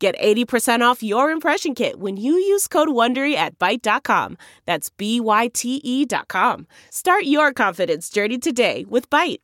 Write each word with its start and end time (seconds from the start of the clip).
Get 0.00 0.18
80% 0.18 0.80
off 0.80 1.02
your 1.02 1.30
impression 1.30 1.74
kit 1.74 2.00
when 2.00 2.16
you 2.16 2.32
use 2.32 2.66
code 2.66 2.88
WONDERY 2.88 3.34
at 3.34 3.58
Byte.com. 3.58 4.38
That's 4.64 4.88
B-Y-T-E 4.88 6.06
dot 6.06 6.26
com. 6.26 6.66
Start 6.90 7.24
your 7.24 7.52
confidence 7.52 8.08
journey 8.08 8.38
today 8.38 8.86
with 8.88 9.10
Byte. 9.10 9.40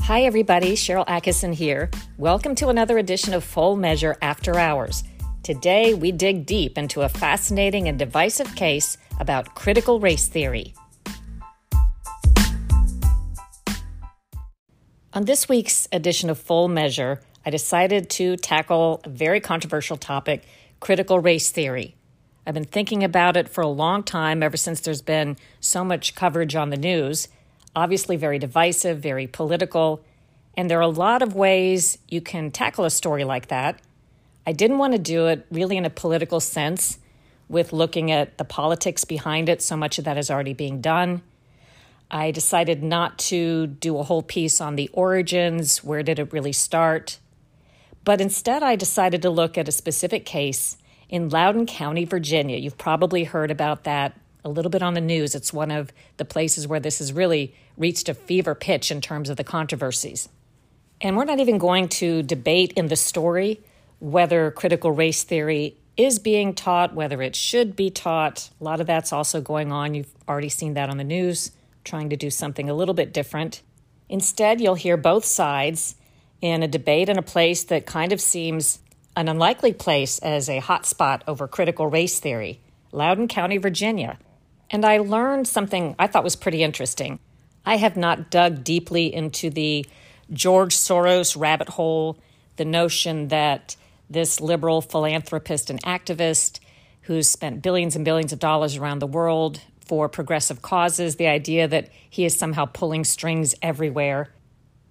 Hi, 0.00 0.22
everybody. 0.22 0.72
Sharyl 0.72 1.06
Attkisson 1.06 1.52
here. 1.52 1.90
Welcome 2.16 2.54
to 2.54 2.68
another 2.68 2.96
edition 2.96 3.34
of 3.34 3.44
Full 3.44 3.76
Measure 3.76 4.16
After 4.22 4.58
Hours. 4.58 5.04
Today, 5.42 5.92
we 5.92 6.10
dig 6.10 6.46
deep 6.46 6.78
into 6.78 7.02
a 7.02 7.08
fascinating 7.10 7.86
and 7.86 7.98
divisive 7.98 8.56
case 8.56 8.96
about 9.20 9.54
critical 9.54 10.00
race 10.00 10.26
theory. 10.26 10.72
On 15.14 15.24
this 15.24 15.48
week's 15.48 15.88
edition 15.90 16.28
of 16.28 16.38
Full 16.38 16.68
Measure, 16.68 17.22
I 17.46 17.48
decided 17.48 18.10
to 18.10 18.36
tackle 18.36 19.00
a 19.04 19.08
very 19.08 19.40
controversial 19.40 19.96
topic 19.96 20.44
critical 20.80 21.18
race 21.18 21.50
theory. 21.50 21.94
I've 22.46 22.52
been 22.52 22.64
thinking 22.64 23.02
about 23.02 23.34
it 23.34 23.48
for 23.48 23.62
a 23.62 23.68
long 23.68 24.02
time, 24.02 24.42
ever 24.42 24.58
since 24.58 24.80
there's 24.80 25.00
been 25.00 25.38
so 25.60 25.82
much 25.82 26.14
coverage 26.14 26.54
on 26.54 26.68
the 26.68 26.76
news. 26.76 27.28
Obviously, 27.74 28.16
very 28.16 28.38
divisive, 28.38 28.98
very 28.98 29.26
political, 29.26 30.04
and 30.58 30.68
there 30.68 30.78
are 30.78 30.82
a 30.82 30.88
lot 30.88 31.22
of 31.22 31.34
ways 31.34 31.96
you 32.08 32.20
can 32.20 32.50
tackle 32.50 32.84
a 32.84 32.90
story 32.90 33.24
like 33.24 33.48
that. 33.48 33.80
I 34.46 34.52
didn't 34.52 34.76
want 34.76 34.92
to 34.92 34.98
do 34.98 35.28
it 35.28 35.46
really 35.50 35.78
in 35.78 35.86
a 35.86 35.90
political 35.90 36.38
sense, 36.38 36.98
with 37.48 37.72
looking 37.72 38.10
at 38.10 38.36
the 38.36 38.44
politics 38.44 39.06
behind 39.06 39.48
it. 39.48 39.62
So 39.62 39.74
much 39.74 39.98
of 39.98 40.04
that 40.04 40.18
is 40.18 40.30
already 40.30 40.52
being 40.52 40.82
done. 40.82 41.22
I 42.10 42.30
decided 42.30 42.82
not 42.82 43.18
to 43.18 43.66
do 43.66 43.98
a 43.98 44.02
whole 44.02 44.22
piece 44.22 44.60
on 44.60 44.76
the 44.76 44.88
origins, 44.92 45.84
where 45.84 46.02
did 46.02 46.18
it 46.18 46.32
really 46.32 46.52
start? 46.52 47.18
But 48.04 48.20
instead, 48.20 48.62
I 48.62 48.76
decided 48.76 49.20
to 49.22 49.30
look 49.30 49.58
at 49.58 49.68
a 49.68 49.72
specific 49.72 50.24
case 50.24 50.78
in 51.10 51.28
Loudoun 51.28 51.66
County, 51.66 52.06
Virginia. 52.06 52.56
You've 52.56 52.78
probably 52.78 53.24
heard 53.24 53.50
about 53.50 53.84
that 53.84 54.18
a 54.44 54.48
little 54.48 54.70
bit 54.70 54.82
on 54.82 54.94
the 54.94 55.00
news. 55.00 55.34
It's 55.34 55.52
one 55.52 55.70
of 55.70 55.92
the 56.16 56.24
places 56.24 56.66
where 56.66 56.80
this 56.80 56.98
has 56.98 57.12
really 57.12 57.54
reached 57.76 58.08
a 58.08 58.14
fever 58.14 58.54
pitch 58.54 58.90
in 58.90 59.02
terms 59.02 59.28
of 59.28 59.36
the 59.36 59.44
controversies. 59.44 60.30
And 61.02 61.16
we're 61.16 61.24
not 61.24 61.40
even 61.40 61.58
going 61.58 61.88
to 61.88 62.22
debate 62.22 62.72
in 62.72 62.88
the 62.88 62.96
story 62.96 63.60
whether 63.98 64.50
critical 64.50 64.92
race 64.92 65.24
theory 65.24 65.76
is 65.96 66.18
being 66.18 66.54
taught, 66.54 66.94
whether 66.94 67.20
it 67.20 67.36
should 67.36 67.76
be 67.76 67.90
taught. 67.90 68.48
A 68.60 68.64
lot 68.64 68.80
of 68.80 68.86
that's 68.86 69.12
also 69.12 69.40
going 69.40 69.72
on. 69.72 69.94
You've 69.94 70.14
already 70.28 70.48
seen 70.48 70.74
that 70.74 70.88
on 70.88 70.96
the 70.96 71.04
news 71.04 71.50
trying 71.88 72.10
to 72.10 72.16
do 72.16 72.30
something 72.30 72.68
a 72.68 72.74
little 72.74 72.94
bit 72.94 73.12
different. 73.12 73.62
Instead, 74.08 74.60
you'll 74.60 74.74
hear 74.74 74.96
both 74.96 75.24
sides 75.24 75.94
in 76.40 76.62
a 76.62 76.68
debate 76.68 77.08
in 77.08 77.18
a 77.18 77.22
place 77.22 77.64
that 77.64 77.86
kind 77.86 78.12
of 78.12 78.20
seems 78.20 78.80
an 79.16 79.28
unlikely 79.28 79.72
place 79.72 80.18
as 80.20 80.48
a 80.48 80.60
hotspot 80.60 81.22
over 81.26 81.48
critical 81.48 81.86
race 81.86 82.20
theory 82.20 82.60
Loudoun 82.92 83.28
County, 83.28 83.58
Virginia. 83.58 84.18
And 84.70 84.84
I 84.84 84.98
learned 84.98 85.48
something 85.48 85.94
I 85.98 86.06
thought 86.06 86.24
was 86.24 86.36
pretty 86.36 86.62
interesting. 86.62 87.18
I 87.66 87.76
have 87.76 87.96
not 87.96 88.30
dug 88.30 88.64
deeply 88.64 89.12
into 89.12 89.50
the 89.50 89.84
George 90.32 90.74
Soros 90.74 91.38
rabbit 91.38 91.70
hole, 91.70 92.18
the 92.56 92.64
notion 92.64 93.28
that 93.28 93.76
this 94.08 94.40
liberal 94.40 94.80
philanthropist 94.80 95.68
and 95.68 95.82
activist 95.82 96.60
who's 97.02 97.28
spent 97.28 97.62
billions 97.62 97.96
and 97.96 98.04
billions 98.04 98.32
of 98.32 98.38
dollars 98.38 98.76
around 98.76 99.00
the 99.00 99.06
world 99.06 99.60
for 99.88 100.08
progressive 100.08 100.62
causes, 100.62 101.16
the 101.16 101.26
idea 101.26 101.66
that 101.66 101.88
he 102.08 102.24
is 102.24 102.38
somehow 102.38 102.66
pulling 102.66 103.04
strings 103.04 103.54
everywhere. 103.62 104.28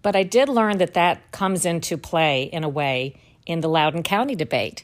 But 0.01 0.15
I 0.15 0.23
did 0.23 0.49
learn 0.49 0.79
that 0.79 0.95
that 0.95 1.31
comes 1.31 1.65
into 1.65 1.97
play 1.97 2.43
in 2.43 2.63
a 2.63 2.69
way 2.69 3.19
in 3.45 3.61
the 3.61 3.69
Loudoun 3.69 4.03
County 4.03 4.35
debate. 4.35 4.83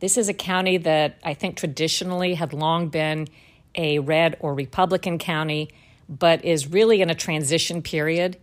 This 0.00 0.16
is 0.16 0.28
a 0.28 0.34
county 0.34 0.78
that 0.78 1.18
I 1.22 1.34
think 1.34 1.56
traditionally 1.56 2.34
had 2.34 2.52
long 2.52 2.88
been 2.88 3.28
a 3.74 3.98
red 3.98 4.36
or 4.40 4.54
Republican 4.54 5.18
county, 5.18 5.70
but 6.08 6.44
is 6.44 6.66
really 6.66 7.02
in 7.02 7.10
a 7.10 7.14
transition 7.14 7.82
period. 7.82 8.36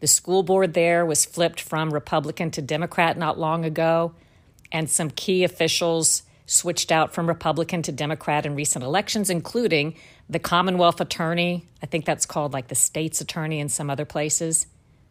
The 0.00 0.06
school 0.06 0.42
board 0.42 0.74
there 0.74 1.06
was 1.06 1.24
flipped 1.24 1.60
from 1.60 1.92
Republican 1.92 2.50
to 2.52 2.62
Democrat 2.62 3.16
not 3.16 3.38
long 3.38 3.64
ago, 3.64 4.14
and 4.72 4.90
some 4.90 5.10
key 5.10 5.44
officials 5.44 6.22
switched 6.46 6.92
out 6.92 7.14
from 7.14 7.28
Republican 7.28 7.82
to 7.82 7.92
Democrat 7.92 8.44
in 8.44 8.54
recent 8.54 8.84
elections, 8.84 9.30
including 9.30 9.94
the 10.28 10.38
Commonwealth 10.38 11.00
attorney. 11.00 11.66
I 11.82 11.86
think 11.86 12.04
that's 12.04 12.26
called 12.26 12.52
like 12.52 12.68
the 12.68 12.74
state's 12.74 13.20
attorney 13.20 13.60
in 13.60 13.68
some 13.68 13.90
other 13.90 14.04
places. 14.04 14.66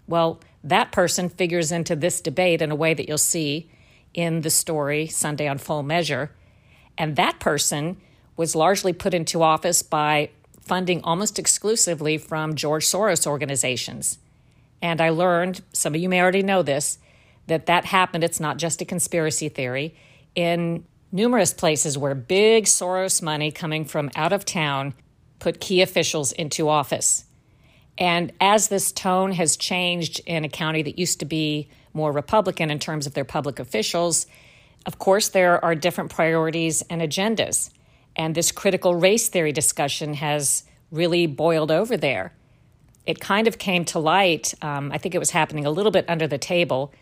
Well, 0.08 0.42
that 0.64 0.92
person 0.92 1.30
figures 1.30 1.72
into 1.72 1.96
this 1.96 2.22
debate 2.22 2.62
in 2.62 2.72
a 2.72 2.76
way 2.76 2.94
that 2.94 3.08
you'll 3.08 3.18
see 3.18 3.72
in 4.14 4.42
the 4.42 4.50
story 4.50 5.08
Sunday 5.08 5.48
on 5.48 5.58
Full 5.58 5.84
Measure. 5.84 6.32
And 6.98 7.16
that 7.16 7.40
person 7.40 7.98
was 8.36 8.56
largely 8.56 8.94
put 8.94 9.14
into 9.14 9.42
office 9.42 9.82
by 9.82 10.30
funding 10.60 11.02
almost 11.04 11.40
exclusively 11.40 12.18
from 12.18 12.56
George 12.56 12.86
Soros 12.86 13.26
organizations. 13.26 14.20
And 14.82 15.00
I 15.00 15.10
learned, 15.10 15.62
some 15.74 15.96
of 15.96 16.02
you 16.02 16.10
may 16.10 16.22
already 16.22 16.44
know 16.44 16.62
this, 16.62 16.98
that 17.48 17.66
that 17.68 17.86
happened. 17.86 18.24
It's 18.24 18.40
not 18.40 18.58
just 18.58 18.82
a 18.82 18.86
conspiracy 18.86 19.50
theory. 19.50 19.96
In 20.36 20.86
numerous 21.12 21.54
places 21.54 21.98
where 21.98 22.16
big 22.16 22.66
Soros 22.66 23.22
money 23.22 23.52
coming 23.52 23.86
from 23.86 24.10
out 24.16 24.34
of 24.34 24.46
town 24.46 24.94
put 25.40 25.60
key 25.60 25.82
officials 25.82 26.32
into 26.32 26.70
office. 26.70 27.26
And 27.98 28.32
as 28.40 28.70
this 28.70 28.92
tone 28.92 29.34
has 29.34 29.58
changed 29.58 30.22
in 30.26 30.46
a 30.46 30.50
county 30.50 30.82
that 30.84 30.98
used 30.98 31.20
to 31.20 31.26
be 31.26 31.70
more 31.94 32.12
Republican 32.12 32.72
in 32.72 32.80
terms 32.80 33.06
of 33.06 33.14
their 33.14 33.26
public 33.26 33.60
officials, 33.60 34.28
of 34.86 34.98
course, 34.98 35.30
there 35.30 35.64
are 35.64 35.76
different 35.76 36.10
priorities 36.10 36.82
and 36.84 37.02
agendas. 37.02 37.70
And 38.16 38.34
this 38.34 38.52
critical 38.52 38.96
race 38.96 39.30
theory 39.30 39.52
discussion 39.52 40.16
has 40.16 40.64
really 40.90 41.28
boiled 41.28 41.72
over 41.72 41.98
there. 41.98 42.34
It 43.06 43.20
kind 43.20 43.48
of 43.48 43.58
came 43.58 43.86
to 43.86 44.00
light, 44.00 44.54
um, 44.62 44.92
I 44.92 44.98
think 44.98 45.16
it 45.16 45.20
was 45.20 45.32
happening 45.32 45.66
a 45.66 45.72
little 45.72 45.92
bit 45.92 46.06
under 46.08 46.28
the 46.28 46.38
table, 46.38 46.94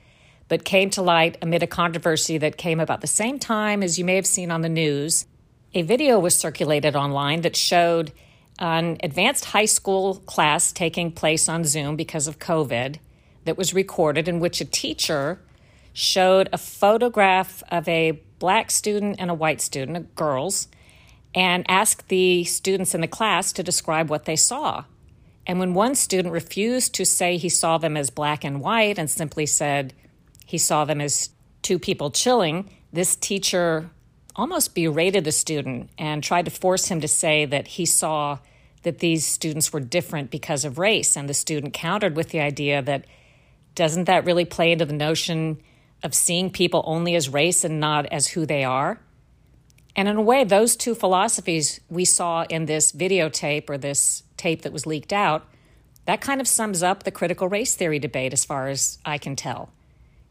but 0.50 0.66
came 0.66 0.90
to 0.90 1.02
light 1.02 1.38
amid 1.42 1.64
a 1.64 1.68
controversy 1.68 2.38
that 2.40 2.58
came 2.58 2.80
about 2.80 3.02
the 3.02 3.08
same 3.08 3.40
time 3.40 3.82
as 3.82 3.98
you 3.98 4.04
may 4.04 4.16
have 4.16 4.28
seen 4.28 4.52
on 4.52 4.62
the 4.62 4.70
news. 4.70 5.26
A 5.74 5.84
video 5.84 6.20
was 6.20 6.36
circulated 6.36 6.96
online 6.96 7.42
that 7.42 7.56
showed 7.56 8.12
an 8.58 8.98
advanced 9.02 9.46
high 9.46 9.66
school 9.66 10.16
class 10.26 10.74
taking 10.74 11.12
place 11.12 11.48
on 11.48 11.64
Zoom 11.64 11.96
because 11.96 12.28
of 12.28 12.40
COVID 12.40 12.98
that 13.46 13.58
was 13.58 13.74
recorded, 13.74 14.28
in 14.28 14.40
which 14.40 14.60
a 14.60 14.66
teacher 14.66 15.40
showed 15.94 16.50
a 16.52 16.58
photograph 16.58 17.64
of 17.72 17.88
a 17.88 18.20
black 18.40 18.72
student 18.72 19.16
and 19.20 19.30
a 19.30 19.34
white 19.34 19.62
student, 19.62 19.98
uh, 19.98 20.02
girls, 20.16 20.68
and 21.36 21.64
asked 21.70 22.10
the 22.10 22.44
students 22.44 22.96
in 22.96 23.02
the 23.02 23.08
class 23.08 23.54
to 23.54 23.64
describe 23.64 24.10
what 24.10 24.26
they 24.26 24.36
saw. 24.36 24.84
And 25.46 25.60
when 25.60 25.74
one 25.74 25.96
student 25.96 26.34
refused 26.34 26.94
to 26.96 27.06
say 27.06 27.38
he 27.38 27.50
saw 27.50 27.78
them 27.78 27.96
as 27.96 28.10
black 28.10 28.44
and 28.44 28.62
white 28.62 28.98
and 28.98 29.10
simply 29.10 29.46
said 29.46 29.94
he 30.50 30.58
saw 30.58 30.84
them 30.84 31.00
as 31.00 31.30
two 31.62 31.78
people 31.78 32.10
chilling, 32.10 32.72
this 32.92 33.16
teacher 33.16 33.92
almost 34.36 34.74
berated 34.74 35.24
the 35.24 35.32
student 35.32 35.92
and 35.96 36.24
tried 36.24 36.46
to 36.46 36.50
force 36.50 36.88
him 36.88 37.00
to 37.02 37.08
say 37.08 37.46
that 37.46 37.68
he 37.68 37.86
saw 37.86 38.40
that 38.82 38.98
these 38.98 39.28
students 39.28 39.72
were 39.72 39.80
different 39.80 40.32
because 40.32 40.66
of 40.66 40.80
race. 40.80 41.16
And 41.16 41.30
the 41.30 41.36
student 41.36 41.76
countered 41.76 42.16
with 42.16 42.30
the 42.30 42.40
idea 42.40 42.82
that 42.82 43.06
doesn't 43.76 44.06
that 44.06 44.26
really 44.26 44.44
play 44.44 44.72
into 44.72 44.86
the 44.86 44.94
notion 44.94 45.62
of 46.02 46.16
seeing 46.16 46.50
people 46.50 46.82
only 46.88 47.14
as 47.14 47.30
race 47.30 47.64
and 47.64 47.80
not 47.80 48.08
as 48.08 48.30
who 48.30 48.48
they 48.48 48.64
are? 48.64 49.00
And 49.96 50.08
in 50.08 50.18
a 50.18 50.22
way, 50.24 50.44
those 50.44 50.76
two 50.76 50.96
philosophies 50.96 51.80
we 51.92 52.06
saw 52.06 52.46
in 52.50 52.66
this 52.66 52.92
videotape 52.92 53.70
or 53.70 53.78
this 53.78 54.24
tape 54.36 54.64
that 54.64 54.74
was 54.74 54.88
leaked 54.88 55.14
out, 55.14 55.48
that 56.06 56.22
kind 56.22 56.42
of 56.42 56.48
sums 56.48 56.82
up 56.82 57.04
the 57.04 57.12
critical 57.12 57.48
race 57.48 57.76
theory 57.76 58.00
debate 58.00 58.34
as 58.34 58.44
far 58.44 58.68
as 58.68 58.98
I 59.06 59.20
can 59.20 59.36
tell. 59.36 59.70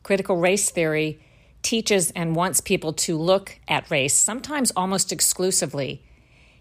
Critical 0.02 0.36
race 0.36 0.70
theory 0.70 1.20
teaches 1.62 2.10
and 2.12 2.36
wants 2.36 2.60
people 2.60 2.92
to 2.92 3.16
look 3.16 3.58
at 3.68 3.90
race, 3.90 4.14
sometimes 4.14 4.70
almost 4.76 5.12
exclusively, 5.12 6.02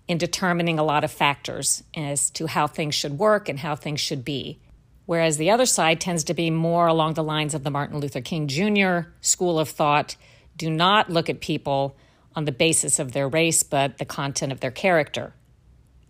in 0.08 0.18
determining 0.18 0.80
a 0.80 0.84
lot 0.84 1.04
of 1.04 1.12
factors 1.12 1.84
as 1.96 2.30
to 2.32 2.48
how 2.48 2.68
things 2.68 2.96
should 2.96 3.18
work 3.18 3.50
and 3.50 3.60
how 3.60 3.76
things 3.76 4.00
should 4.00 4.24
be. 4.24 4.60
Whereas 5.06 5.38
the 5.38 5.52
other 5.52 5.66
side 5.66 6.02
tends 6.02 6.24
to 6.26 6.34
be 6.34 6.50
more 6.50 6.88
along 6.88 7.14
the 7.14 7.24
lines 7.24 7.54
of 7.54 7.64
the 7.64 7.72
Martin 7.72 8.00
Luther 8.00 8.22
King 8.22 8.48
Jr. 8.48 9.10
school 9.22 9.60
of 9.60 9.70
thought 9.70 10.16
do 10.58 10.70
not 10.70 11.10
look 11.10 11.30
at 11.30 11.40
people 11.40 11.96
on 12.36 12.46
the 12.46 12.52
basis 12.52 13.00
of 13.00 13.12
their 13.12 13.28
race, 13.28 13.64
but 13.64 14.00
the 14.00 14.06
content 14.06 14.52
of 14.52 14.60
their 14.60 14.72
character. 14.72 15.34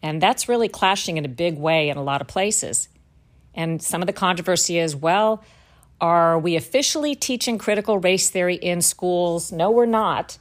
And 0.01 0.21
that's 0.21 0.49
really 0.49 0.69
clashing 0.69 1.17
in 1.17 1.25
a 1.25 1.29
big 1.29 1.57
way 1.57 1.89
in 1.89 1.97
a 1.97 2.03
lot 2.03 2.21
of 2.21 2.27
places. 2.27 2.89
And 3.53 3.81
some 3.81 4.01
of 4.01 4.07
the 4.07 4.13
controversy 4.13 4.77
is 4.77 4.95
well, 4.95 5.43
are 5.99 6.37
we 6.37 6.55
officially 6.55 7.15
teaching 7.15 7.57
critical 7.57 7.97
race 7.97 8.29
theory 8.29 8.55
in 8.55 8.81
schools? 8.81 9.51
No, 9.51 9.71
we're 9.71 9.85
not. 9.85 10.37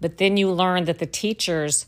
But 0.00 0.18
then 0.18 0.36
you 0.36 0.50
learn 0.50 0.84
that 0.84 0.98
the 0.98 1.06
teachers, 1.06 1.86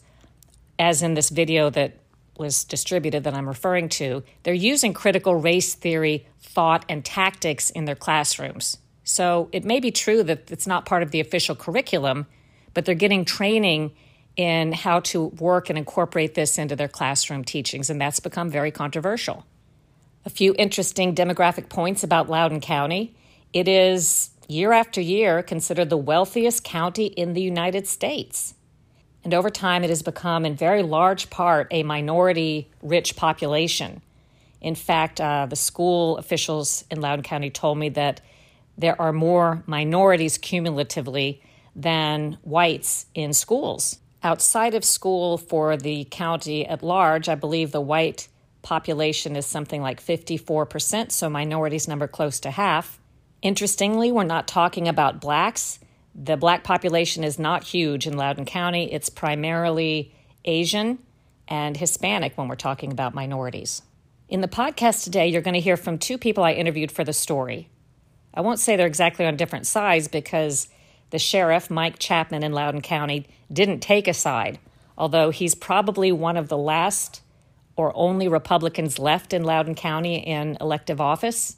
as 0.79 1.03
in 1.03 1.15
this 1.15 1.31
video 1.31 1.71
that 1.71 1.97
was 2.39 2.65
distributed 2.65 3.25
that 3.25 3.35
I'm 3.35 3.49
referring 3.49 3.89
to, 3.91 4.23
they're 4.43 4.55
using 4.55 4.95
critical 4.95 5.35
race 5.37 5.75
theory 5.75 6.27
thought 6.41 6.85
and 6.89 7.05
tactics 7.05 7.71
in 7.71 7.85
their 7.85 7.95
classrooms. 7.95 8.79
So 9.05 9.49
it 9.53 9.65
may 9.65 9.81
be 9.81 9.91
true 9.91 10.23
that 10.23 10.51
it's 10.51 10.67
not 10.67 10.87
part 10.87 11.03
of 11.03 11.11
the 11.11 11.21
official 11.21 11.55
curriculum, 11.55 12.27
but 12.75 12.85
they're 12.85 12.95
getting 12.95 13.25
training 13.25 13.93
in 14.37 14.73
how 14.73 15.01
to 15.01 15.27
work 15.27 15.69
and 15.69 15.77
incorporate 15.77 16.35
this 16.35 16.57
into 16.57 16.77
their 16.77 16.89
classroom 16.89 17.45
teachings, 17.45 17.91
and 17.91 18.01
that's 18.01 18.21
become 18.21 18.49
very 18.49 18.71
controversial. 18.71 19.45
A 20.22 20.31
few 20.31 20.55
interesting 20.58 21.14
demographic 21.14 21.70
points 21.70 22.05
about 22.05 22.28
Loudoun 22.28 22.61
County. 22.61 23.14
It 23.55 23.67
is, 23.67 24.31
year 24.49 24.72
after 24.72 25.00
year, 25.00 25.43
considered 25.43 25.88
the 25.88 25.96
wealthiest 25.96 26.62
county 26.62 27.06
in 27.06 27.32
the 27.32 27.40
United 27.40 27.87
States. 27.87 28.55
And 29.25 29.32
over 29.32 29.49
time, 29.49 29.82
it 29.82 29.88
has 29.88 30.02
become, 30.02 30.44
in 30.44 30.55
very 30.55 30.82
large 30.82 31.31
part, 31.31 31.69
a 31.70 31.82
minority 31.84 32.70
rich 32.82 33.17
population. 33.17 34.02
In 34.61 34.75
fact, 34.75 35.22
uh, 35.22 35.46
the 35.46 35.56
school 35.56 36.19
officials 36.19 36.84
in 36.90 37.00
Loudoun 37.00 37.23
County 37.23 37.49
told 37.49 37.78
me 37.78 37.88
that 37.90 38.20
there 38.76 39.00
are 39.00 39.14
more 39.14 39.62
minorities 39.66 40.37
cumulatively 40.37 41.43
than 41.75 42.37
whites 42.43 43.06
in 43.14 43.32
schools. 43.32 43.99
Outside 44.23 44.75
of 44.75 44.84
school 44.84 45.38
for 45.38 45.78
the 45.78 46.05
county 46.11 46.66
at 46.66 46.82
large, 46.82 47.26
I 47.26 47.37
believe 47.37 47.73
the 47.73 47.81
white 47.81 48.28
population 48.62 49.37
is 49.37 49.47
something 49.47 49.83
like 49.83 50.03
54%, 50.03 51.12
so 51.12 51.29
minorities 51.29 51.89
number 51.89 52.07
close 52.07 52.41
to 52.41 52.51
half. 52.51 52.99
Interestingly, 53.43 54.12
we're 54.12 54.25
not 54.25 54.47
talking 54.47 54.89
about 54.89 55.21
blacks. 55.21 55.79
The 56.15 56.37
black 56.37 56.65
population 56.65 57.25
is 57.25 57.39
not 57.39 57.65
huge 57.65 58.07
in 58.07 58.17
Loudoun 58.17 58.45
County. 58.45 58.93
It's 58.93 59.09
primarily 59.09 60.15
Asian 60.45 60.99
and 61.49 61.77
Hispanic 61.77 62.37
when 62.37 62.49
we're 62.49 62.57
talking 62.57 62.93
about 62.93 63.15
minorities. 63.15 63.83
In 64.29 64.41
the 64.41 64.49
podcast 64.49 65.05
today, 65.05 65.29
you're 65.29 65.43
going 65.43 65.55
to 65.55 65.61
hear 65.61 65.77
from 65.77 65.99
two 65.99 66.19
people 66.19 66.45
I 66.45 66.53
interviewed 66.53 66.93
for 66.93 67.03
the 67.03 67.12
story. 67.12 67.69
I 68.33 68.43
won't 68.43 68.61
say 68.61 68.77
they're 68.77 68.87
exactly 68.87 69.27
on 69.27 69.37
different 69.37 69.67
sides 69.67 70.07
because 70.07 70.69
the 71.11 71.19
sheriff, 71.19 71.71
Mike 71.71 71.99
Chapman 71.99 72.45
in 72.45 72.53
Loudoun 72.53 72.81
County, 72.81 73.27
didn't 73.53 73.81
take 73.81 74.07
a 74.07 74.15
side, 74.15 74.61
although 74.97 75.31
he's 75.31 75.57
probably 75.57 76.12
one 76.12 76.37
of 76.37 76.49
the 76.49 76.59
last 76.59 77.23
or 77.81 77.93
only 77.94 78.29
Republicans 78.29 78.99
left 78.99 79.32
in 79.32 79.43
Loudoun 79.43 79.75
County 79.75 80.17
in 80.17 80.59
elective 80.61 81.00
office. 81.00 81.56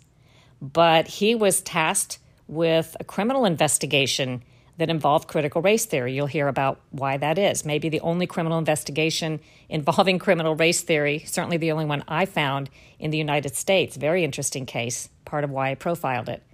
But 0.60 1.08
he 1.08 1.34
was 1.34 1.60
tasked 1.60 2.20
with 2.46 2.96
a 3.00 3.04
criminal 3.04 3.44
investigation 3.44 4.44
that 4.78 4.88
involved 4.88 5.26
critical 5.26 5.60
race 5.60 5.84
theory. 5.84 6.14
You'll 6.14 6.28
hear 6.28 6.46
about 6.46 6.80
why 6.92 7.16
that 7.16 7.38
is. 7.38 7.64
Maybe 7.64 7.88
the 7.88 7.98
only 8.02 8.28
criminal 8.28 8.58
investigation 8.58 9.40
involving 9.68 10.20
criminal 10.20 10.54
race 10.54 10.82
theory, 10.82 11.24
certainly 11.26 11.56
the 11.56 11.72
only 11.72 11.86
one 11.86 12.04
I 12.06 12.24
found 12.26 12.70
in 13.00 13.10
the 13.10 13.18
United 13.18 13.56
States. 13.56 13.96
Very 13.96 14.22
interesting 14.22 14.64
case, 14.64 15.08
part 15.24 15.42
of 15.42 15.50
why 15.50 15.72
I 15.72 15.74
profiled 15.74 16.28
it. 16.28 16.44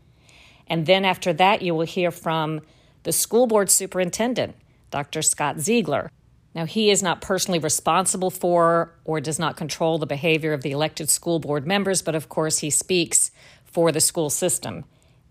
And 0.66 0.86
then 0.86 1.04
after 1.04 1.34
that, 1.34 1.60
you 1.60 1.74
will 1.74 1.84
hear 1.84 2.10
from 2.10 2.62
the 3.02 3.12
school 3.12 3.46
board 3.46 3.68
superintendent, 3.68 4.56
Dr. 4.90 5.20
Scott 5.20 5.60
Ziegler. 5.60 6.10
Now, 6.58 6.66
he 6.66 6.90
is 6.90 7.04
not 7.04 7.20
personally 7.20 7.60
responsible 7.60 8.30
for 8.30 8.92
or 9.04 9.20
does 9.20 9.38
not 9.38 9.56
control 9.56 9.96
the 9.96 10.06
behavior 10.06 10.52
of 10.52 10.62
the 10.62 10.72
elected 10.72 11.08
school 11.08 11.38
board 11.38 11.68
members, 11.68 12.02
but 12.02 12.16
of 12.16 12.28
course, 12.28 12.58
he 12.58 12.68
speaks 12.68 13.30
for 13.62 13.92
the 13.92 14.00
school 14.00 14.28
system. 14.28 14.84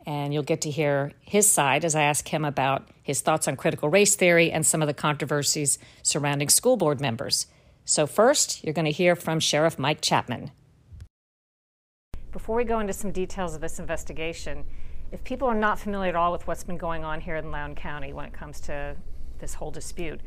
And 0.06 0.33
you'll 0.33 0.44
get 0.44 0.62
to 0.62 0.71
hear 0.71 1.12
his 1.19 1.51
side 1.51 1.83
as 1.83 1.95
I 1.95 2.03
ask 2.03 2.29
him 2.29 2.45
about 2.45 2.88
his 3.03 3.19
thoughts 3.19 3.45
on 3.45 3.57
critical 3.57 3.89
race 3.89 4.15
theory 4.15 4.53
and 4.53 4.65
some 4.65 4.81
of 4.81 4.88
the 4.88 4.94
controversies 4.94 5.79
surrounding 6.01 6.47
school 6.47 6.77
board 6.77 7.01
members. 7.01 7.47
So, 7.83 8.07
first, 8.07 8.63
you're 8.63 8.73
going 8.73 8.85
to 8.85 8.91
hear 8.91 9.13
from 9.13 9.41
Sheriff 9.41 9.77
Mike 9.77 10.00
Chapman. 10.00 10.51
Before 12.31 12.56
we 12.56 12.63
go 12.63 12.80
into 12.80 12.94
some 12.94 13.12
details 13.12 13.53
of 13.53 13.59
this 13.59 13.80
investigation, 13.80 14.63
if 15.12 15.25
people 15.25 15.50
are 15.50 15.56
not 15.56 15.77
familiar 15.77 16.07
at 16.07 16.15
all 16.15 16.31
with 16.31 16.47
what's 16.47 16.63
been 16.63 16.77
going 16.77 17.03
on 17.03 17.19
here 17.19 17.35
in 17.35 17.51
Loudoun 17.51 17.75
County 17.75 18.13
when 18.13 18.23
it 18.23 18.31
comes 18.31 18.62
to 18.62 18.95
this 19.39 19.56
whole 19.56 19.71
dispute, 19.71 20.21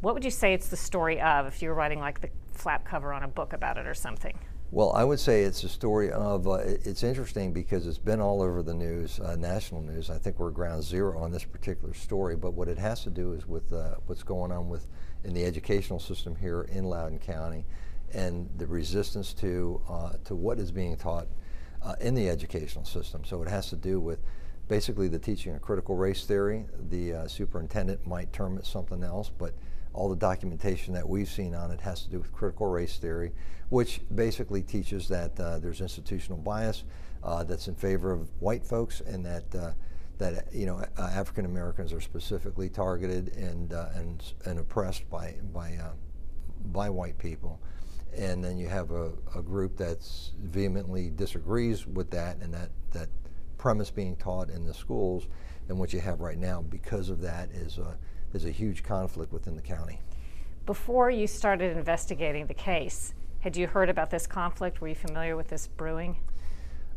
what 0.00 0.14
would 0.14 0.24
you 0.24 0.30
say 0.30 0.54
it's 0.54 0.68
the 0.68 0.76
story 0.76 1.20
of 1.20 1.46
if 1.46 1.62
you 1.62 1.68
were 1.68 1.74
writing 1.74 1.98
like 1.98 2.20
the 2.20 2.30
flap 2.52 2.84
cover 2.84 3.12
on 3.12 3.22
a 3.22 3.28
book 3.28 3.52
about 3.52 3.78
it 3.78 3.86
or 3.86 3.94
something? 3.94 4.38
Well, 4.70 4.92
I 4.92 5.02
would 5.02 5.18
say 5.18 5.42
it's 5.42 5.64
a 5.64 5.68
story 5.68 6.12
of, 6.12 6.46
uh, 6.46 6.58
it's 6.62 7.02
interesting 7.02 7.54
because 7.54 7.86
it's 7.86 7.98
been 7.98 8.20
all 8.20 8.42
over 8.42 8.62
the 8.62 8.74
news, 8.74 9.18
uh, 9.18 9.34
national 9.36 9.80
news. 9.80 10.10
I 10.10 10.18
think 10.18 10.38
we're 10.38 10.50
ground 10.50 10.82
zero 10.82 11.18
on 11.18 11.30
this 11.30 11.44
particular 11.44 11.94
story, 11.94 12.36
but 12.36 12.52
what 12.52 12.68
it 12.68 12.76
has 12.76 13.02
to 13.04 13.10
do 13.10 13.32
is 13.32 13.46
with 13.46 13.72
uh, 13.72 13.94
what's 14.06 14.22
going 14.22 14.52
on 14.52 14.68
with 14.68 14.86
in 15.24 15.32
the 15.32 15.44
educational 15.44 15.98
system 15.98 16.36
here 16.36 16.68
in 16.70 16.84
Loudoun 16.84 17.18
County 17.18 17.64
and 18.12 18.50
the 18.58 18.66
resistance 18.66 19.32
to, 19.34 19.80
uh, 19.88 20.12
to 20.24 20.34
what 20.34 20.58
is 20.58 20.70
being 20.70 20.96
taught 20.96 21.28
uh, 21.82 21.94
in 22.00 22.14
the 22.14 22.28
educational 22.28 22.84
system. 22.84 23.24
So 23.24 23.42
it 23.42 23.48
has 23.48 23.70
to 23.70 23.76
do 23.76 24.00
with 24.00 24.18
basically 24.68 25.08
the 25.08 25.18
teaching 25.18 25.54
of 25.54 25.62
critical 25.62 25.96
race 25.96 26.26
theory. 26.26 26.66
The 26.90 27.14
uh, 27.14 27.28
superintendent 27.28 28.06
might 28.06 28.34
term 28.34 28.58
it 28.58 28.66
something 28.66 29.02
else, 29.02 29.30
but 29.30 29.54
all 29.98 30.08
the 30.08 30.16
documentation 30.16 30.94
that 30.94 31.08
we've 31.08 31.28
seen 31.28 31.56
on 31.56 31.72
it 31.72 31.80
has 31.80 32.02
to 32.02 32.08
do 32.08 32.18
with 32.18 32.32
critical 32.32 32.68
race 32.68 32.98
theory, 32.98 33.32
which 33.68 34.00
basically 34.14 34.62
teaches 34.62 35.08
that 35.08 35.38
uh, 35.40 35.58
there's 35.58 35.80
institutional 35.80 36.38
bias 36.38 36.84
uh, 37.24 37.42
that's 37.42 37.66
in 37.66 37.74
favor 37.74 38.12
of 38.12 38.28
white 38.38 38.64
folks 38.64 39.00
and 39.00 39.26
that 39.26 39.52
uh, 39.56 39.72
that 40.18 40.46
you 40.52 40.66
know 40.66 40.84
uh, 40.98 41.02
African 41.02 41.44
Americans 41.46 41.92
are 41.92 42.00
specifically 42.00 42.68
targeted 42.68 43.34
and 43.36 43.72
and 43.72 44.34
and 44.44 44.60
oppressed 44.60 45.08
by 45.10 45.34
by 45.52 45.76
by 46.66 46.88
white 46.88 47.18
people. 47.18 47.60
And 48.16 48.42
then 48.42 48.56
you 48.56 48.68
have 48.68 48.92
a, 48.92 49.12
a 49.34 49.42
group 49.42 49.76
that 49.78 49.98
vehemently 50.40 51.10
disagrees 51.10 51.86
with 51.86 52.10
that 52.10 52.38
and 52.38 52.54
that, 52.54 52.70
that 52.92 53.08
premise 53.58 53.90
being 53.90 54.16
taught 54.16 54.48
in 54.48 54.64
the 54.64 54.72
schools. 54.72 55.26
And 55.68 55.78
what 55.78 55.92
you 55.92 56.00
have 56.00 56.20
right 56.20 56.38
now 56.38 56.62
because 56.62 57.10
of 57.10 57.20
that 57.20 57.50
is 57.50 57.78
a, 57.78 57.98
is 58.34 58.44
a 58.44 58.50
huge 58.50 58.82
conflict 58.82 59.32
within 59.32 59.56
the 59.56 59.62
county. 59.62 60.00
Before 60.66 61.10
you 61.10 61.26
started 61.26 61.76
investigating 61.76 62.46
the 62.46 62.54
case, 62.54 63.14
had 63.40 63.56
you 63.56 63.66
heard 63.66 63.88
about 63.88 64.10
this 64.10 64.26
conflict? 64.26 64.80
Were 64.80 64.88
you 64.88 64.94
familiar 64.94 65.36
with 65.36 65.48
this 65.48 65.66
brewing? 65.66 66.18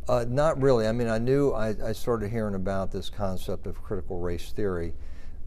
Uh, 0.08 0.24
not 0.28 0.60
really. 0.60 0.86
I 0.86 0.92
mean, 0.92 1.08
I 1.08 1.18
knew 1.18 1.52
I, 1.52 1.74
I, 1.84 1.92
started 1.92 2.30
hearing 2.30 2.56
about 2.56 2.90
this 2.90 3.08
concept 3.08 3.68
of 3.68 3.80
critical 3.80 4.18
race 4.18 4.50
theory, 4.50 4.94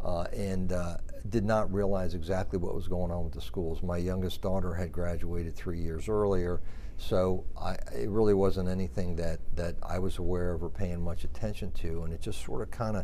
uh, 0.01 0.23
and 0.33 0.71
uh, 0.71 0.97
did 1.27 1.43
not 1.43 1.73
realize 1.73 2.13
exactly 2.13 2.57
what 2.57 2.73
was 2.73 2.87
going 2.87 3.11
on 3.11 3.25
with 3.25 3.33
the 3.33 3.41
schools. 3.41 3.83
My 3.83 3.97
youngest 3.97 4.41
daughter 4.41 4.73
had 4.73 4.93
graduated 4.93 5.55
three 5.55 5.79
years 5.79 6.07
earlier, 6.07 6.61
so 6.97 7.43
I, 7.59 7.73
it 7.93 8.09
really 8.09 8.33
wasn't 8.33 8.69
anything 8.69 9.17
that, 9.17 9.39
that 9.57 9.75
I 9.83 9.99
was 9.99 10.19
aware 10.19 10.53
of 10.53 10.63
or 10.63 10.69
paying 10.69 11.03
much 11.03 11.25
attention 11.25 11.71
to, 11.73 12.03
and 12.03 12.13
it 12.13 12.21
just 12.21 12.41
sort 12.45 12.61
of 12.61 12.71
kind 12.71 12.95
of 12.95 13.03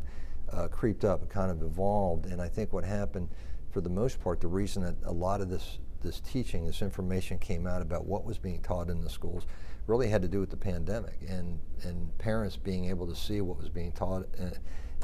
uh, 0.52 0.68
creeped 0.68 1.06
up, 1.06 1.28
kind 1.30 1.52
of 1.52 1.62
evolved, 1.62 2.26
and 2.26 2.42
I 2.42 2.48
think 2.48 2.74
what 2.74 2.84
happened, 2.84 3.30
for 3.72 3.82
the 3.82 3.90
most 3.90 4.22
part, 4.22 4.42
the 4.42 4.48
reason 4.48 4.84
that 4.84 4.96
a 5.06 5.12
lot 5.12 5.42
of 5.42 5.50
this 5.50 5.80
this 6.02 6.20
teaching, 6.20 6.66
this 6.66 6.82
information 6.82 7.38
came 7.38 7.68
out 7.68 7.80
about 7.80 8.06
what 8.06 8.26
was 8.26 8.40
being 8.40 8.60
taught 8.62 8.90
in 8.90 9.02
the 9.02 9.10
schools, 9.10 9.46
really 9.86 10.10
had 10.10 10.24
to 10.24 10.28
do 10.28 10.40
with 10.40 10.50
the 10.50 10.58
pandemic 10.58 11.20
and 11.28 11.60
and 11.84 12.18
parents 12.18 12.58
being 12.58 12.86
able 12.90 13.08
to 13.08 13.16
see 13.16 13.42
what 13.42 13.58
was 13.58 13.70
being 13.70 13.92
taught. 13.92 14.26
Uh, 14.40 14.50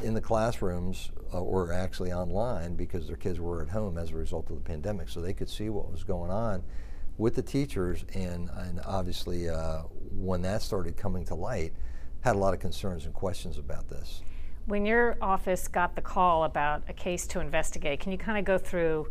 in 0.04 0.14
the 0.14 0.22
classrooms 0.22 1.12
uh, 1.34 1.42
or 1.42 1.74
actually 1.74 2.14
online 2.14 2.76
because 2.76 3.08
their 3.08 3.18
kids 3.18 3.40
were 3.40 3.64
at 3.64 3.70
home 3.70 3.98
as 3.98 4.12
a 4.12 4.16
result 4.16 4.50
of 4.52 4.56
the 4.56 4.62
pandemic. 4.62 5.10
So 5.10 5.22
they 5.22 5.34
could 5.34 5.50
see 5.50 5.70
what 5.70 5.92
was 5.92 6.04
going 6.04 6.30
on 6.30 6.64
with 7.18 7.36
the 7.36 7.42
teachers, 7.42 8.06
and, 8.14 8.50
and 8.50 8.80
obviously, 8.86 9.50
uh, 9.50 9.82
when 10.12 10.44
that 10.44 10.62
started 10.62 10.98
coming 10.98 11.26
to 11.26 11.36
light, 11.36 11.74
had 12.22 12.36
a 12.36 12.40
lot 12.40 12.54
of 12.54 12.60
concerns 12.60 13.06
and 13.06 13.14
questions 13.14 13.58
about 13.58 13.90
this. 13.90 14.22
When 14.68 14.86
your 14.86 15.16
office 15.22 15.70
got 15.70 15.96
the 15.96 16.02
call 16.02 16.44
about 16.44 16.84
a 16.90 16.94
case 16.94 17.26
to 17.28 17.40
investigate, 17.40 18.02
can 18.02 18.12
you 18.12 18.18
kind 18.18 18.38
of 18.38 18.44
go 18.44 18.58
through 18.58 19.10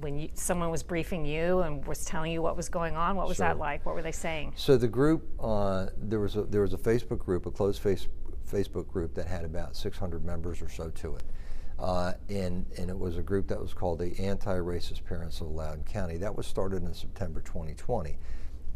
when 0.00 0.18
you, 0.18 0.28
someone 0.34 0.70
was 0.70 0.82
briefing 0.82 1.24
you 1.24 1.60
and 1.60 1.86
was 1.86 2.04
telling 2.04 2.32
you 2.32 2.42
what 2.42 2.56
was 2.56 2.68
going 2.68 2.96
on? 2.96 3.14
What 3.14 3.28
was 3.28 3.36
sure. 3.36 3.46
that 3.46 3.58
like? 3.58 3.86
What 3.86 3.94
were 3.94 4.02
they 4.02 4.10
saying? 4.10 4.54
So 4.56 4.76
the 4.76 4.88
group, 4.88 5.24
uh, 5.38 5.86
there 5.96 6.18
was 6.18 6.34
a 6.34 6.42
there 6.42 6.62
was 6.62 6.74
a 6.74 6.78
Facebook 6.78 7.20
group, 7.20 7.46
a 7.46 7.52
closed 7.52 7.80
face, 7.80 8.08
Facebook 8.50 8.88
group 8.88 9.14
that 9.14 9.28
had 9.28 9.44
about 9.44 9.76
600 9.76 10.24
members 10.24 10.60
or 10.60 10.68
so 10.68 10.90
to 10.90 11.14
it. 11.14 11.22
Uh, 11.78 12.14
and, 12.28 12.66
and 12.76 12.90
it 12.90 12.98
was 12.98 13.18
a 13.18 13.22
group 13.22 13.46
that 13.46 13.60
was 13.60 13.72
called 13.72 14.00
the 14.00 14.18
Anti-Racist 14.18 15.04
Parents 15.04 15.40
of 15.42 15.48
Loudoun 15.48 15.84
County. 15.84 16.16
That 16.16 16.34
was 16.34 16.48
started 16.48 16.82
in 16.82 16.92
September 16.92 17.40
2020. 17.40 18.18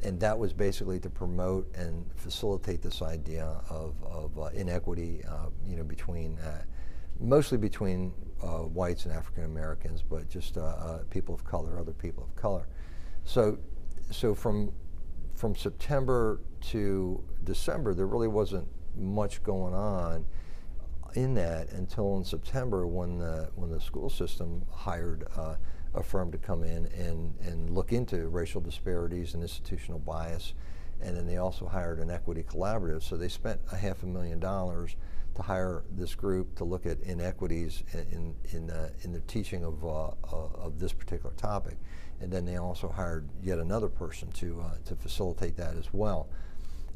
And 0.03 0.19
that 0.21 0.39
was 0.39 0.53
basically 0.53 0.99
to 1.01 1.11
promote 1.11 1.67
and 1.77 2.05
facilitate 2.17 2.83
this 2.83 3.03
idea 3.03 3.61
of, 3.69 3.95
of 4.05 4.39
uh, 4.39 4.45
inequity, 4.55 5.23
uh, 5.29 5.47
you 5.67 5.77
know, 5.77 5.85
between 5.85 6.39
uh, 6.39 6.63
mostly 7.21 7.59
between 7.59 8.13
uh, 8.43 8.61
whites 8.65 9.05
and 9.05 9.15
African 9.15 9.45
Americans, 9.45 10.03
but 10.03 10.29
just 10.29 10.57
uh, 10.57 10.99
people 11.11 11.35
of 11.35 11.45
color, 11.45 11.79
other 11.79 11.93
people 11.93 12.25
of 12.25 12.35
color. 12.35 12.67
So, 13.25 13.59
so 14.11 14.35
from 14.35 14.73
from 15.35 15.55
September 15.55 16.41
to 16.61 17.23
December, 17.45 17.95
there 17.95 18.07
really 18.07 18.29
wasn't 18.29 18.67
much 18.97 19.43
going 19.43 19.75
on 19.75 20.27
in 21.15 21.35
that 21.35 21.71
until 21.73 22.17
in 22.17 22.25
September 22.25 22.87
when 22.87 23.19
the 23.19 23.51
when 23.55 23.71
the 23.71 23.81
school 23.81 24.11
system 24.11 24.65
hired 24.71 25.27
a 25.95 26.03
firm 26.03 26.31
to 26.33 26.39
come 26.39 26.63
in 26.63 26.87
and 26.87 27.35
and 27.43 27.71
look 27.71 27.93
into 27.93 28.29
racial 28.29 28.61
disparities 28.61 29.35
and 29.35 29.43
institutional 29.43 29.99
bias, 29.99 30.55
and 31.01 31.17
then 31.17 31.27
they 31.27 31.37
also 31.37 31.67
hired 31.67 31.99
an 31.99 32.11
equity 32.11 32.43
collaborative. 32.43 33.03
So 33.03 33.17
they 33.17 33.29
spent 33.29 33.61
a 33.73 33.77
half 33.77 34.03
a 34.03 34.07
million 34.07 34.39
dollars 34.39 34.97
to 35.35 35.43
hire 35.43 35.85
this 35.91 36.15
group 36.15 36.55
to 36.57 36.65
look 36.65 36.87
at 36.87 37.01
inequities 37.01 37.83
in 37.93 38.35
in 38.53 38.71
in 39.03 39.13
the 39.13 39.21
teaching 39.21 39.65
of 39.65 39.85
uh, 39.85 40.09
uh, 40.09 40.49
of 40.55 40.79
this 40.79 40.93
particular 40.93 41.35
topic, 41.37 41.77
and 42.21 42.33
then 42.33 42.45
they 42.45 42.57
also 42.57 42.89
hired 42.89 43.29
yet 43.43 43.59
another 43.59 43.89
person 43.89 44.31
to 44.33 44.61
uh, 44.61 44.75
to 44.85 44.95
facilitate 44.95 45.57
that 45.57 45.77
as 45.77 45.93
well. 45.93 46.29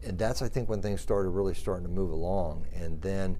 And 0.05 0.19
that's 0.19 0.43
I 0.43 0.49
think 0.49 0.69
when 0.69 0.83
things 0.83 1.01
started 1.01 1.31
really 1.31 1.55
starting 1.55 1.85
to 1.85 1.93
move 1.93 2.11
along, 2.11 2.67
and 2.75 3.01
then 3.01 3.39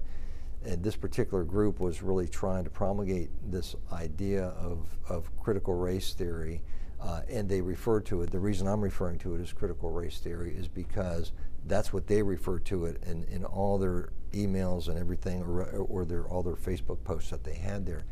and 0.65 0.83
this 0.83 0.95
particular 0.95 1.43
group 1.43 1.79
was 1.79 2.01
really 2.01 2.27
trying 2.27 2.63
to 2.63 2.69
promulgate 2.69 3.29
this 3.49 3.75
idea 3.91 4.45
of, 4.45 4.87
of 5.07 5.29
critical 5.39 5.75
race 5.75 6.13
theory, 6.13 6.61
uh, 7.01 7.21
and 7.29 7.47
they 7.47 7.61
referred 7.61 8.05
to 8.07 8.21
it. 8.21 8.31
The 8.31 8.39
reason 8.39 8.67
I'm 8.67 8.81
referring 8.81 9.19
to 9.19 9.35
it 9.35 9.41
as 9.41 9.53
critical 9.53 9.91
race 9.91 10.19
theory 10.19 10.55
is 10.57 10.67
because 10.67 11.31
that's 11.67 11.93
what 11.93 12.07
they 12.07 12.21
refer 12.21 12.59
to 12.59 12.85
it 12.85 13.01
in, 13.05 13.23
in 13.25 13.43
all 13.45 13.77
their 13.77 14.09
emails 14.33 14.87
and 14.87 14.97
everything, 14.97 15.43
or, 15.43 15.63
or 15.63 16.05
their, 16.05 16.25
all 16.25 16.43
their 16.43 16.55
Facebook 16.55 17.03
posts 17.03 17.29
that 17.29 17.43
they 17.43 17.55
had 17.55 17.85
there. 17.85 18.03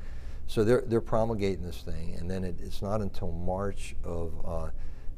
So 0.48 0.64
they're, 0.64 0.84
they're 0.86 1.02
promulgating 1.02 1.64
this 1.64 1.82
thing, 1.82 2.16
and 2.20 2.30
then 2.30 2.44
it, 2.44 2.56
it's 2.62 2.82
not 2.82 3.02
until 3.02 3.32
March 3.32 3.96
of 4.04 4.34
uh, 4.46 4.70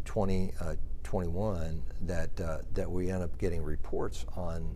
2021 0.05 1.55
uh, 1.57 1.71
that, 2.01 2.39
uh, 2.39 2.59
that 2.73 2.89
we 2.89 3.09
end 3.09 3.23
up 3.23 3.37
getting 3.37 3.63
reports 3.63 4.25
on 4.35 4.75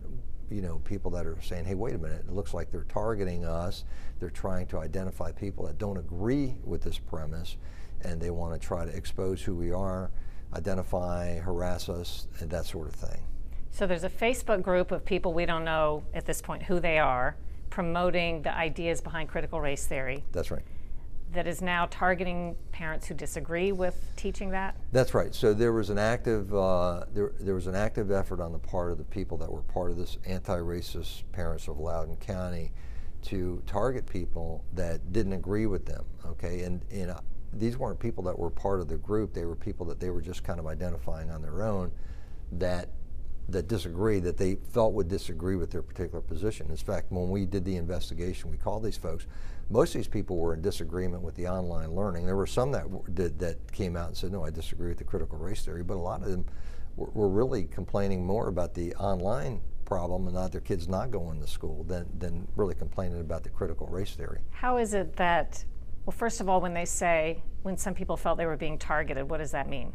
you 0.50 0.60
know, 0.60 0.80
people 0.84 1.10
that 1.12 1.26
are 1.26 1.38
saying, 1.40 1.64
hey, 1.64 1.74
wait 1.74 1.94
a 1.94 1.98
minute, 1.98 2.24
it 2.28 2.32
looks 2.32 2.52
like 2.52 2.70
they're 2.70 2.84
targeting 2.84 3.44
us. 3.44 3.84
They're 4.18 4.30
trying 4.30 4.66
to 4.68 4.78
identify 4.78 5.32
people 5.32 5.66
that 5.66 5.78
don't 5.78 5.96
agree 5.96 6.56
with 6.64 6.82
this 6.82 6.98
premise, 6.98 7.56
and 8.02 8.20
they 8.20 8.30
want 8.30 8.60
to 8.60 8.66
try 8.66 8.84
to 8.84 8.94
expose 8.94 9.42
who 9.42 9.54
we 9.54 9.72
are, 9.72 10.10
identify, 10.54 11.38
harass 11.38 11.88
us, 11.88 12.26
and 12.40 12.50
that 12.50 12.66
sort 12.66 12.88
of 12.88 12.94
thing. 12.94 13.22
So 13.70 13.86
there's 13.86 14.04
a 14.04 14.10
Facebook 14.10 14.62
group 14.62 14.90
of 14.90 15.04
people 15.04 15.32
we 15.32 15.46
don't 15.46 15.64
know 15.64 16.02
at 16.12 16.26
this 16.26 16.42
point 16.42 16.64
who 16.64 16.80
they 16.80 16.98
are, 16.98 17.36
promoting 17.70 18.42
the 18.42 18.54
ideas 18.54 19.00
behind 19.00 19.28
critical 19.28 19.60
race 19.60 19.86
theory. 19.86 20.24
That's 20.32 20.50
right 20.50 20.64
that 21.32 21.46
is 21.46 21.62
now 21.62 21.86
targeting 21.90 22.56
parents 22.72 23.06
who 23.06 23.14
disagree 23.14 23.72
with 23.72 23.96
teaching 24.16 24.50
that? 24.50 24.76
That's 24.92 25.14
right. 25.14 25.34
So 25.34 25.54
there 25.54 25.72
was 25.72 25.90
an 25.90 25.98
active 25.98 26.54
uh, 26.54 27.04
there, 27.12 27.32
there 27.40 27.54
was 27.54 27.66
an 27.66 27.74
active 27.74 28.10
effort 28.10 28.40
on 28.40 28.52
the 28.52 28.58
part 28.58 28.90
of 28.90 28.98
the 28.98 29.04
people 29.04 29.36
that 29.38 29.50
were 29.50 29.62
part 29.62 29.90
of 29.90 29.96
this 29.96 30.18
anti-racist 30.26 31.22
parents 31.32 31.68
of 31.68 31.78
Loudoun 31.78 32.16
County 32.16 32.72
to 33.22 33.62
target 33.66 34.06
people 34.06 34.64
that 34.74 35.12
didn't 35.12 35.34
agree 35.34 35.66
with 35.66 35.86
them. 35.86 36.04
Okay, 36.26 36.62
and 36.62 36.84
and 36.90 37.10
uh, 37.10 37.20
these 37.52 37.76
weren't 37.76 37.98
people 37.98 38.24
that 38.24 38.38
were 38.38 38.50
part 38.50 38.80
of 38.80 38.88
the 38.88 38.96
group. 38.96 39.34
They 39.34 39.44
were 39.44 39.56
people 39.56 39.86
that 39.86 40.00
they 40.00 40.10
were 40.10 40.22
just 40.22 40.44
kind 40.44 40.58
of 40.58 40.66
identifying 40.66 41.30
on 41.30 41.42
their 41.42 41.62
own 41.62 41.92
that 42.52 42.88
that 43.48 43.68
disagree 43.68 44.20
that 44.20 44.36
they 44.36 44.56
felt 44.72 44.92
would 44.92 45.08
disagree 45.08 45.56
with 45.56 45.70
their 45.70 45.82
particular 45.82 46.20
position. 46.20 46.70
In 46.70 46.76
fact, 46.76 47.10
when 47.10 47.30
we 47.30 47.46
did 47.46 47.64
the 47.64 47.76
investigation, 47.76 48.50
we 48.50 48.56
called 48.56 48.84
these 48.84 48.96
folks. 48.96 49.26
Most 49.70 49.94
of 49.94 50.00
these 50.00 50.08
people 50.08 50.36
were 50.36 50.52
in 50.52 50.62
disagreement 50.62 51.22
with 51.22 51.36
the 51.36 51.46
online 51.46 51.94
learning. 51.94 52.26
There 52.26 52.36
were 52.36 52.46
some 52.46 52.72
that 52.72 53.14
did, 53.14 53.38
that 53.38 53.72
came 53.72 53.96
out 53.96 54.08
and 54.08 54.16
said, 54.16 54.32
"No, 54.32 54.44
I 54.44 54.50
disagree 54.50 54.88
with 54.88 54.98
the 54.98 55.04
critical 55.04 55.38
race 55.38 55.64
theory," 55.64 55.84
but 55.84 55.94
a 55.94 56.00
lot 56.00 56.22
of 56.22 56.30
them 56.30 56.44
were, 56.96 57.10
were 57.10 57.28
really 57.28 57.64
complaining 57.64 58.26
more 58.26 58.48
about 58.48 58.74
the 58.74 58.94
online 58.96 59.60
problem 59.84 60.26
and 60.26 60.34
not 60.34 60.52
their 60.52 60.60
kids 60.60 60.88
not 60.88 61.10
going 61.12 61.40
to 61.40 61.46
school 61.46 61.84
than 61.84 62.06
than 62.18 62.48
really 62.56 62.74
complaining 62.74 63.20
about 63.20 63.44
the 63.44 63.48
critical 63.48 63.86
race 63.86 64.14
theory. 64.16 64.40
How 64.50 64.76
is 64.76 64.92
it 64.92 65.14
that? 65.16 65.64
Well, 66.04 66.16
first 66.16 66.40
of 66.40 66.48
all, 66.48 66.60
when 66.60 66.74
they 66.74 66.84
say 66.84 67.42
when 67.62 67.76
some 67.76 67.94
people 67.94 68.16
felt 68.16 68.38
they 68.38 68.46
were 68.46 68.56
being 68.56 68.78
targeted, 68.78 69.30
what 69.30 69.38
does 69.38 69.52
that 69.52 69.68
mean? 69.68 69.94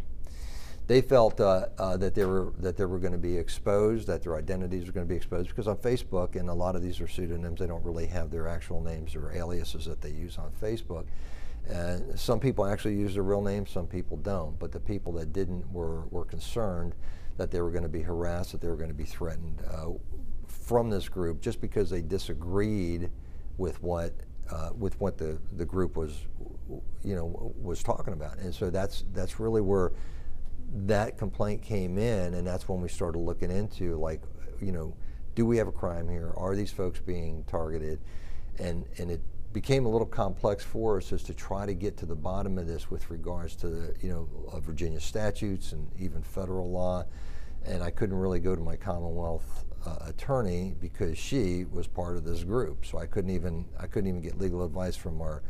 They 0.87 1.01
felt 1.01 1.39
uh, 1.39 1.67
uh, 1.77 1.97
that 1.97 2.13
they 2.13 2.25
were 2.25 2.53
that 2.59 2.77
they 2.77 2.85
were 2.85 2.99
going 2.99 3.13
to 3.13 3.17
be 3.17 3.37
exposed, 3.37 4.07
that 4.07 4.21
their 4.23 4.35
identities 4.35 4.85
were 4.85 4.91
going 4.91 5.05
to 5.05 5.09
be 5.09 5.15
exposed 5.15 5.49
because 5.49 5.67
on 5.67 5.77
Facebook 5.77 6.35
and 6.35 6.49
a 6.49 6.53
lot 6.53 6.75
of 6.75 6.83
these 6.83 7.01
are 7.01 7.07
pseudonyms. 7.07 7.59
They 7.59 7.67
don't 7.67 7.83
really 7.83 8.05
have 8.07 8.29
their 8.29 8.47
actual 8.47 8.81
names 8.81 9.15
or 9.15 9.31
aliases 9.31 9.85
that 9.85 10.01
they 10.01 10.11
use 10.11 10.37
on 10.37 10.51
Facebook. 10.61 11.05
And 11.67 12.19
some 12.19 12.39
people 12.39 12.65
actually 12.65 12.95
use 12.95 13.15
their 13.15 13.23
real 13.23 13.41
names, 13.41 13.71
some 13.71 13.87
people 13.87 14.17
don't. 14.17 14.59
But 14.59 14.71
the 14.71 14.79
people 14.79 15.13
that 15.13 15.33
didn't 15.33 15.71
were 15.73 16.01
were 16.11 16.25
concerned 16.25 16.93
that 17.37 17.51
they 17.51 17.61
were 17.61 17.71
going 17.71 17.83
to 17.83 17.89
be 17.89 18.01
harassed, 18.01 18.51
that 18.51 18.61
they 18.61 18.67
were 18.67 18.77
going 18.77 18.89
to 18.89 18.95
be 18.95 19.03
threatened 19.03 19.61
uh, 19.69 19.89
from 20.47 20.89
this 20.89 21.09
group 21.09 21.41
just 21.41 21.59
because 21.61 21.89
they 21.89 22.01
disagreed 22.01 23.09
with 23.57 23.81
what 23.81 24.13
uh, 24.51 24.69
with 24.77 24.99
what 25.01 25.17
the, 25.17 25.39
the 25.57 25.65
group 25.65 25.97
was, 25.97 26.27
you 27.03 27.15
know, 27.15 27.53
was 27.59 27.81
talking 27.81 28.13
about. 28.13 28.37
And 28.37 28.53
so 28.53 28.69
that's 28.69 29.03
that's 29.13 29.39
really 29.39 29.61
where 29.61 29.91
that 30.73 31.17
complaint 31.17 31.61
came 31.61 31.97
in, 31.97 32.33
and 32.33 32.45
that's 32.45 32.67
when 32.67 32.81
we 32.81 32.89
started 32.89 33.19
looking 33.19 33.51
into 33.51 33.95
like, 33.97 34.21
you 34.61 34.71
know, 34.71 34.95
do 35.35 35.45
we 35.45 35.57
have 35.57 35.67
a 35.67 35.71
crime 35.71 36.09
here? 36.09 36.33
Are 36.37 36.55
these 36.55 36.71
folks 36.71 36.99
being 36.99 37.43
targeted? 37.45 37.99
And 38.57 38.85
and 38.97 39.11
it 39.11 39.21
became 39.53 39.85
a 39.85 39.89
little 39.89 40.07
complex 40.07 40.63
for 40.63 40.97
us 40.97 41.13
as 41.13 41.23
to 41.23 41.33
try 41.33 41.65
to 41.65 41.73
get 41.73 41.95
to 41.97 42.05
the 42.05 42.15
bottom 42.15 42.57
of 42.57 42.67
this 42.67 42.89
with 42.89 43.09
regards 43.09 43.55
to 43.55 43.69
the, 43.69 43.95
you 44.01 44.09
know 44.09 44.27
uh, 44.51 44.59
Virginia 44.59 44.99
statutes 44.99 45.71
and 45.71 45.89
even 45.99 46.21
federal 46.21 46.69
law. 46.71 47.05
And 47.65 47.81
I 47.81 47.89
couldn't 47.89 48.17
really 48.17 48.39
go 48.39 48.55
to 48.55 48.61
my 48.61 48.75
Commonwealth 48.75 49.65
uh, 49.85 49.97
attorney 50.07 50.75
because 50.79 51.17
she 51.17 51.65
was 51.71 51.87
part 51.87 52.15
of 52.15 52.23
this 52.23 52.43
group. 52.43 52.85
So 52.85 52.97
I 52.97 53.05
couldn't 53.05 53.31
even 53.31 53.65
I 53.79 53.87
couldn't 53.87 54.09
even 54.09 54.21
get 54.21 54.39
legal 54.39 54.63
advice 54.63 54.95
from 54.95 55.21
our. 55.21 55.43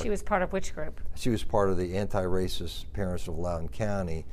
She 0.00 0.08
was 0.08 0.22
part 0.22 0.40
of 0.42 0.52
which 0.52 0.74
group? 0.74 1.00
She 1.14 1.28
was 1.28 1.44
part 1.44 1.68
of 1.68 1.76
the 1.76 1.98
anti-racist 1.98 2.90
parents 2.94 3.28
of 3.28 3.38
Loudoun 3.38 3.68
County 3.68 4.24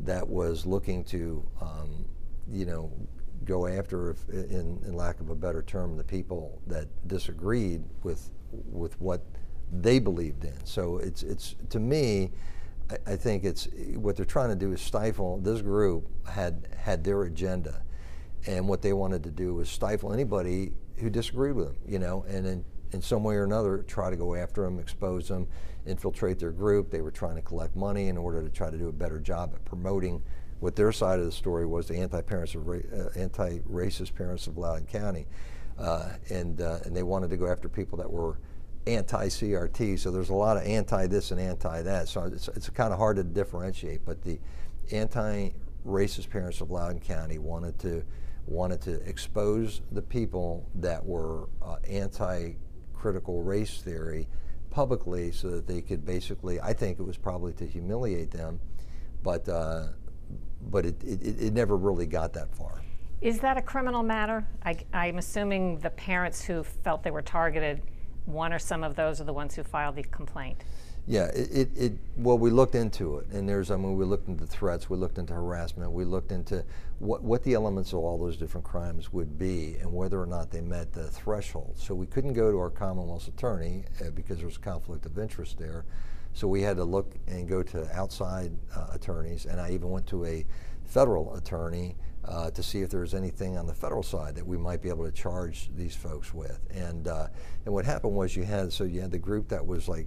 that 0.00 0.28
was 0.28 0.66
looking 0.66 1.04
to, 1.04 1.44
um, 1.60 2.04
you 2.50 2.64
know, 2.64 2.92
go 3.44 3.66
after, 3.66 4.10
if, 4.10 4.28
in, 4.28 4.80
in 4.86 4.94
lack 4.94 5.20
of 5.20 5.30
a 5.30 5.34
better 5.34 5.62
term, 5.62 5.96
the 5.96 6.04
people 6.04 6.60
that 6.66 6.86
disagreed 7.08 7.82
with 8.02 8.30
with 8.50 8.98
what 9.00 9.22
they 9.72 9.98
believed 9.98 10.44
in. 10.44 10.64
So 10.64 10.98
it's 10.98 11.22
it's 11.22 11.54
to 11.70 11.80
me, 11.80 12.32
I, 12.90 13.12
I, 13.12 13.16
think 13.16 13.44
it's 13.44 13.68
what 13.94 14.16
they're 14.16 14.24
trying 14.24 14.50
to 14.50 14.56
do 14.56 14.72
is 14.72 14.80
stifle. 14.80 15.38
This 15.38 15.60
group 15.60 16.08
had 16.26 16.68
had 16.76 17.04
their 17.04 17.24
agenda, 17.24 17.82
and 18.46 18.68
what 18.68 18.82
they 18.82 18.92
wanted 18.92 19.22
to 19.24 19.30
do 19.30 19.54
was 19.54 19.68
stifle 19.68 20.12
anybody 20.12 20.72
who 20.96 21.10
disagreed 21.10 21.54
with 21.54 21.66
them. 21.66 21.76
You 21.86 21.98
know, 21.98 22.24
and 22.28 22.46
in 22.46 22.64
in 22.92 23.02
some 23.02 23.22
way 23.22 23.36
or 23.36 23.44
another 23.44 23.84
try 23.86 24.10
to 24.10 24.16
go 24.16 24.34
after 24.34 24.62
them, 24.62 24.78
expose 24.78 25.28
them, 25.28 25.46
infiltrate 25.88 26.38
their 26.38 26.52
group. 26.52 26.90
They 26.90 27.00
were 27.00 27.10
trying 27.10 27.36
to 27.36 27.42
collect 27.42 27.74
money 27.74 28.08
in 28.08 28.16
order 28.16 28.42
to 28.42 28.48
try 28.48 28.70
to 28.70 28.76
do 28.76 28.88
a 28.88 28.92
better 28.92 29.18
job 29.18 29.52
at 29.54 29.64
promoting 29.64 30.22
what 30.60 30.76
their 30.76 30.92
side 30.92 31.18
of 31.18 31.24
the 31.24 31.32
story 31.32 31.66
was 31.66 31.86
the 31.86 31.96
anti-parents 31.96 32.54
of 32.54 32.66
ra- 32.66 32.78
uh, 32.92 33.10
anti-racist 33.16 34.14
parents 34.14 34.46
of 34.46 34.58
Loudoun 34.58 34.86
County, 34.86 35.26
uh, 35.78 36.10
and 36.30 36.60
uh, 36.60 36.78
and 36.84 36.94
they 36.96 37.02
wanted 37.02 37.30
to 37.30 37.36
go 37.36 37.46
after 37.46 37.68
people 37.68 37.98
that 37.98 38.10
were 38.10 38.38
anti-CRT. 38.86 39.98
So 39.98 40.10
there's 40.10 40.30
a 40.30 40.34
lot 40.34 40.56
of 40.56 40.64
anti 40.64 41.06
this 41.06 41.30
and 41.30 41.40
anti 41.40 41.82
that. 41.82 42.08
So 42.08 42.24
it's 42.24 42.48
it's 42.48 42.68
kind 42.70 42.92
of 42.92 42.98
hard 42.98 43.16
to 43.16 43.24
differentiate. 43.24 44.04
But 44.04 44.22
the 44.22 44.38
anti-racist 44.90 46.28
parents 46.30 46.60
of 46.60 46.70
Loudoun 46.70 47.00
County 47.00 47.38
wanted 47.38 47.78
to 47.80 48.02
wanted 48.46 48.80
to 48.80 48.94
expose 49.08 49.82
the 49.92 50.02
people 50.02 50.68
that 50.74 51.04
were 51.04 51.48
uh, 51.62 51.76
anti 51.88 52.54
critical 52.94 53.42
race 53.42 53.80
theory 53.80 54.26
publicly 54.70 55.32
so 55.32 55.50
that 55.50 55.66
they 55.66 55.80
could 55.80 56.04
basically, 56.04 56.60
I 56.60 56.72
think 56.72 56.98
it 56.98 57.02
was 57.02 57.16
probably 57.16 57.52
to 57.54 57.66
humiliate 57.66 58.30
them, 58.30 58.60
but, 59.22 59.48
uh, 59.48 59.88
but 60.70 60.86
it, 60.86 61.02
it, 61.02 61.40
it 61.40 61.52
never 61.52 61.76
really 61.76 62.06
got 62.06 62.32
that 62.34 62.54
far. 62.54 62.82
Is 63.20 63.40
that 63.40 63.56
a 63.56 63.62
criminal 63.62 64.02
matter? 64.02 64.46
I, 64.62 64.76
am 64.92 65.18
assuming 65.18 65.78
the 65.80 65.90
parents 65.90 66.44
who 66.44 66.62
felt 66.62 67.02
they 67.02 67.10
were 67.10 67.22
targeted, 67.22 67.82
one 68.26 68.52
or 68.52 68.60
some 68.60 68.84
of 68.84 68.94
those 68.94 69.20
are 69.20 69.24
the 69.24 69.32
ones 69.32 69.56
who 69.56 69.64
filed 69.64 69.96
the 69.96 70.04
complaint. 70.04 70.62
Yeah, 71.08 71.28
it, 71.28 71.50
it, 71.50 71.68
it, 71.74 71.92
well, 72.18 72.36
we 72.36 72.50
looked 72.50 72.74
into 72.74 73.16
it, 73.16 73.28
and 73.30 73.48
there's, 73.48 73.70
I 73.70 73.76
mean, 73.76 73.96
we 73.96 74.04
looked 74.04 74.28
into 74.28 74.46
threats, 74.46 74.90
we 74.90 74.98
looked 74.98 75.16
into 75.16 75.32
harassment, 75.32 75.90
we 75.90 76.04
looked 76.04 76.32
into 76.32 76.62
what, 76.98 77.22
what 77.22 77.42
the 77.44 77.54
elements 77.54 77.94
of 77.94 78.00
all 78.00 78.18
those 78.18 78.36
different 78.36 78.66
crimes 78.66 79.10
would 79.10 79.38
be 79.38 79.76
and 79.80 79.90
whether 79.90 80.20
or 80.20 80.26
not 80.26 80.50
they 80.50 80.60
met 80.60 80.92
the 80.92 81.04
threshold. 81.04 81.76
So 81.78 81.94
we 81.94 82.04
couldn't 82.04 82.34
go 82.34 82.52
to 82.52 82.58
our 82.58 82.68
Commonwealth's 82.68 83.28
attorney 83.28 83.84
uh, 84.02 84.10
because 84.10 84.36
there 84.36 84.44
was 84.44 84.58
a 84.58 84.60
conflict 84.60 85.06
of 85.06 85.18
interest 85.18 85.58
there. 85.58 85.86
So 86.34 86.46
we 86.46 86.60
had 86.60 86.76
to 86.76 86.84
look 86.84 87.14
and 87.26 87.48
go 87.48 87.62
to 87.62 87.90
outside 87.96 88.52
uh, 88.76 88.88
attorneys, 88.92 89.46
and 89.46 89.58
I 89.58 89.70
even 89.70 89.88
went 89.88 90.06
to 90.08 90.26
a 90.26 90.44
federal 90.84 91.34
attorney 91.36 91.96
uh, 92.26 92.50
to 92.50 92.62
see 92.62 92.82
if 92.82 92.90
there 92.90 93.00
was 93.00 93.14
anything 93.14 93.56
on 93.56 93.66
the 93.66 93.74
federal 93.74 94.02
side 94.02 94.34
that 94.34 94.46
we 94.46 94.58
might 94.58 94.82
be 94.82 94.90
able 94.90 95.06
to 95.06 95.12
charge 95.12 95.70
these 95.74 95.96
folks 95.96 96.34
with. 96.34 96.60
And 96.70 97.08
uh, 97.08 97.28
and 97.64 97.72
what 97.72 97.86
happened 97.86 98.14
was 98.14 98.36
you 98.36 98.44
had 98.44 98.70
so 98.74 98.84
you 98.84 99.00
had 99.00 99.10
the 99.10 99.18
group 99.18 99.48
that 99.48 99.66
was 99.66 99.88
like 99.88 100.06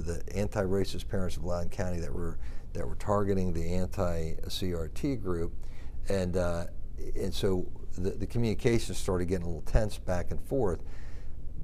the 0.00 0.22
anti-racist 0.34 1.08
parents 1.08 1.36
of 1.36 1.44
Loudoun 1.44 1.68
County 1.70 2.00
that 2.00 2.12
were 2.12 2.38
that 2.72 2.86
were 2.86 2.96
targeting 2.96 3.52
the 3.52 3.74
anti-CRT 3.74 5.22
group, 5.22 5.52
and 6.08 6.36
uh, 6.36 6.64
and 7.16 7.32
so 7.32 7.66
the, 7.96 8.10
the 8.10 8.26
communications 8.26 8.98
started 8.98 9.26
getting 9.26 9.44
a 9.44 9.48
little 9.48 9.62
tense 9.62 9.98
back 9.98 10.30
and 10.30 10.40
forth, 10.40 10.82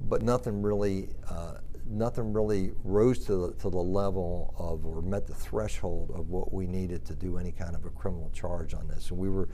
but 0.07 0.21
nothing 0.21 0.61
really 0.61 1.09
uh, 1.29 1.55
nothing 1.85 2.31
really 2.31 2.71
rose 2.83 3.19
to 3.25 3.35
the, 3.35 3.53
to 3.53 3.69
the 3.69 3.77
level 3.77 4.53
of 4.57 4.85
or 4.85 5.01
met 5.01 5.27
the 5.27 5.33
threshold 5.33 6.11
of 6.15 6.29
what 6.29 6.53
we 6.53 6.65
needed 6.65 7.05
to 7.05 7.15
do 7.15 7.37
any 7.37 7.51
kind 7.51 7.75
of 7.75 7.85
a 7.85 7.89
criminal 7.89 8.29
charge 8.33 8.73
on 8.73 8.87
this. 8.87 9.09
And 9.09 9.19
we 9.19 9.29
were 9.29 9.49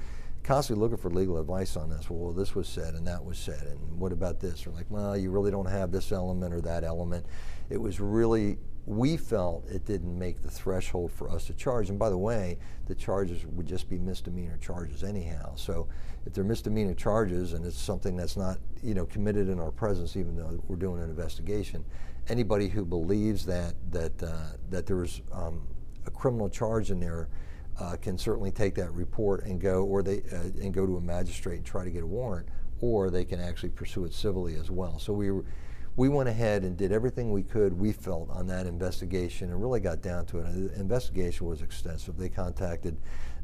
constantly 0.47 0.81
looking 0.81 0.97
for 0.97 1.09
legal 1.09 1.37
advice 1.37 1.75
on 1.75 1.89
this. 1.89 2.09
Well, 2.09 2.31
this 2.31 2.55
was 2.55 2.69
said 2.69 2.93
and 2.93 3.05
that 3.05 3.23
was 3.23 3.37
said, 3.37 3.61
and 3.63 3.99
what 3.99 4.13
about 4.13 4.39
this? 4.39 4.65
We're 4.65 4.73
like, 4.73 4.89
well, 4.89 5.17
you 5.17 5.29
really 5.29 5.51
don't 5.51 5.69
have 5.69 5.91
this 5.91 6.13
element 6.13 6.53
or 6.53 6.61
that 6.61 6.85
element. 6.85 7.25
It 7.69 7.77
was 7.77 7.99
really 7.99 8.57
we 8.85 9.17
felt 9.17 9.67
it 9.67 9.83
didn't 9.83 10.17
make 10.17 10.41
the 10.41 10.49
threshold 10.49 11.11
for 11.11 11.29
us 11.29 11.45
to 11.47 11.53
charge. 11.53 11.89
And 11.89 11.99
by 11.99 12.09
the 12.09 12.17
way, 12.17 12.57
the 12.85 12.95
charges 12.95 13.45
would 13.45 13.67
just 13.67 13.89
be 13.89 13.99
misdemeanor 13.99 14.57
charges 14.61 15.03
anyhow. 15.03 15.55
So 15.55 15.89
if 16.25 16.31
they're 16.31 16.45
misdemeanor 16.45 16.93
charges 16.93 17.51
and 17.51 17.65
it's 17.65 17.77
something 17.77 18.15
that's 18.15 18.37
not, 18.37 18.57
you 18.81 18.93
know, 18.93 19.05
committed 19.05 19.49
in 19.49 19.59
our 19.59 19.71
presence, 19.71 20.15
even 20.15 20.37
though 20.37 20.63
we're 20.69 20.77
doing 20.77 21.03
an 21.03 21.09
investigation, 21.09 21.83
anybody 22.29 22.69
who 22.69 22.85
believes 22.85 23.45
that 23.47 23.73
that 23.91 24.23
uh, 24.23 24.51
that 24.69 24.85
there 24.85 24.95
was 24.95 25.21
um, 25.33 25.67
a 26.05 26.11
criminal 26.11 26.47
charge 26.47 26.89
in 26.89 27.01
there 27.01 27.27
uh, 27.79 27.95
can 27.95 28.17
certainly 28.17 28.51
take 28.51 28.75
that 28.75 28.91
report 28.93 29.45
and 29.45 29.61
go, 29.61 29.83
or 29.83 30.03
they 30.03 30.23
uh, 30.33 30.63
and 30.63 30.73
go 30.73 30.85
to 30.85 30.97
a 30.97 31.01
magistrate 31.01 31.57
and 31.57 31.65
try 31.65 31.83
to 31.83 31.91
get 31.91 32.03
a 32.03 32.07
warrant, 32.07 32.47
or 32.81 33.09
they 33.09 33.25
can 33.25 33.39
actually 33.39 33.69
pursue 33.69 34.05
it 34.05 34.13
civilly 34.13 34.55
as 34.55 34.69
well. 34.71 34.99
So 34.99 35.13
we. 35.13 35.31
Were, 35.31 35.45
we 35.97 36.09
went 36.09 36.29
ahead 36.29 36.63
and 36.63 36.77
did 36.77 36.91
everything 36.91 37.31
we 37.31 37.41
could, 37.41 37.73
we 37.73 37.91
felt, 37.91 38.29
on 38.29 38.45
that 38.45 38.67
investigation 38.67 39.49
and 39.49 39.59
really 39.59 39.79
got 39.79 39.99
down 39.99 40.27
to 40.27 40.37
it. 40.37 40.43
The 40.53 40.79
investigation 40.79 41.47
was 41.47 41.63
extensive. 41.63 42.17
They 42.17 42.29
contacted 42.29 42.97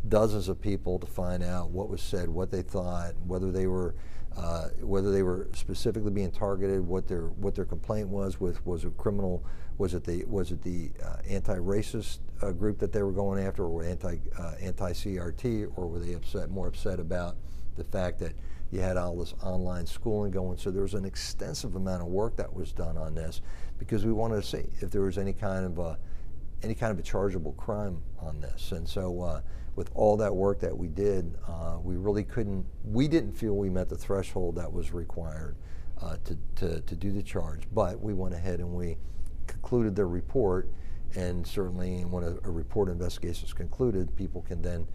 dozens 0.08 0.50
of 0.50 0.62
people 0.62 1.00
to 1.00 1.08
find 1.08 1.42
out 1.42 1.72
what 1.72 1.90
was 1.90 2.00
said, 2.00 2.30
what 2.30 2.52
they 2.52 2.62
thought, 2.62 3.16
whether 3.26 3.52
they 3.52 3.66
were 3.66 3.96
uh, 4.38 4.70
whether 4.82 5.12
they 5.12 5.22
were 5.22 5.48
specifically 5.54 6.12
being 6.12 6.32
targeted, 6.32 6.82
what 6.82 7.08
their 7.08 7.28
what 7.28 7.56
their 7.56 7.66
complaint 7.66 8.08
was 8.08 8.40
with 8.40 8.66
was 8.66 8.86
it 8.86 8.96
criminal, 8.98 9.44
was 9.78 9.94
it 9.94 10.04
the 10.04 10.24
was 10.26 10.52
it 10.52 10.62
the 10.62 10.92
uh, 11.04 11.18
anti-racist 11.28 12.20
uh, 12.44 12.52
group 12.52 12.80
that 12.80 12.92
they 12.92 13.02
were 13.04 13.12
going 13.12 13.44
after, 13.44 13.68
were 13.68 13.84
anti 13.84 14.18
uh, 14.38 14.54
anti 14.62 14.92
CRT, 14.92 15.72
or 15.76 15.88
were 15.88 16.00
they 16.00 16.14
upset 16.14 16.50
more 16.50 16.68
upset 16.68 17.00
about 17.00 17.38
the 17.76 17.84
fact 17.84 18.20
that 18.20 18.34
you 18.74 18.82
had 18.82 18.98
all 18.98 19.16
this 19.16 19.36
online 19.44 19.86
schooling 19.86 20.32
going. 20.32 20.58
So 20.58 20.72
there 20.72 20.82
was 20.82 20.96
an 20.96 21.06
extensive 21.06 21.76
amount 21.76 22.02
of 22.02 22.08
work 22.08 22.36
that 22.38 22.52
was 22.52 22.72
done 22.72 22.98
on 22.98 23.14
this 23.14 23.42
because 23.78 24.04
we 24.04 24.12
wanted 24.12 24.42
to 24.42 24.48
see 24.48 24.66
if 24.80 24.90
there 24.90 25.04
was 25.04 25.20
any 25.20 25.34
kind 25.34 25.66
of 25.66 25.78
a, 25.78 26.00
any 26.64 26.74
kind 26.74 26.92
of 26.92 26.98
a 26.98 27.04
chargeable 27.04 27.54
crime 27.54 28.02
on 28.20 28.42
this. 28.42 28.72
And 28.72 28.90
so 28.90 29.22
uh, 29.22 29.42
with 29.76 29.92
all 29.94 30.18
that 30.18 30.36
work 30.36 30.60
that 30.62 30.76
we 30.76 30.88
did, 30.88 31.36
uh, 31.48 31.78
we 31.84 31.98
really 31.98 32.24
couldn't, 32.24 32.66
we 32.84 33.08
didn't 33.08 33.34
feel 33.34 33.56
we 33.56 33.70
met 33.70 33.90
the 33.90 33.98
threshold 33.98 34.56
that 34.56 34.72
was 34.72 34.92
required 34.92 35.56
uh, 36.02 36.18
to, 36.24 36.38
to, 36.56 36.82
to 36.82 36.96
do 36.96 37.12
the 37.12 37.22
charge. 37.22 37.64
But 37.74 38.00
we 38.02 38.16
went 38.16 38.34
ahead 38.34 38.60
and 38.60 38.74
we 38.74 38.98
concluded 39.46 39.96
the 39.96 40.06
report. 40.06 40.70
And 41.16 41.46
certainly, 41.46 42.02
when 42.06 42.24
a, 42.24 42.36
a 42.44 42.52
report 42.52 42.90
investigation 42.90 43.46
is 43.46 43.54
concluded, 43.54 44.16
people 44.16 44.42
can 44.42 44.62
then 44.62 44.88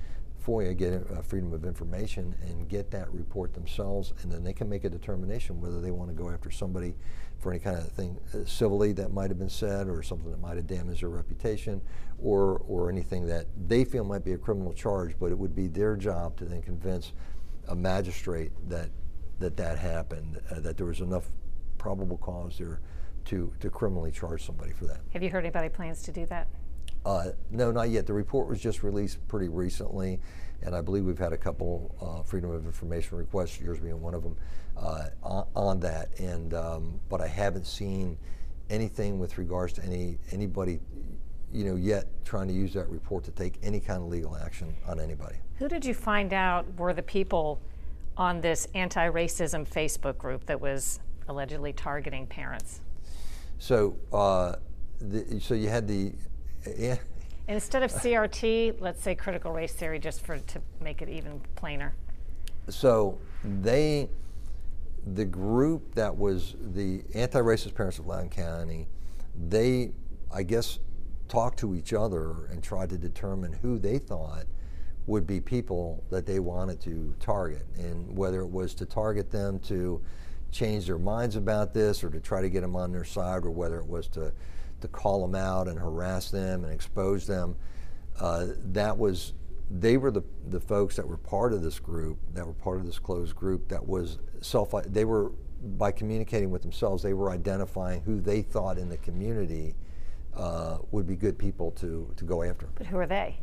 FOIA, 0.44 0.76
get 0.76 0.92
uh, 1.10 1.20
freedom 1.20 1.52
of 1.52 1.64
information, 1.64 2.34
and 2.42 2.68
get 2.68 2.90
that 2.90 3.12
report 3.12 3.52
themselves, 3.52 4.14
and 4.22 4.32
then 4.32 4.42
they 4.42 4.52
can 4.52 4.68
make 4.68 4.84
a 4.84 4.88
determination 4.88 5.60
whether 5.60 5.80
they 5.80 5.90
want 5.90 6.08
to 6.08 6.14
go 6.14 6.30
after 6.30 6.50
somebody 6.50 6.94
for 7.38 7.52
any 7.52 7.60
kind 7.60 7.76
of 7.76 7.88
thing 7.92 8.18
uh, 8.34 8.44
civilly 8.44 8.92
that 8.92 9.12
might 9.12 9.30
have 9.30 9.38
been 9.38 9.50
said, 9.50 9.88
or 9.88 10.02
something 10.02 10.30
that 10.30 10.40
might 10.40 10.56
have 10.56 10.66
damaged 10.66 11.02
their 11.02 11.10
reputation, 11.10 11.80
or 12.18 12.62
or 12.66 12.88
anything 12.88 13.26
that 13.26 13.46
they 13.68 13.84
feel 13.84 14.04
might 14.04 14.24
be 14.24 14.32
a 14.32 14.38
criminal 14.38 14.72
charge. 14.72 15.14
But 15.20 15.30
it 15.30 15.38
would 15.38 15.54
be 15.54 15.68
their 15.68 15.96
job 15.96 16.36
to 16.38 16.44
then 16.46 16.62
convince 16.62 17.12
a 17.68 17.74
magistrate 17.74 18.52
that 18.68 18.88
that 19.38 19.56
that 19.56 19.78
happened, 19.78 20.40
uh, 20.50 20.60
that 20.60 20.76
there 20.76 20.86
was 20.86 21.00
enough 21.00 21.26
probable 21.76 22.16
cause 22.16 22.58
there 22.58 22.80
to 23.28 23.52
to 23.60 23.70
criminally 23.70 24.10
charge 24.10 24.44
somebody 24.44 24.72
for 24.72 24.86
that. 24.86 25.00
Have 25.12 25.22
you 25.22 25.30
heard 25.30 25.44
anybody 25.44 25.68
plans 25.68 26.02
to 26.02 26.12
do 26.12 26.26
that? 26.26 26.48
Uh, 27.04 27.30
no, 27.50 27.70
not 27.70 27.90
yet. 27.90 28.06
The 28.06 28.12
report 28.12 28.48
was 28.48 28.60
just 28.60 28.82
released 28.82 29.26
pretty 29.28 29.48
recently, 29.48 30.20
and 30.62 30.74
I 30.74 30.80
believe 30.80 31.04
we've 31.04 31.18
had 31.18 31.32
a 31.32 31.38
couple 31.38 31.94
uh, 32.00 32.22
Freedom 32.22 32.50
of 32.50 32.66
Information 32.66 33.16
requests, 33.16 33.60
yours 33.60 33.78
being 33.78 34.00
one 34.00 34.14
of 34.14 34.22
them, 34.22 34.36
uh, 34.76 35.04
on, 35.22 35.46
on, 35.54 35.80
that. 35.80 36.08
And 36.18 36.54
um, 36.54 37.00
but 37.08 37.20
I 37.20 37.28
haven't 37.28 37.66
seen 37.66 38.18
anything 38.68 39.18
with 39.18 39.38
regards 39.38 39.72
to 39.74 39.84
any 39.84 40.18
anybody, 40.32 40.80
you 41.52 41.64
know, 41.64 41.76
yet 41.76 42.06
trying 42.24 42.48
to 42.48 42.54
use 42.54 42.74
that 42.74 42.88
report 42.88 43.24
to 43.24 43.30
take 43.30 43.58
any 43.62 43.80
kind 43.80 44.02
of 44.02 44.08
legal 44.08 44.36
action 44.36 44.74
on 44.86 45.00
anybody. 45.00 45.36
Who 45.58 45.68
did 45.68 45.84
you 45.84 45.94
find 45.94 46.32
out 46.32 46.66
were 46.78 46.92
the 46.92 47.02
people 47.02 47.60
on 48.16 48.40
this 48.40 48.66
anti-racism 48.74 49.66
Facebook 49.68 50.18
group 50.18 50.44
that 50.46 50.60
was 50.60 51.00
allegedly 51.28 51.72
targeting 51.72 52.26
parents? 52.26 52.80
So, 53.58 53.96
uh, 54.12 54.56
the, 55.00 55.40
so 55.40 55.54
you 55.54 55.68
had 55.68 55.86
the 55.86 56.12
yeah. 56.76 56.96
Instead 57.48 57.82
of 57.82 57.90
CRT, 57.90 58.80
let's 58.80 59.02
say 59.02 59.14
critical 59.14 59.52
race 59.52 59.72
theory, 59.72 59.98
just 59.98 60.24
for 60.24 60.38
to 60.38 60.60
make 60.82 61.00
it 61.00 61.08
even 61.08 61.40
plainer. 61.56 61.94
So 62.68 63.18
they, 63.42 64.10
the 65.14 65.24
group 65.24 65.94
that 65.94 66.14
was 66.14 66.56
the 66.60 67.02
anti-racist 67.14 67.74
parents 67.74 67.98
of 67.98 68.06
Loudoun 68.06 68.28
County, 68.28 68.86
they, 69.48 69.92
I 70.32 70.42
guess, 70.42 70.78
talked 71.28 71.58
to 71.60 71.74
each 71.74 71.94
other 71.94 72.46
and 72.50 72.62
tried 72.62 72.90
to 72.90 72.98
determine 72.98 73.54
who 73.54 73.78
they 73.78 73.98
thought 73.98 74.44
would 75.06 75.26
be 75.26 75.40
people 75.40 76.04
that 76.10 76.26
they 76.26 76.40
wanted 76.40 76.82
to 76.82 77.14
target, 77.18 77.64
and 77.78 78.14
whether 78.14 78.42
it 78.42 78.50
was 78.50 78.74
to 78.74 78.84
target 78.84 79.30
them 79.30 79.58
to 79.60 80.02
change 80.50 80.86
their 80.86 80.98
minds 80.98 81.36
about 81.36 81.74
this 81.74 82.02
or 82.02 82.10
to 82.10 82.20
try 82.20 82.40
to 82.40 82.48
get 82.48 82.62
them 82.62 82.76
on 82.76 82.92
their 82.92 83.04
side, 83.04 83.44
or 83.44 83.50
whether 83.50 83.78
it 83.78 83.86
was 83.86 84.08
to 84.08 84.32
to 84.80 84.88
call 84.88 85.20
them 85.22 85.34
out 85.34 85.66
and 85.66 85.78
harass 85.78 86.30
them 86.30 86.64
and 86.64 86.72
expose 86.72 87.26
them. 87.26 87.56
Uh, 88.20 88.46
that 88.72 88.96
was 88.96 89.32
they 89.70 89.96
were 89.96 90.10
the, 90.10 90.22
the 90.48 90.60
folks 90.60 90.96
that 90.96 91.06
were 91.06 91.16
part 91.16 91.52
of 91.52 91.62
this 91.62 91.78
group, 91.78 92.18
that 92.34 92.46
were 92.46 92.54
part 92.54 92.78
of 92.78 92.86
this 92.86 92.98
closed 92.98 93.36
group, 93.36 93.68
that 93.68 93.86
was 93.86 94.18
self, 94.40 94.72
they 94.86 95.04
were, 95.04 95.30
by 95.76 95.92
communicating 95.92 96.50
with 96.50 96.62
themselves, 96.62 97.02
they 97.02 97.12
were 97.12 97.30
identifying 97.30 98.00
who 98.02 98.20
they 98.20 98.42
thought 98.42 98.78
in 98.78 98.88
the 98.88 98.96
community 98.98 99.74
uh, 100.34 100.78
would 100.90 101.06
be 101.06 101.16
good 101.16 101.36
people 101.36 101.70
to, 101.72 102.10
to 102.16 102.24
go 102.24 102.42
after. 102.42 102.68
But 102.76 102.86
who 102.86 102.98
are 102.98 103.06
they? 103.06 103.36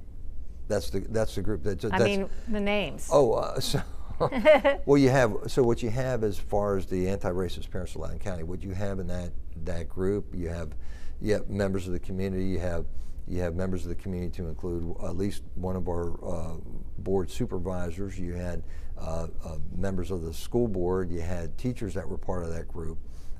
That's 0.67 0.89
the, 0.89 1.01
that's 1.01 1.35
the 1.35 1.41
group. 1.43 1.63
That's, 1.63 1.85
I 1.85 1.89
that's, 1.89 2.03
mean, 2.03 2.29
the 2.47 2.59
names. 2.59 3.07
Oh, 3.11 3.33
uh, 3.33 3.59
so, 3.59 3.81
well, 4.85 4.97
you 4.97 5.09
have, 5.09 5.35
so 5.47 5.63
what 5.63 5.83
you 5.83 5.89
have 5.89 6.23
as 6.23 6.37
far 6.37 6.77
as 6.77 6.85
the 6.85 7.07
anti-racist 7.07 7.69
parents 7.69 7.95
of 7.95 8.01
Loudoun 8.01 8.19
County, 8.19 8.43
what 8.43 8.63
you 8.63 8.71
have 8.71 8.99
in 8.99 9.07
that, 9.07 9.31
that 9.63 9.89
group, 9.89 10.33
you 10.33 10.49
have 10.49 10.73
you 11.21 11.33
have 11.33 11.49
members 11.49 11.87
of 11.87 11.93
the 11.93 11.99
community, 11.99 12.45
you 12.45 12.59
have 12.59 12.85
you 13.27 13.41
have 13.41 13.55
members 13.55 13.83
of 13.83 13.89
the 13.89 13.95
community 13.95 14.31
to 14.37 14.47
include 14.47 14.95
at 15.03 15.17
least 15.17 15.43
one 15.55 15.75
of 15.75 15.87
our 15.87 16.13
uh, 16.23 16.55
board 16.99 17.29
supervisors. 17.31 18.19
You 18.19 18.33
had 18.33 18.61
uh, 18.99 19.27
uh, 19.43 19.57
members 19.75 20.11
of 20.11 20.21
the 20.21 20.33
school 20.33 20.67
board. 20.67 21.09
You 21.09 21.21
had 21.21 21.57
teachers 21.57 21.95
that 21.95 22.07
were 22.07 22.17
part 22.17 22.43
of 22.43 22.53
that 22.53 22.67
group 22.67 22.99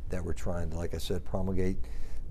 that 0.09 0.23
were 0.23 0.33
trying 0.33 0.71
to, 0.71 0.77
like 0.77 0.95
I 0.95 0.97
said, 0.97 1.23
promulgate 1.23 1.77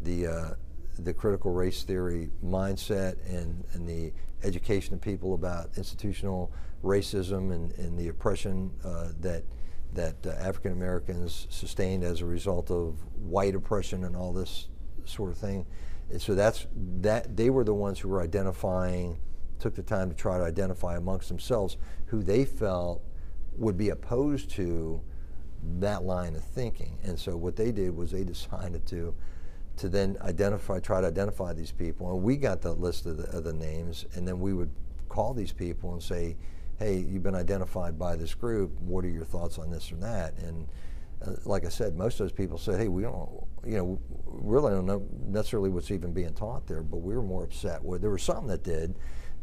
the 0.02 0.26
uh, 0.26 0.54
the 0.98 1.12
critical 1.12 1.52
race 1.52 1.82
theory 1.82 2.30
mindset 2.44 3.16
and, 3.28 3.64
and 3.72 3.88
the 3.88 4.12
education 4.44 4.94
of 4.94 5.00
people 5.00 5.34
about 5.34 5.70
institutional 5.76 6.52
racism 6.84 7.52
and, 7.52 7.72
and 7.78 7.98
the 7.98 8.08
oppression 8.08 8.70
uh, 8.84 9.08
that 9.20 9.44
that 9.92 10.14
uh, 10.26 10.30
African 10.30 10.72
Americans 10.72 11.46
sustained 11.50 12.02
as 12.02 12.20
a 12.20 12.26
result 12.26 12.70
of 12.70 12.98
white 13.16 13.54
oppression 13.54 14.04
and 14.04 14.16
all 14.16 14.32
this 14.32 14.68
sort 15.04 15.30
of 15.30 15.38
thing. 15.38 15.64
And 16.10 16.20
so 16.20 16.34
that's 16.34 16.66
that 17.00 17.36
they 17.36 17.50
were 17.50 17.64
the 17.64 17.74
ones 17.74 18.00
who 18.00 18.08
were 18.08 18.20
identifying, 18.20 19.18
took 19.58 19.74
the 19.74 19.82
time 19.82 20.10
to 20.10 20.16
try 20.16 20.38
to 20.38 20.44
identify 20.44 20.96
amongst 20.96 21.28
themselves 21.28 21.76
who 22.06 22.22
they 22.22 22.44
felt 22.44 23.02
would 23.56 23.76
be 23.76 23.90
opposed 23.90 24.50
to 24.50 25.00
that 25.78 26.02
line 26.02 26.34
of 26.34 26.44
thinking. 26.44 26.98
And 27.04 27.18
so 27.18 27.36
what 27.36 27.56
they 27.56 27.72
did 27.72 27.96
was 27.96 28.10
they 28.10 28.24
decided 28.34 28.86
to 28.88 29.14
to 29.76 29.88
then 29.88 30.16
identify, 30.20 30.78
try 30.78 31.00
to 31.00 31.06
identify 31.08 31.52
these 31.52 31.72
people. 31.72 32.12
And 32.12 32.22
we 32.22 32.36
got 32.36 32.62
the 32.62 32.72
list 32.72 33.06
of 33.06 33.16
the, 33.16 33.24
of 33.36 33.42
the 33.42 33.52
names, 33.52 34.06
and 34.14 34.26
then 34.26 34.38
we 34.38 34.52
would 34.52 34.70
call 35.08 35.34
these 35.34 35.52
people 35.52 35.92
and 35.92 36.00
say, 36.00 36.36
"Hey, 36.78 36.98
you've 36.98 37.22
been 37.22 37.34
identified 37.34 37.98
by 37.98 38.16
this 38.16 38.34
group. 38.34 38.78
What 38.80 39.04
are 39.04 39.10
your 39.10 39.24
thoughts 39.24 39.58
on 39.58 39.70
this 39.70 39.90
or 39.92 39.96
that?" 39.96 40.36
And 40.38 40.68
uh, 41.26 41.32
like 41.44 41.64
I 41.64 41.68
said, 41.68 41.96
most 41.96 42.14
of 42.14 42.26
those 42.26 42.32
people 42.32 42.58
said, 42.58 42.78
"Hey, 42.80 42.88
we 42.88 43.02
don't 43.02 43.44
you 43.66 43.76
know, 43.76 43.98
really 44.26 44.72
don't 44.72 44.86
know 44.86 45.06
necessarily 45.26 45.70
what's 45.70 45.90
even 45.90 46.12
being 46.12 46.34
taught 46.34 46.66
there, 46.66 46.82
but 46.82 46.98
we 46.98 47.14
were 47.14 47.22
more 47.22 47.44
upset. 47.44 47.82
Well, 47.82 47.98
there 47.98 48.10
were 48.10 48.18
some 48.18 48.46
that 48.48 48.62
did, 48.62 48.94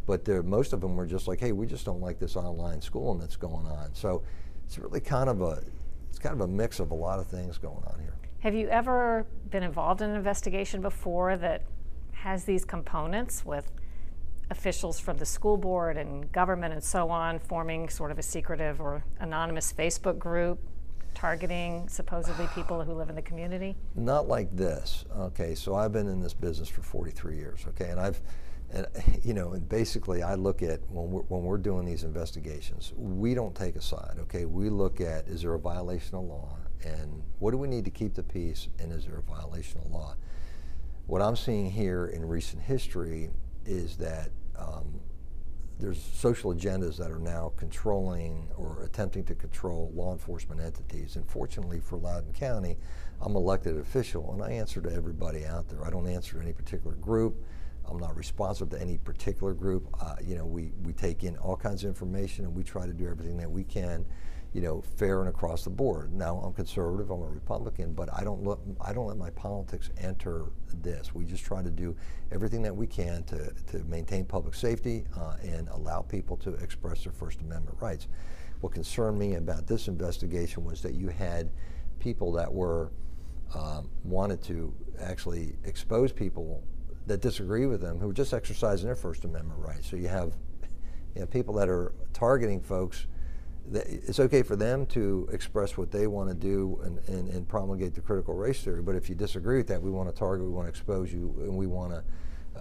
but 0.05 0.25
there, 0.25 0.43
most 0.43 0.73
of 0.73 0.81
them 0.81 0.95
were 0.95 1.05
just 1.05 1.27
like, 1.27 1.39
hey, 1.39 1.51
we 1.51 1.65
just 1.65 1.85
don't 1.85 2.01
like 2.01 2.19
this 2.19 2.35
online 2.35 2.81
schooling 2.81 3.19
that's 3.19 3.35
going 3.35 3.65
on. 3.65 3.93
So 3.93 4.23
it's 4.65 4.77
really 4.77 4.99
kind 4.99 5.29
of 5.29 5.41
a, 5.41 5.63
it's 6.09 6.19
kind 6.19 6.33
of 6.33 6.41
a 6.41 6.47
mix 6.47 6.79
of 6.79 6.91
a 6.91 6.95
lot 6.95 7.19
of 7.19 7.27
things 7.27 7.57
going 7.57 7.83
on 7.87 7.99
here. 7.99 8.15
Have 8.39 8.53
you 8.53 8.67
ever 8.69 9.25
been 9.49 9.63
involved 9.63 10.01
in 10.01 10.09
an 10.09 10.15
investigation 10.15 10.81
before 10.81 11.37
that 11.37 11.63
has 12.13 12.43
these 12.43 12.65
components 12.65 13.45
with 13.45 13.71
officials 14.51 14.99
from 14.99 15.17
the 15.17 15.25
school 15.25 15.57
board 15.57 15.97
and 15.97 16.31
government 16.31 16.73
and 16.73 16.83
so 16.83 17.09
on 17.09 17.39
forming 17.39 17.89
sort 17.89 18.11
of 18.11 18.19
a 18.19 18.21
secretive 18.21 18.79
or 18.79 19.03
anonymous 19.19 19.73
Facebook 19.73 20.19
group 20.19 20.59
targeting 21.13 21.87
supposedly 21.87 22.47
people 22.53 22.83
who 22.83 22.93
live 22.93 23.09
in 23.09 23.15
the 23.15 23.21
community? 23.21 23.75
Not 23.95 24.27
like 24.27 24.55
this. 24.55 25.05
Okay, 25.17 25.55
so 25.55 25.75
I've 25.75 25.91
been 25.91 26.07
in 26.07 26.21
this 26.21 26.33
business 26.33 26.69
for 26.69 26.81
43 26.81 27.37
years. 27.37 27.65
Okay, 27.69 27.89
and 27.89 27.99
I've, 27.99 28.21
and 28.71 28.85
you 29.23 29.33
know, 29.33 29.53
and 29.53 29.67
basically 29.67 30.21
I 30.21 30.35
look 30.35 30.61
at 30.61 30.79
when 30.89 31.09
we're 31.11 31.21
when 31.23 31.43
we're 31.43 31.57
doing 31.57 31.85
these 31.85 32.03
investigations, 32.03 32.93
we 32.97 33.33
don't 33.33 33.55
take 33.55 33.75
a 33.75 33.81
side. 33.81 34.17
Okay, 34.19 34.45
we 34.45 34.69
look 34.69 35.01
at 35.01 35.27
is 35.27 35.41
there 35.41 35.53
a 35.53 35.59
violation 35.59 36.15
of 36.15 36.23
law, 36.23 36.57
and 36.83 37.23
what 37.39 37.51
do 37.51 37.57
we 37.57 37.67
need 37.67 37.85
to 37.85 37.91
keep 37.91 38.15
the 38.15 38.23
peace, 38.23 38.67
and 38.79 38.91
is 38.91 39.05
there 39.05 39.17
a 39.17 39.21
violation 39.21 39.79
of 39.81 39.91
law? 39.91 40.15
What 41.07 41.21
I'm 41.21 41.35
seeing 41.35 41.71
here 41.71 42.07
in 42.07 42.25
recent 42.25 42.61
history 42.61 43.31
is 43.65 43.97
that 43.97 44.29
um, 44.61 45.01
there's 45.79 46.01
social 46.01 46.53
agendas 46.53 46.97
that 46.97 47.09
are 47.09 47.19
now 47.19 47.51
controlling 47.57 48.47
or 48.55 48.83
attempting 48.83 49.23
to 49.25 49.35
control 49.35 49.91
law 49.95 50.11
enforcement 50.11 50.61
entities. 50.61 51.15
And 51.15 51.27
fortunately 51.27 51.79
for 51.79 51.97
Loudoun 51.97 52.33
County, 52.33 52.77
I'm 53.19 53.35
elected 53.35 53.77
official 53.77 54.31
and 54.33 54.43
I 54.43 54.51
answer 54.51 54.79
to 54.81 54.91
everybody 54.91 55.45
out 55.45 55.67
there. 55.67 55.83
I 55.83 55.89
don't 55.89 56.07
answer 56.07 56.37
to 56.37 56.41
any 56.41 56.53
particular 56.53 56.95
group. 56.97 57.43
I'm 57.89 57.97
not 57.97 58.15
responsive 58.15 58.69
to 58.69 58.79
any 58.79 58.99
particular 58.99 59.53
group. 59.53 59.87
Uh, 59.99 60.15
you 60.23 60.35
know, 60.35 60.45
we, 60.45 60.71
we 60.83 60.93
take 60.93 61.23
in 61.23 61.35
all 61.37 61.57
kinds 61.57 61.83
of 61.83 61.87
information 61.87 62.45
and 62.45 62.55
we 62.55 62.63
try 62.63 62.85
to 62.85 62.93
do 62.93 63.07
everything 63.07 63.37
that 63.37 63.49
we 63.49 63.63
can 63.63 64.05
you 64.53 64.61
know, 64.61 64.81
fair 64.81 65.21
and 65.21 65.29
across 65.29 65.63
the 65.63 65.69
board. 65.69 66.13
Now 66.13 66.37
I'm 66.37 66.53
conservative, 66.53 67.09
I'm 67.09 67.21
a 67.21 67.27
Republican, 67.27 67.93
but 67.93 68.09
I 68.13 68.23
don't 68.23 68.43
let 68.43 68.57
I 68.81 68.91
don't 68.91 69.07
let 69.07 69.17
my 69.17 69.29
politics 69.29 69.89
enter 69.97 70.51
this. 70.81 71.15
We 71.15 71.23
just 71.23 71.43
try 71.45 71.61
to 71.61 71.71
do 71.71 71.95
everything 72.31 72.61
that 72.63 72.75
we 72.75 72.85
can 72.85 73.23
to, 73.25 73.53
to 73.67 73.83
maintain 73.85 74.25
public 74.25 74.53
safety 74.53 75.05
uh, 75.17 75.35
and 75.41 75.69
allow 75.69 76.01
people 76.01 76.35
to 76.37 76.53
express 76.55 77.03
their 77.03 77.13
First 77.13 77.41
Amendment 77.41 77.77
rights. 77.79 78.07
What 78.59 78.73
concerned 78.73 79.17
me 79.17 79.35
about 79.35 79.67
this 79.67 79.87
investigation 79.87 80.65
was 80.65 80.81
that 80.81 80.93
you 80.93 81.07
had 81.07 81.49
people 81.99 82.31
that 82.33 82.51
were 82.51 82.91
um, 83.55 83.89
wanted 84.03 84.41
to 84.43 84.73
actually 84.99 85.55
expose 85.63 86.11
people 86.11 86.63
that 87.07 87.21
disagree 87.21 87.65
with 87.65 87.81
them 87.81 87.99
who 87.99 88.07
were 88.07 88.13
just 88.13 88.33
exercising 88.33 88.85
their 88.85 88.95
First 88.95 89.23
Amendment 89.23 89.59
rights. 89.59 89.89
So 89.89 89.95
you 89.95 90.09
have 90.09 90.33
you 91.15 91.21
know, 91.21 91.27
people 91.27 91.53
that 91.55 91.69
are 91.69 91.93
targeting 92.13 92.61
folks 92.61 93.07
it's 93.73 94.19
okay 94.19 94.43
for 94.43 94.55
them 94.55 94.85
to 94.87 95.29
express 95.31 95.77
what 95.77 95.91
they 95.91 96.07
want 96.07 96.29
to 96.29 96.35
do 96.35 96.79
and, 96.83 96.99
and, 97.07 97.29
and, 97.29 97.47
promulgate 97.47 97.93
the 97.93 98.01
critical 98.01 98.33
race 98.33 98.61
theory. 98.63 98.81
But 98.81 98.95
if 98.95 99.07
you 99.07 99.15
disagree 99.15 99.57
with 99.57 99.67
that, 99.67 99.81
we 99.81 99.91
want 99.91 100.09
to 100.09 100.15
target, 100.15 100.45
we 100.45 100.51
want 100.51 100.65
to 100.65 100.69
expose 100.69 101.13
you, 101.13 101.33
and 101.39 101.55
we 101.55 101.67
want 101.67 101.93
to 101.93 102.03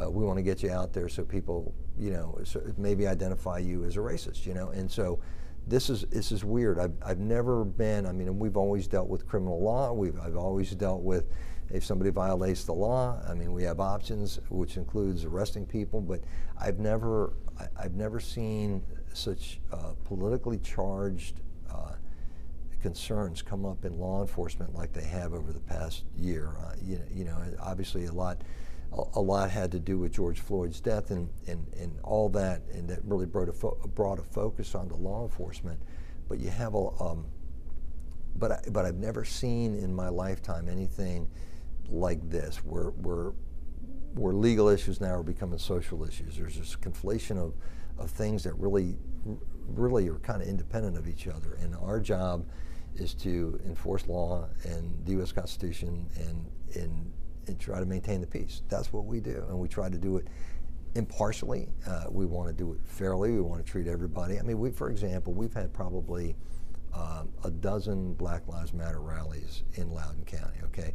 uh, 0.01 0.09
we 0.09 0.25
want 0.25 0.37
to 0.37 0.43
get 0.43 0.63
you 0.63 0.71
out 0.71 0.93
there 0.93 1.09
so 1.09 1.25
people, 1.25 1.75
you 1.99 2.11
know, 2.11 2.39
so 2.45 2.63
maybe 2.77 3.07
identify 3.07 3.59
you 3.59 3.85
as 3.85 3.97
a 3.97 4.01
racist, 4.01 4.47
you 4.47 4.55
know. 4.55 4.69
And 4.69 4.91
so 4.91 5.19
this 5.67 5.91
is 5.91 6.03
this 6.11 6.33
is 6.33 6.45
weird. 6.45 6.79
I've, 6.79 6.95
I've 7.05 7.19
never 7.19 7.65
been. 7.65 8.07
I 8.07 8.13
mean, 8.13 8.39
we've 8.39 8.57
always 8.57 8.87
dealt 8.87 9.09
with 9.09 9.27
criminal 9.27 9.61
law. 9.61 9.93
We've 9.93 10.19
I've 10.21 10.37
always 10.37 10.71
dealt 10.73 11.03
with 11.03 11.27
if 11.71 11.85
somebody 11.85 12.11
violates 12.11 12.65
the 12.65 12.73
law. 12.73 13.21
I 13.29 13.35
mean, 13.35 13.53
we 13.53 13.63
have 13.65 13.81
options, 13.81 14.41
which 14.49 14.77
includes 14.77 15.25
arresting 15.25 15.67
people. 15.67 16.01
But 16.01 16.21
I've 16.59 16.79
never 16.79 17.33
I, 17.59 17.83
have 17.83 17.95
never 17.95 18.21
seen 18.21 18.83
such 19.13 19.61
uh, 19.73 19.93
politically 20.05 20.59
charged 20.59 21.41
uh, 21.71 21.95
concerns 22.81 23.43
come 23.43 23.65
up 23.65 23.85
in 23.85 23.99
law 23.99 24.21
enforcement 24.21 24.75
like 24.75 24.93
they 24.93 25.05
have 25.05 25.35
over 25.35 25.53
the 25.53 25.61
past 25.61 26.05
year. 26.17 26.57
Uh, 26.61 26.75
you, 26.83 27.01
you, 27.13 27.25
know, 27.25 27.37
obviously 27.61 28.07
a 28.07 28.13
lot, 28.13 28.41
a, 28.93 29.03
a, 29.15 29.21
lot 29.21 29.51
had 29.51 29.71
to 29.73 29.79
do 29.79 29.99
with 29.99 30.13
George 30.13 30.41
Floyd's 30.41 30.81
death 30.81 31.11
and, 31.11 31.29
and, 31.47 31.67
and 31.79 31.99
all 32.03 32.29
that, 32.31 32.63
and 32.73 32.89
that 32.89 33.01
really 33.05 33.27
brought 33.27 33.49
a, 33.49 33.53
fo- 33.53 33.79
brought 33.95 34.19
a 34.19 34.23
focus 34.23 34.75
onto 34.75 34.95
law 34.95 35.23
enforcement. 35.23 35.81
But 36.29 36.41
you 36.41 36.51
have 36.51 36.75
a, 36.75 36.89
um, 37.03 37.27
but 38.37 38.53
I, 38.53 38.61
but 38.71 38.85
I've 38.85 38.97
never 38.97 39.25
seen 39.25 39.75
in 39.75 39.95
my 39.95 40.09
lifetime 40.09 40.69
anything 40.69 41.29
like 41.89 42.31
this, 42.31 42.59
where 42.59 42.91
where 42.91 43.33
where 44.15 44.35
legal 44.35 44.69
issues 44.69 45.01
now 45.01 45.15
are 45.15 45.23
becoming 45.23 45.59
social 45.59 46.05
issues. 46.05 46.37
There's 46.37 46.59
this 46.59 46.77
conflation 46.77 47.39
of 47.39 47.55
of 48.01 48.11
things 48.11 48.43
that 48.45 48.55
really, 48.55 48.97
really 49.69 50.09
are 50.09 50.19
kind 50.19 50.43
of 50.43 50.49
independent 50.49 50.97
of 50.97 51.07
each 51.07 51.29
other. 51.29 51.59
And 51.61 51.77
our 51.77 52.01
job 52.01 52.47
is 52.97 53.15
to 53.15 53.61
enforce 53.67 54.09
law 54.09 54.49
and 54.65 55.05
the 55.05 55.13
U.S. 55.13 55.33
Constitution 55.33 56.09
and, 56.17 56.51
and, 56.75 57.13
and 57.47 57.61
try 57.61 57.79
to 57.79 57.87
maintain 57.87 58.21
the 58.21 58.27
peace. 58.27 58.63
That's 58.69 58.93
what 58.93 59.05
we 59.05 59.21
do. 59.21 59.45
And 59.49 59.59
we 59.59 59.69
try 59.69 59.89
to 59.89 59.99
do 59.99 60.17
it 60.17 60.27
impartially. 60.95 61.69
Uh, 61.87 62.07
we 62.11 62.27
want 62.27 62.49
to 62.49 62.55
do 62.55 62.73
it 62.73 62.81
fairly. 62.85 63.33
We 63.33 63.43
want 63.43 63.65
to 63.65 63.71
treat 63.71 63.87
everybody. 63.87 64.39
I 64.39 64.43
mean, 64.43 64.59
we, 64.59 64.71
for 64.71 64.91
example, 64.91 65.35
we've 65.35 65.55
had 65.55 65.73
probably 65.73 66.37
um, 66.95 67.29
a 67.45 67.51
dozen 67.51 68.15
Black 68.15 68.49
Lives 68.49 68.73
Matter 68.73 69.01
rallies 69.01 69.63
in 69.75 69.91
Loudoun 69.91 70.25
County, 70.25 70.59
okay? 70.65 70.95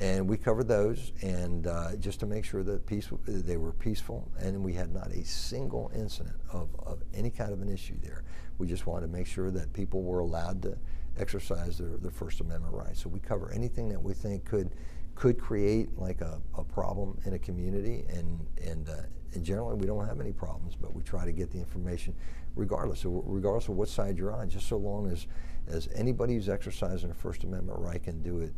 And 0.00 0.26
we 0.26 0.38
covered 0.38 0.66
those 0.66 1.12
and 1.20 1.66
uh, 1.66 1.94
just 1.96 2.20
to 2.20 2.26
make 2.26 2.42
sure 2.42 2.62
that 2.62 2.86
peace 2.86 3.08
they 3.26 3.58
were 3.58 3.72
peaceful 3.72 4.32
and 4.38 4.64
we 4.64 4.72
had 4.72 4.92
not 4.94 5.08
a 5.08 5.22
single 5.24 5.92
incident 5.94 6.36
of, 6.52 6.70
of 6.86 7.02
any 7.14 7.28
kind 7.28 7.52
of 7.52 7.60
an 7.60 7.68
issue 7.68 7.96
there. 8.02 8.24
We 8.56 8.66
just 8.66 8.86
wanted 8.86 9.06
to 9.06 9.12
make 9.12 9.26
sure 9.26 9.50
that 9.50 9.72
people 9.74 10.02
were 10.02 10.20
allowed 10.20 10.62
to 10.62 10.78
exercise 11.18 11.76
their, 11.76 11.98
their 11.98 12.10
first 12.10 12.40
amendment 12.40 12.74
rights. 12.74 13.02
So 13.02 13.10
we 13.10 13.20
cover 13.20 13.52
anything 13.52 13.90
that 13.90 14.02
we 14.02 14.14
think 14.14 14.44
could 14.44 14.70
could 15.16 15.38
create 15.38 15.98
like 15.98 16.22
a, 16.22 16.40
a 16.56 16.64
problem 16.64 17.18
in 17.26 17.34
a 17.34 17.38
community 17.38 18.06
and 18.08 18.46
and 18.66 18.88
uh, 18.88 19.02
and 19.34 19.44
generally 19.44 19.74
we 19.74 19.86
don't 19.86 20.06
have 20.06 20.18
any 20.18 20.32
problems 20.32 20.74
but 20.80 20.94
we 20.94 21.02
try 21.02 21.26
to 21.26 21.32
get 21.32 21.50
the 21.50 21.58
information 21.58 22.14
regardless 22.56 23.04
of 23.04 23.10
regardless 23.26 23.68
of 23.68 23.74
what 23.74 23.88
side 23.88 24.16
you're 24.16 24.32
on. 24.32 24.48
Just 24.48 24.66
so 24.66 24.78
long 24.78 25.10
as 25.10 25.26
as 25.68 25.90
anybody 25.94 26.36
who's 26.36 26.48
exercising 26.48 27.10
a 27.10 27.14
first 27.14 27.44
amendment 27.44 27.78
right 27.78 28.02
can 28.02 28.22
do 28.22 28.40
it 28.40 28.54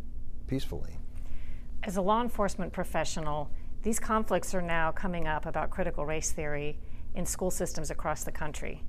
peacefully 0.47 0.99
as 1.85 1.97
a 1.97 2.03
law 2.03 2.23
enforcement 2.23 2.73
professional, 2.73 3.51
these 3.83 3.99
conflicts 3.99 4.55
are 4.55 4.63
now 4.63 4.93
coming 4.93 5.27
up 5.27 5.47
about 5.47 5.71
critical 5.71 6.07
race 6.07 6.31
theory 6.31 6.79
in 7.15 7.27
school 7.27 7.51
systems 7.51 7.91
across 7.91 8.25
the 8.25 8.33
country. 8.33 8.83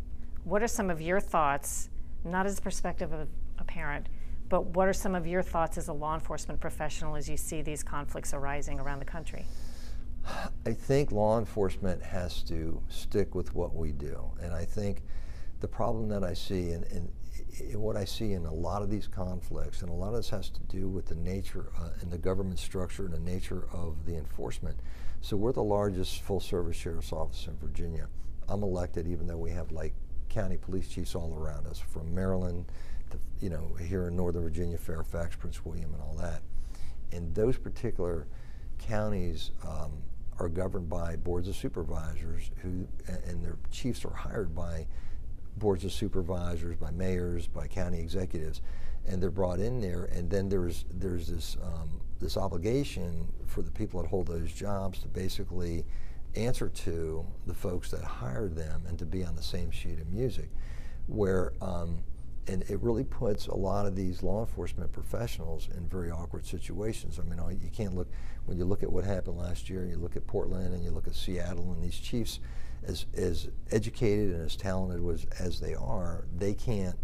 What 0.44 0.62
are 0.62 0.68
some 0.68 0.90
of 0.90 1.02
your 1.02 1.20
thoughts, 1.20 1.90
not 2.24 2.46
as 2.46 2.60
a 2.60 2.62
perspective 2.62 3.12
of 3.12 3.28
a 3.58 3.64
parent, 3.64 4.08
but 4.50 4.68
what 4.68 4.88
are 4.88 4.94
some 4.94 5.16
of 5.16 5.26
your 5.26 5.42
thoughts 5.42 5.78
as 5.78 5.88
a 5.88 5.94
law 5.94 6.14
enforcement 6.14 6.60
professional 6.60 7.16
as 7.16 7.28
you 7.28 7.38
see 7.38 7.62
these 7.62 7.82
conflicts 7.82 8.34
arising 8.34 8.80
around 8.80 9.00
the 9.00 9.06
country? 9.06 9.46
I 10.66 10.74
think 10.74 11.12
law 11.12 11.40
enforcement 11.40 12.04
has 12.04 12.44
to 12.44 12.82
stick 12.90 13.34
with 13.34 13.56
what 13.56 13.76
we 13.76 13.92
do. 13.92 14.20
And 14.42 14.54
I 14.54 14.66
think 14.66 15.02
the 15.60 15.68
problem 15.68 16.10
that 16.10 16.24
I 16.24 16.34
see, 16.34 16.72
and 16.72 16.84
what 17.74 17.96
I 17.96 18.06
see 18.06 18.34
in 18.34 18.46
a 18.46 18.54
lot 18.54 18.82
of 18.82 18.90
these 18.90 19.08
conflicts, 19.08 19.82
and 19.82 19.90
a 19.90 19.94
lot 19.94 20.10
of 20.10 20.16
this 20.16 20.30
has 20.30 20.50
to 20.50 20.62
do 20.62 20.88
with 20.88 21.06
the 21.06 21.16
nature 21.16 21.68
uh, 21.80 21.90
and 22.02 22.12
the 22.12 22.18
government 22.18 22.60
structure 22.60 23.06
and 23.06 23.14
the 23.14 23.20
nature 23.20 23.68
of 23.72 24.06
the 24.06 24.16
enforcement. 24.16 24.78
So 25.22 25.38
we're 25.38 25.54
the 25.54 25.64
largest 25.64 26.22
full-service 26.22 26.76
sheriff's 26.76 27.14
office 27.14 27.48
in 27.48 27.56
Virginia. 27.58 28.08
I'm 28.50 28.64
elected, 28.64 29.08
even 29.08 29.28
though 29.28 29.38
we 29.38 29.52
have 29.52 29.72
like 29.72 29.94
county 30.30 30.58
police 30.58 30.88
chiefs 30.88 31.16
all 31.16 31.34
around 31.38 31.68
us, 31.68 31.80
from 31.80 32.14
Maryland 32.14 32.66
to 33.12 33.18
you 33.40 33.50
know 33.50 33.76
here 33.80 34.08
in 34.08 34.16
Northern 34.16 34.44
Virginia, 34.44 34.78
Fairfax, 34.78 35.36
Prince 35.36 35.64
William, 35.66 35.94
and 35.94 36.02
all 36.02 36.16
that. 36.16 36.42
And 37.12 37.34
those 37.36 37.58
particular 37.58 38.28
counties 38.80 39.52
um, 39.68 39.92
are 40.40 40.50
governed 40.50 40.90
by 40.90 41.16
boards 41.16 41.48
of 41.48 41.56
supervisors 41.56 42.50
who, 42.62 42.88
and 43.28 43.44
their 43.44 43.58
chiefs 43.72 44.04
are 44.04 44.14
hired 44.14 44.54
by 44.56 44.88
boards 45.58 45.84
of 45.86 45.92
supervisors, 45.92 46.76
by 46.78 46.92
mayors, 46.92 47.48
by 47.48 47.68
county 47.68 48.00
executives, 48.00 48.62
and 49.08 49.22
they're 49.22 49.32
brought 49.32 49.60
in 49.60 49.82
there. 49.82 50.06
And 50.06 50.30
then 50.30 50.50
there's 50.50 50.86
there's 50.92 51.28
this 51.28 51.58
um, 51.62 52.02
this 52.20 52.38
obligation 52.38 53.32
for 53.46 53.62
the 53.62 53.72
people 53.72 54.02
that 54.02 54.08
hold 54.08 54.28
those 54.28 54.52
jobs 54.52 55.00
to 55.00 55.08
basically 55.08 55.86
answer 56.36 56.70
to 56.70 57.26
the 57.46 57.54
folks 57.54 57.92
that 57.92 58.04
hired 58.04 58.56
them 58.56 58.84
and 58.88 58.98
to 58.98 59.06
be 59.06 59.24
on 59.24 59.36
the 59.36 59.44
same 59.44 59.70
sheet 59.70 60.00
of 60.00 60.10
music, 60.12 60.50
where 61.08 61.54
um, 61.62 62.04
and 62.48 62.64
it 62.64 62.80
really 62.82 63.04
puts 63.04 63.48
a 63.48 63.56
lot 63.56 63.86
of 63.86 63.96
these 63.96 64.22
law 64.22 64.42
enforcement 64.42 64.92
professionals 64.92 65.70
in 65.78 65.88
very 65.88 66.12
awkward 66.12 66.46
situations. 66.46 67.20
I 67.20 67.24
mean, 67.24 67.40
you 67.62 67.70
can't 67.70 67.96
look 67.96 68.10
when 68.46 68.58
you 68.58 68.66
look 68.66 68.84
at 68.84 68.92
what 68.92 69.06
happened 69.06 69.38
last 69.38 69.70
year, 69.70 69.82
and 69.82 69.90
you 69.90 69.98
look 69.98 70.16
at 70.18 70.28
Portland, 70.28 70.74
and 70.74 70.84
you 70.84 70.92
look 70.92 71.08
at 71.08 71.16
Seattle, 71.16 71.72
and 71.72 71.82
these 71.82 71.98
chiefs 71.98 72.40
as, 72.86 73.06
as 73.16 73.50
educated 73.72 74.32
and 74.32 74.46
as 74.46 74.56
talented 74.56 75.08
as, 75.14 75.26
as 75.40 75.60
they 75.60 75.76
are, 75.76 76.26
they 76.38 76.54
can't 76.54 76.98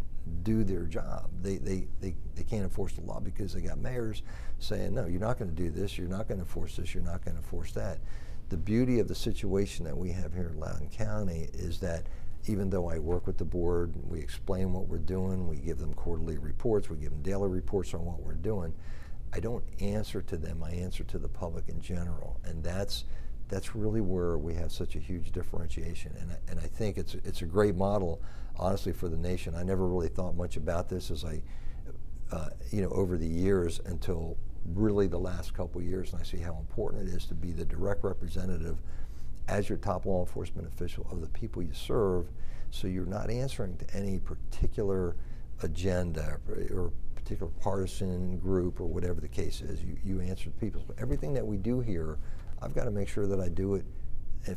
do 0.43 0.63
their 0.63 0.83
job. 0.83 1.29
They, 1.41 1.57
they, 1.57 1.87
they, 2.01 2.15
they 2.35 2.43
can't 2.43 2.63
enforce 2.63 2.93
the 2.93 3.01
law 3.01 3.19
because 3.19 3.53
they 3.53 3.61
got 3.61 3.79
mayors 3.79 4.21
saying, 4.59 4.93
no, 4.93 5.07
you're 5.07 5.19
not 5.19 5.39
going 5.39 5.49
to 5.49 5.55
do 5.55 5.69
this, 5.69 5.97
you're 5.97 6.07
not 6.07 6.27
going 6.27 6.39
to 6.39 6.45
enforce 6.45 6.75
this, 6.75 6.93
you're 6.93 7.03
not 7.03 7.23
going 7.23 7.35
to 7.35 7.41
enforce 7.41 7.71
that. 7.73 7.99
The 8.49 8.57
beauty 8.57 8.99
of 8.99 9.07
the 9.07 9.15
situation 9.15 9.85
that 9.85 9.97
we 9.97 10.11
have 10.11 10.33
here 10.33 10.49
in 10.49 10.59
Loudoun 10.59 10.89
County 10.89 11.49
is 11.53 11.79
that 11.79 12.07
even 12.47 12.69
though 12.69 12.89
I 12.89 12.99
work 12.99 13.27
with 13.27 13.37
the 13.37 13.45
board, 13.45 13.93
we 14.07 14.19
explain 14.19 14.73
what 14.73 14.87
we're 14.87 14.97
doing, 14.97 15.47
we 15.47 15.57
give 15.57 15.77
them 15.77 15.93
quarterly 15.93 16.37
reports, 16.37 16.89
we 16.89 16.97
give 16.97 17.11
them 17.11 17.21
daily 17.21 17.49
reports 17.49 17.93
on 17.93 18.05
what 18.05 18.21
we're 18.21 18.33
doing. 18.33 18.73
I 19.31 19.39
don't 19.39 19.63
answer 19.79 20.21
to 20.21 20.37
them, 20.37 20.63
I 20.63 20.71
answer 20.71 21.03
to 21.03 21.19
the 21.19 21.27
public 21.27 21.69
in 21.69 21.81
general. 21.81 22.39
And 22.43 22.63
that's 22.63 23.03
that's 23.49 23.75
really 23.75 24.01
where 24.01 24.37
we 24.37 24.53
have 24.53 24.71
such 24.71 24.95
a 24.95 24.99
huge 24.99 25.31
differentiation. 25.31 26.13
And 26.19 26.37
and 26.47 26.59
I 26.59 26.67
think 26.67 26.97
it's, 26.97 27.15
it's 27.25 27.41
a 27.41 27.45
great 27.45 27.75
model, 27.75 28.21
honestly, 28.55 28.93
for 28.93 29.09
the 29.09 29.17
nation. 29.17 29.55
I 29.55 29.63
never 29.63 29.87
really 29.87 30.07
thought 30.07 30.35
much 30.35 30.55
about 30.55 30.87
this 30.87 31.11
as 31.11 31.25
I, 31.25 31.41
uh, 32.31 32.49
you 32.71 32.81
know, 32.81 32.89
over 32.89 33.17
the 33.17 33.27
years 33.27 33.81
until 33.85 34.37
really 34.73 35.07
the 35.07 35.19
last 35.19 35.53
couple 35.53 35.81
years, 35.81 36.11
and 36.11 36.21
I 36.21 36.23
see 36.23 36.37
how 36.37 36.57
important 36.57 37.09
it 37.09 37.13
is 37.13 37.25
to 37.25 37.33
be 37.33 37.51
the 37.51 37.65
direct 37.65 38.03
representative 38.03 38.77
as 39.47 39.67
your 39.67 39.79
top 39.79 40.05
law 40.05 40.19
enforcement 40.19 40.67
official 40.67 41.07
of 41.11 41.21
the 41.21 41.29
people 41.29 41.63
you 41.63 41.73
serve, 41.73 42.29
so 42.69 42.87
you're 42.87 43.05
not 43.05 43.31
answering 43.31 43.77
to 43.77 43.95
any 43.95 44.19
particular 44.19 45.15
agenda 45.63 46.39
or, 46.71 46.91
particular 47.15 47.51
partisan 47.61 48.39
group 48.39 48.79
or 48.79 48.85
whatever 48.85 49.21
the 49.21 49.27
case 49.27 49.61
is. 49.61 49.83
You, 49.83 49.97
you 50.03 50.21
answer 50.21 50.45
to 50.45 50.49
people. 50.51 50.81
Everything 50.97 51.33
that 51.33 51.45
we 51.45 51.57
do 51.57 51.79
here 51.79 52.17
I've 52.61 52.73
got 52.73 52.85
to 52.85 52.91
make 52.91 53.07
sure 53.07 53.27
that 53.27 53.39
I 53.39 53.49
do 53.49 53.75
it 53.75 53.85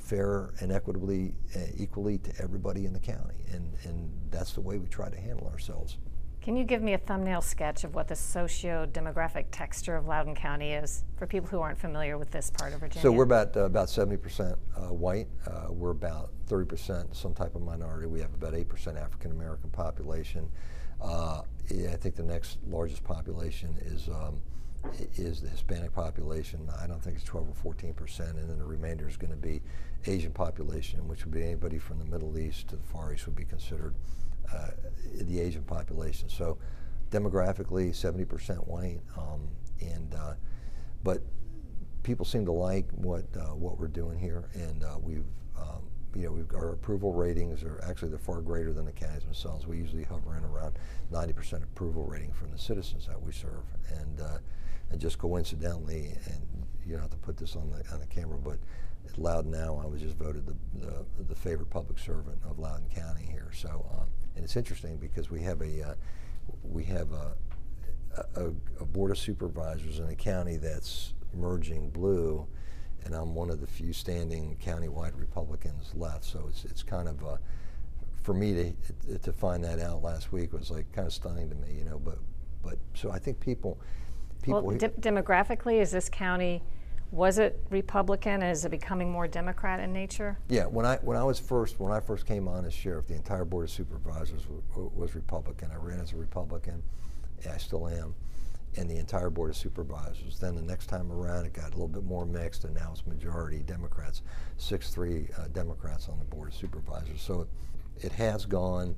fair 0.01 0.55
and 0.61 0.73
equitably, 0.73 1.35
uh, 1.57 1.61
equally 1.77 2.19
to 2.19 2.33
everybody 2.43 2.87
in 2.87 2.93
the 2.93 3.01
county. 3.01 3.45
And, 3.53 3.73
and 3.85 4.11
that's 4.31 4.53
the 4.53 4.61
way 4.61 4.79
we 4.79 4.89
try 4.89 5.11
to 5.11 5.21
handle 5.21 5.49
ourselves. 5.49 5.99
Can 6.41 6.57
you 6.57 6.65
give 6.65 6.83
me 6.83 6.95
a 6.95 6.99
thumbnail 6.99 7.41
sketch 7.41 7.85
of 7.85 7.95
what 7.95 8.09
the 8.09 8.17
socio-demographic 8.17 9.47
texture 9.53 9.95
of 9.95 10.07
Loudoun 10.09 10.35
County 10.35 10.73
is 10.73 11.05
for 11.17 11.25
people 11.25 11.49
who 11.49 11.61
aren't 11.61 11.79
familiar 11.79 12.19
with 12.19 12.33
this 12.33 12.51
part 12.51 12.73
of 12.73 12.81
Virginia? 12.81 13.01
So 13.01 13.13
we're 13.13 13.23
about 13.23 13.57
uh, 13.57 13.61
about 13.61 13.87
70% 13.87 14.57
uh, 14.77 14.81
white. 14.93 15.29
Uh, 15.47 15.67
we're 15.71 15.91
about 15.91 16.31
30% 16.49 17.15
some 17.15 17.33
type 17.33 17.55
of 17.55 17.63
minority. 17.63 18.09
We 18.09 18.21
have 18.21 18.35
about 18.35 18.55
8% 18.55 19.01
African 19.01 19.31
American 19.31 19.71
population. 19.71 20.49
Uh, 21.01 21.43
yeah, 21.71 21.91
I 21.91 21.97
think 21.97 22.17
the 22.17 22.25
next 22.25 22.59
largest 22.67 23.05
population 23.05 23.77
is 23.81 24.09
um, 24.09 24.41
is 25.17 25.41
the 25.41 25.49
Hispanic 25.49 25.93
population. 25.93 26.69
I 26.81 26.87
don't 26.87 27.03
think 27.03 27.17
it's 27.17 27.25
12 27.25 27.51
or 27.51 27.55
14 27.55 27.95
percent, 27.95 28.37
and 28.37 28.49
then 28.49 28.59
the 28.59 28.65
remainder 28.65 29.09
is 29.09 29.17
going 29.17 29.31
to 29.31 29.37
be 29.37 29.63
Asian 30.07 30.33
population, 30.33 31.07
which 31.07 31.25
would 31.25 31.35
be 31.35 31.43
anybody 31.43 31.79
from 31.79 31.99
the 31.99 32.05
Middle 32.05 32.39
East 32.39 32.69
to 32.69 32.77
the 32.77 32.83
Far 32.83 33.13
East 33.13 33.27
would 33.27 33.37
be 33.37 33.45
considered 33.45 33.95
uh, 34.53 34.71
the 35.21 35.41
Asian 35.41 35.63
population. 35.63 36.29
So 36.29 36.59
demographically, 37.11 37.95
70 37.95 38.25
percent 38.25 38.67
white, 38.67 39.01
um, 39.17 39.49
and 39.81 40.15
uh, 40.15 40.35
but 41.03 41.23
people 42.03 42.25
seem 42.25 42.45
to 42.47 42.53
like 42.53 42.91
what 42.93 43.25
uh, 43.37 43.55
what 43.55 43.79
we're 43.79 43.89
doing 43.89 44.19
here, 44.19 44.49
and 44.55 44.85
uh, 44.85 44.97
we've 45.01 45.25
um, 45.57 45.83
you 46.15 46.47
know, 46.51 46.59
our 46.59 46.73
approval 46.73 47.13
ratings 47.13 47.63
are 47.63 47.81
actually 47.89 48.11
they're 48.11 48.19
far 48.19 48.41
greater 48.41 48.73
than 48.73 48.85
the 48.85 48.93
counties 48.93 49.25
themselves. 49.25 49.67
We 49.67 49.79
usually 49.79 50.05
hover 50.05 50.37
in 50.37 50.45
around 50.45 50.79
90% 51.13 51.63
approval 51.63 52.05
rating 52.05 52.33
from 52.33 52.51
the 52.51 52.59
citizens 52.59 53.07
that 53.07 53.21
we 53.21 53.33
serve, 53.33 53.65
and 53.99 54.21
uh, 54.21 54.39
and 54.91 55.01
just 55.01 55.19
coincidentally, 55.19 56.15
and 56.27 56.47
you 56.85 56.93
don't 56.93 57.03
have 57.03 57.11
to 57.11 57.17
put 57.17 57.37
this 57.37 57.57
on 57.57 57.71
the 57.71 57.83
on 57.93 58.01
the 58.01 58.07
camera, 58.07 58.39
but 58.39 58.59
at 59.09 59.19
Loudoun 59.19 59.51
now, 59.51 59.81
I 59.83 59.87
was 59.87 60.01
just 60.01 60.17
voted 60.17 60.47
the, 60.47 60.55
the, 60.79 61.05
the 61.29 61.35
favorite 61.35 61.71
public 61.71 61.99
servant 61.99 62.39
of 62.49 62.59
Loudoun 62.59 62.89
County 62.95 63.27
here. 63.29 63.51
So, 63.53 63.85
um, 63.93 64.07
and 64.37 64.45
it's 64.45 64.57
interesting 64.57 64.97
because 64.97 65.31
we 65.31 65.41
have 65.41 65.61
a 65.61 65.91
uh, 65.91 65.95
we 66.63 66.85
have 66.85 67.13
a, 67.13 67.35
a, 68.37 68.47
a, 68.81 68.85
board 68.85 69.11
of 69.11 69.19
supervisors 69.19 69.99
in 69.99 70.09
a 70.09 70.15
county 70.15 70.57
that's 70.57 71.15
merging 71.35 71.91
blue, 71.91 72.47
and 73.05 73.15
I'm 73.15 73.35
one 73.35 73.51
of 73.51 73.61
the 73.61 73.67
few 73.67 73.93
standing 73.93 74.57
countywide 74.65 75.19
Republicans 75.19 75.93
left. 75.95 76.25
So 76.25 76.47
it's 76.49 76.65
it's 76.65 76.83
kind 76.83 77.09
of 77.09 77.23
a, 77.23 77.39
for 78.23 78.35
me 78.35 78.75
to 79.09 79.19
to 79.19 79.33
find 79.33 79.65
that 79.65 79.81
out 79.81 80.03
last 80.03 80.33
week 80.33 80.53
was 80.53 80.71
like 80.71 80.91
kind 80.93 81.07
of 81.07 81.13
stunning 81.13 81.49
to 81.49 81.55
me, 81.57 81.75
you 81.77 81.85
know. 81.85 81.99
But 81.99 82.19
but 82.63 82.79
so 82.95 83.11
I 83.11 83.19
think 83.19 83.41
people 83.41 83.79
people. 84.43 84.63
Well, 84.63 84.79
de- 84.79 84.89
demographically, 84.91 85.81
is 85.81 85.91
this 85.91 86.09
county? 86.09 86.63
Was 87.11 87.39
it 87.39 87.63
Republican? 87.69 88.43
Is 88.43 88.65
it 88.65 88.71
becoming 88.71 89.11
more 89.11 89.29
Democrat 89.29 89.81
in 89.81 89.93
nature? 89.93 90.39
Yeah, 90.49 90.65
when 90.65 90.87
I 90.87 90.97
when 90.97 91.17
I 91.17 91.25
was 91.25 91.39
first 91.39 91.79
when 91.79 91.93
I 91.93 92.01
first 92.01 92.25
came 92.25 92.49
on 92.49 92.65
as 92.65 92.73
sheriff, 92.73 93.07
the 93.07 93.15
entire 93.15 93.45
board 93.45 93.65
of 93.65 93.71
supervisors 93.71 94.45
w- 94.71 94.91
was 94.95 95.15
Republican. 95.15 95.71
I 95.71 95.77
ran 95.77 96.01
as 96.01 96.13
a 96.13 96.17
Republican. 96.17 96.83
Yeah, 97.45 97.53
I 97.55 97.59
still 97.59 97.89
am, 97.89 98.15
and 98.77 98.89
the 98.89 98.97
entire 98.97 99.31
board 99.31 99.51
of 99.51 99.57
supervisors. 99.57 100.39
Then 100.39 100.55
the 100.55 100.63
next 100.63 100.87
time 100.87 101.13
around, 101.13 101.45
it 101.45 101.53
got 101.53 101.69
a 101.69 101.73
little 101.73 101.89
bit 101.89 102.05
more 102.05 102.25
mixed, 102.25 102.65
and 102.65 102.75
now 102.75 102.91
it's 102.93 103.07
majority 103.07 103.59
Democrats, 103.59 104.23
six 104.57 104.91
three 104.91 105.29
uh, 105.39 105.49
Democrats 105.49 106.09
on 106.09 106.19
the 106.19 106.25
board 106.25 106.49
of 106.49 106.55
supervisors. 106.55 107.21
So 107.21 107.43
it, 107.43 107.49
it 108.07 108.13
has 108.13 108.47
gone 108.47 108.97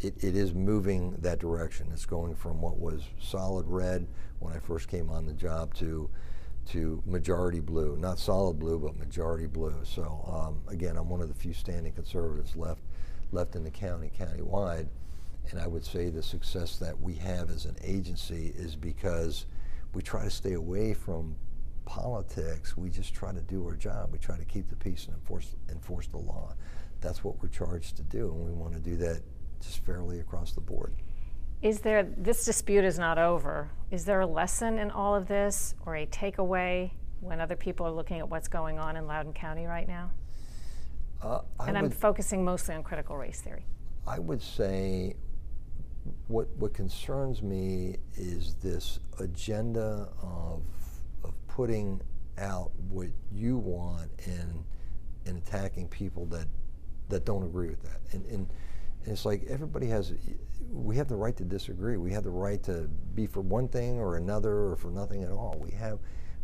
it, 0.00 0.14
it 0.22 0.36
is 0.36 0.54
moving 0.54 1.16
that 1.18 1.38
direction. 1.38 1.88
It's 1.92 2.06
going 2.06 2.34
from 2.34 2.60
what 2.60 2.78
was 2.78 3.02
solid 3.20 3.66
red 3.66 4.06
when 4.40 4.52
I 4.52 4.58
first 4.58 4.88
came 4.88 5.10
on 5.10 5.26
the 5.26 5.32
job 5.32 5.74
to 5.74 6.10
to 6.66 7.00
majority 7.06 7.60
blue, 7.60 7.96
not 7.96 8.18
solid 8.18 8.58
blue, 8.58 8.76
but 8.76 8.96
majority 8.96 9.46
blue. 9.46 9.84
So 9.84 10.24
um, 10.26 10.60
again, 10.66 10.96
I'm 10.96 11.08
one 11.08 11.20
of 11.20 11.28
the 11.28 11.34
few 11.34 11.52
standing 11.52 11.92
conservatives 11.92 12.56
left 12.56 12.82
left 13.32 13.56
in 13.56 13.64
the 13.64 13.70
county, 13.70 14.10
countywide, 14.18 14.88
and 15.52 15.60
I 15.60 15.66
would 15.66 15.84
say 15.84 16.10
the 16.10 16.22
success 16.22 16.78
that 16.78 17.00
we 17.00 17.14
have 17.14 17.50
as 17.50 17.64
an 17.64 17.76
agency 17.82 18.52
is 18.56 18.76
because 18.76 19.46
we 19.94 20.02
try 20.02 20.24
to 20.24 20.30
stay 20.30 20.54
away 20.54 20.94
from 20.94 21.36
politics. 21.84 22.76
We 22.76 22.90
just 22.90 23.14
try 23.14 23.32
to 23.32 23.40
do 23.40 23.64
our 23.66 23.76
job. 23.76 24.10
We 24.12 24.18
try 24.18 24.36
to 24.36 24.44
keep 24.44 24.68
the 24.68 24.76
peace 24.76 25.06
and 25.06 25.14
enforce 25.14 25.54
enforce 25.70 26.06
the 26.08 26.18
law. 26.18 26.54
That's 27.00 27.22
what 27.22 27.40
we're 27.42 27.48
charged 27.48 27.96
to 27.96 28.02
do, 28.02 28.30
and 28.30 28.44
we 28.44 28.52
want 28.52 28.72
to 28.74 28.80
do 28.80 28.96
that 28.96 29.22
just 29.60 29.84
fairly 29.84 30.20
across 30.20 30.52
the 30.52 30.60
board. 30.60 30.94
Is 31.62 31.80
there, 31.80 32.02
this 32.02 32.44
dispute 32.44 32.84
is 32.84 32.98
not 32.98 33.18
over. 33.18 33.70
Is 33.90 34.04
there 34.04 34.20
a 34.20 34.26
lesson 34.26 34.78
in 34.78 34.90
all 34.90 35.14
of 35.14 35.26
this 35.26 35.74
or 35.86 35.96
a 35.96 36.06
takeaway 36.06 36.90
when 37.20 37.40
other 37.40 37.56
people 37.56 37.86
are 37.86 37.92
looking 37.92 38.18
at 38.18 38.28
what's 38.28 38.48
going 38.48 38.78
on 38.78 38.96
in 38.96 39.06
Loudoun 39.06 39.32
County 39.32 39.66
right 39.66 39.88
now? 39.88 40.10
Uh, 41.22 41.40
and 41.60 41.78
I'm 41.78 41.90
focusing 41.90 42.44
mostly 42.44 42.74
on 42.74 42.82
critical 42.82 43.16
race 43.16 43.40
theory. 43.40 43.64
I 44.06 44.18
would 44.18 44.42
say 44.42 45.14
what, 46.28 46.48
what 46.56 46.74
concerns 46.74 47.42
me 47.42 47.96
is 48.16 48.54
this 48.62 48.98
agenda 49.18 50.08
of, 50.22 50.62
of 51.24 51.34
putting 51.48 52.00
out 52.38 52.70
what 52.88 53.08
you 53.32 53.56
want 53.56 54.10
and, 54.24 54.64
and 55.26 55.38
attacking 55.38 55.88
people 55.88 56.26
that, 56.26 56.46
that 57.08 57.24
don't 57.24 57.44
agree 57.44 57.68
with 57.68 57.82
that. 57.82 58.00
And, 58.12 58.26
and 58.26 58.48
it's 59.04 59.24
like 59.24 59.44
everybody 59.48 59.86
has, 59.88 60.12
we 60.72 60.96
have 60.96 61.08
the 61.08 61.16
right 61.16 61.36
to 61.36 61.44
disagree. 61.44 61.96
We 61.96 62.12
have 62.12 62.24
the 62.24 62.30
right 62.30 62.62
to 62.64 62.88
be 63.14 63.26
for 63.26 63.40
one 63.40 63.68
thing 63.68 63.98
or 63.98 64.16
another 64.16 64.52
or 64.52 64.76
for 64.76 64.90
nothing 64.90 65.22
at 65.22 65.30
all. 65.30 65.56
We 65.60 65.70
have, 65.76 65.98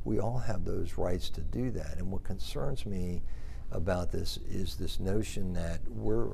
we 0.04 0.20
all 0.20 0.38
have 0.38 0.64
those 0.64 0.96
rights 0.96 1.28
to 1.30 1.40
do 1.40 1.70
that. 1.72 1.98
And 1.98 2.10
what 2.10 2.22
concerns 2.22 2.86
me 2.86 3.22
about 3.72 4.12
this 4.12 4.38
is 4.48 4.76
this 4.76 5.00
notion 5.00 5.52
that 5.54 5.80
we're, 5.88 6.32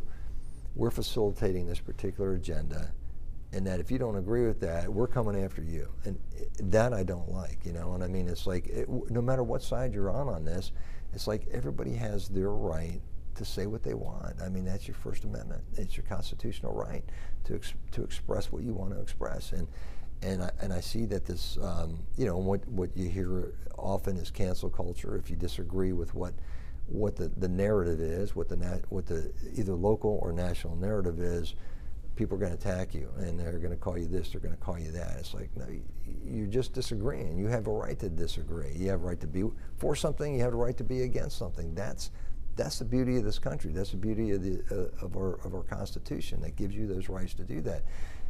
we're 0.74 0.90
facilitating 0.90 1.66
this 1.66 1.80
particular 1.80 2.34
agenda 2.34 2.92
and 3.52 3.66
that 3.66 3.80
if 3.80 3.90
you 3.90 3.98
don't 3.98 4.16
agree 4.16 4.46
with 4.46 4.60
that, 4.60 4.92
we're 4.92 5.06
coming 5.06 5.42
after 5.42 5.62
you. 5.62 5.88
And 6.04 6.18
that 6.60 6.92
I 6.92 7.02
don't 7.02 7.30
like, 7.30 7.64
you 7.64 7.72
know. 7.72 7.94
And 7.94 8.04
I 8.04 8.06
mean, 8.06 8.28
it's 8.28 8.46
like 8.46 8.66
it, 8.66 8.88
no 9.10 9.22
matter 9.22 9.42
what 9.42 9.62
side 9.62 9.94
you're 9.94 10.10
on 10.10 10.28
on 10.28 10.44
this, 10.44 10.72
it's 11.14 11.26
like 11.26 11.48
everybody 11.50 11.94
has 11.94 12.28
their 12.28 12.50
right 12.50 13.00
to 13.36 13.44
say 13.44 13.66
what 13.66 13.82
they 13.82 13.94
want. 13.94 14.40
I 14.42 14.48
mean, 14.48 14.64
that's 14.64 14.86
your 14.86 14.96
First 14.96 15.24
Amendment. 15.24 15.62
It's 15.76 15.96
your 15.96 16.04
constitutional 16.06 16.74
right 16.74 17.04
to 17.44 17.54
ex- 17.54 17.74
to 17.92 18.02
express 18.02 18.52
what 18.52 18.62
you 18.62 18.74
want 18.74 18.92
to 18.92 19.00
express. 19.00 19.52
And 19.52 19.66
and 20.20 20.42
I, 20.42 20.50
and 20.60 20.72
I 20.72 20.80
see 20.80 21.06
that 21.06 21.24
this, 21.24 21.56
um, 21.62 22.00
you 22.16 22.26
know, 22.26 22.36
what 22.36 22.66
what 22.68 22.94
you 22.96 23.08
hear 23.08 23.54
often 23.78 24.16
is 24.16 24.30
cancel 24.30 24.68
culture. 24.68 25.16
If 25.16 25.30
you 25.30 25.36
disagree 25.36 25.92
with 25.92 26.14
what 26.14 26.34
what 26.86 27.16
the, 27.16 27.28
the 27.28 27.48
narrative 27.48 28.00
is, 28.00 28.34
what 28.34 28.48
the 28.48 28.56
nat- 28.56 28.84
what 28.90 29.06
the 29.06 29.32
either 29.54 29.74
local 29.74 30.18
or 30.22 30.32
national 30.32 30.76
narrative 30.76 31.20
is, 31.20 31.54
people 32.18 32.36
are 32.36 32.40
going 32.40 32.56
to 32.56 32.58
attack 32.58 32.94
you 32.94 33.08
and 33.18 33.38
they're 33.38 33.52
going 33.52 33.70
to 33.70 33.76
call 33.76 33.96
you 33.96 34.06
this, 34.06 34.30
they're 34.30 34.40
going 34.40 34.54
to 34.54 34.60
call 34.60 34.78
you 34.78 34.90
that. 34.90 35.16
It's 35.18 35.32
like 35.32 35.50
no, 35.56 35.64
you're 36.24 36.46
just 36.46 36.72
disagreeing. 36.72 37.38
You 37.38 37.46
have 37.46 37.68
a 37.68 37.70
right 37.70 37.98
to 38.00 38.08
disagree. 38.10 38.72
You 38.74 38.90
have 38.90 39.02
a 39.02 39.06
right 39.06 39.20
to 39.20 39.26
be 39.26 39.44
for 39.78 39.94
something. 39.94 40.34
You 40.34 40.42
have 40.42 40.52
a 40.52 40.56
right 40.56 40.76
to 40.76 40.84
be 40.84 41.02
against 41.02 41.38
something. 41.38 41.74
That's 41.74 42.10
that's 42.56 42.80
the 42.80 42.84
beauty 42.84 43.16
of 43.16 43.24
this 43.24 43.38
country. 43.38 43.70
That's 43.70 43.92
the 43.92 43.98
beauty 43.98 44.32
of, 44.32 44.42
the, 44.42 44.60
uh, 44.68 45.06
of, 45.06 45.16
our, 45.16 45.34
of 45.44 45.54
our 45.54 45.62
Constitution 45.62 46.40
that 46.40 46.56
gives 46.56 46.74
you 46.74 46.88
those 46.88 47.08
rights 47.08 47.32
to 47.34 47.44
do 47.44 47.60
that. 47.60 47.84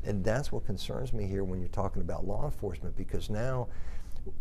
And 0.05 0.22
that's 0.22 0.53
what 0.53 0.66
concerns 0.66 1.14
me 1.14 1.27
here 1.27 1.44
when 1.44 1.61
you're 1.61 1.70
talking 1.70 2.03
about 2.03 2.27
law 2.27 2.44
enforcement 2.44 2.94
because 2.94 3.31
now 3.31 3.68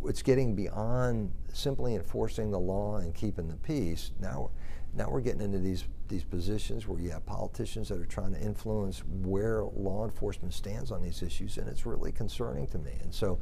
it's 0.04 0.22
getting 0.22 0.56
beyond 0.56 1.32
simply 1.54 1.96
enforcing 1.96 2.52
the 2.52 2.60
law 2.60 2.98
and 2.98 3.16
keeping 3.16 3.48
the 3.48 3.56
peace. 3.56 4.12
Now, 4.20 4.50
now 4.94 5.10
we're 5.10 5.22
getting 5.22 5.42
into 5.42 5.60
these 5.60 5.86
these 6.08 6.24
positions 6.24 6.88
where 6.88 7.00
you 7.00 7.10
have 7.10 7.26
politicians 7.26 7.90
that 7.90 8.00
are 8.00 8.06
trying 8.06 8.34
to 8.34 8.40
influence 8.40 9.04
where 9.24 9.64
law 9.76 10.06
enforcement 10.06 10.54
stands 10.54 10.92
on 10.92 11.04
these 11.04 11.22
issues, 11.22 11.58
and 11.58 11.68
it's 11.68 11.86
really 11.86 12.12
concerning 12.12 12.66
to 12.68 12.78
me. 12.78 12.94
And 13.02 13.14
so, 13.14 13.40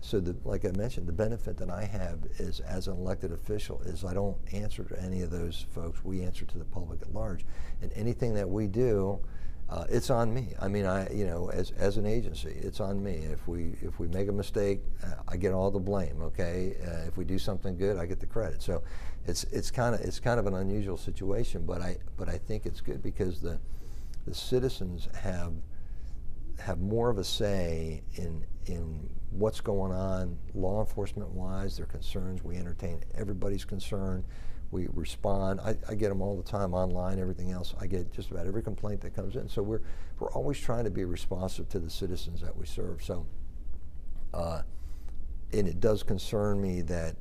so 0.00 0.18
the, 0.20 0.34
like 0.44 0.64
I 0.64 0.70
mentioned, 0.70 1.06
the 1.06 1.12
benefit 1.12 1.58
that 1.58 1.70
I 1.70 1.84
have 1.84 2.20
is 2.38 2.60
as 2.60 2.88
an 2.88 2.94
elected 2.94 3.32
official 3.32 3.82
is 3.82 4.04
I 4.04 4.14
don't 4.14 4.38
answer 4.52 4.84
to 4.84 5.02
any 5.02 5.22
of 5.22 5.30
those 5.30 5.66
folks. 5.70 6.02
We 6.04 6.22
answer 6.22 6.46
to 6.46 6.58
the 6.58 6.64
public 6.64 7.02
at 7.02 7.12
large, 7.12 7.44
and 7.82 7.92
anything 7.94 8.34
that 8.34 8.48
we 8.48 8.66
do 8.66 9.20
uh, 9.70 9.84
it's 9.90 10.08
on 10.08 10.32
me. 10.32 10.54
I 10.60 10.68
mean, 10.68 10.86
I 10.86 11.12
you 11.12 11.26
know, 11.26 11.50
as, 11.52 11.72
as 11.72 11.98
an 11.98 12.06
agency, 12.06 12.56
it's 12.60 12.80
on 12.80 13.02
me. 13.02 13.12
If 13.12 13.46
we 13.46 13.74
if 13.82 13.98
we 13.98 14.08
make 14.08 14.28
a 14.28 14.32
mistake, 14.32 14.80
uh, 15.04 15.22
I 15.28 15.36
get 15.36 15.52
all 15.52 15.70
the 15.70 15.78
blame. 15.78 16.22
Okay, 16.22 16.76
uh, 16.86 17.06
if 17.06 17.18
we 17.18 17.24
do 17.24 17.38
something 17.38 17.76
good, 17.76 17.98
I 17.98 18.06
get 18.06 18.18
the 18.18 18.26
credit. 18.26 18.62
So, 18.62 18.82
it's 19.26 19.44
it's 19.44 19.70
kind 19.70 19.94
of 19.94 20.00
it's 20.00 20.20
kind 20.20 20.40
of 20.40 20.46
an 20.46 20.54
unusual 20.54 20.96
situation, 20.96 21.66
but 21.66 21.82
I 21.82 21.98
but 22.16 22.28
I 22.30 22.38
think 22.38 22.64
it's 22.64 22.80
good 22.80 23.02
because 23.02 23.40
the 23.42 23.58
the 24.26 24.34
citizens 24.34 25.08
have 25.14 25.52
have 26.58 26.80
more 26.80 27.10
of 27.10 27.18
a 27.18 27.24
say 27.24 28.02
in 28.14 28.44
in 28.66 29.08
what's 29.30 29.60
going 29.60 29.92
on 29.92 30.38
law 30.54 30.80
enforcement 30.80 31.30
wise, 31.30 31.76
their 31.76 31.86
concerns. 31.86 32.42
We 32.42 32.56
entertain 32.56 33.02
everybody's 33.14 33.66
concern 33.66 34.24
we 34.70 34.86
respond. 34.92 35.60
I, 35.60 35.76
I, 35.88 35.94
get 35.94 36.10
them 36.10 36.20
all 36.20 36.36
the 36.36 36.42
time 36.42 36.74
online, 36.74 37.18
everything 37.18 37.52
else. 37.52 37.74
I 37.80 37.86
get 37.86 38.12
just 38.12 38.30
about 38.30 38.46
every 38.46 38.62
complaint 38.62 39.00
that 39.00 39.14
comes 39.14 39.36
in. 39.36 39.48
So 39.48 39.62
we're, 39.62 39.80
we're 40.18 40.30
always 40.32 40.58
trying 40.58 40.84
to 40.84 40.90
be 40.90 41.04
responsive 41.04 41.68
to 41.70 41.78
the 41.78 41.88
citizens 41.88 42.40
that 42.42 42.54
we 42.54 42.66
serve. 42.66 43.02
So, 43.02 43.26
uh, 44.34 44.62
and 45.52 45.66
it 45.66 45.80
does 45.80 46.02
concern 46.02 46.60
me 46.60 46.82
that, 46.82 47.16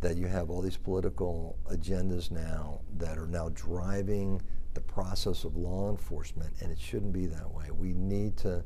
that 0.00 0.16
you 0.16 0.26
have 0.28 0.48
all 0.48 0.62
these 0.62 0.78
political 0.78 1.58
agendas 1.70 2.30
now 2.30 2.80
that 2.96 3.18
are 3.18 3.26
now 3.26 3.50
driving 3.50 4.40
the 4.72 4.80
process 4.80 5.44
of 5.44 5.56
law 5.56 5.90
enforcement, 5.90 6.52
and 6.60 6.70
it 6.70 6.78
shouldn't 6.78 7.12
be 7.12 7.26
that 7.26 7.50
way. 7.50 7.70
We 7.70 7.92
need 7.92 8.36
to 8.38 8.64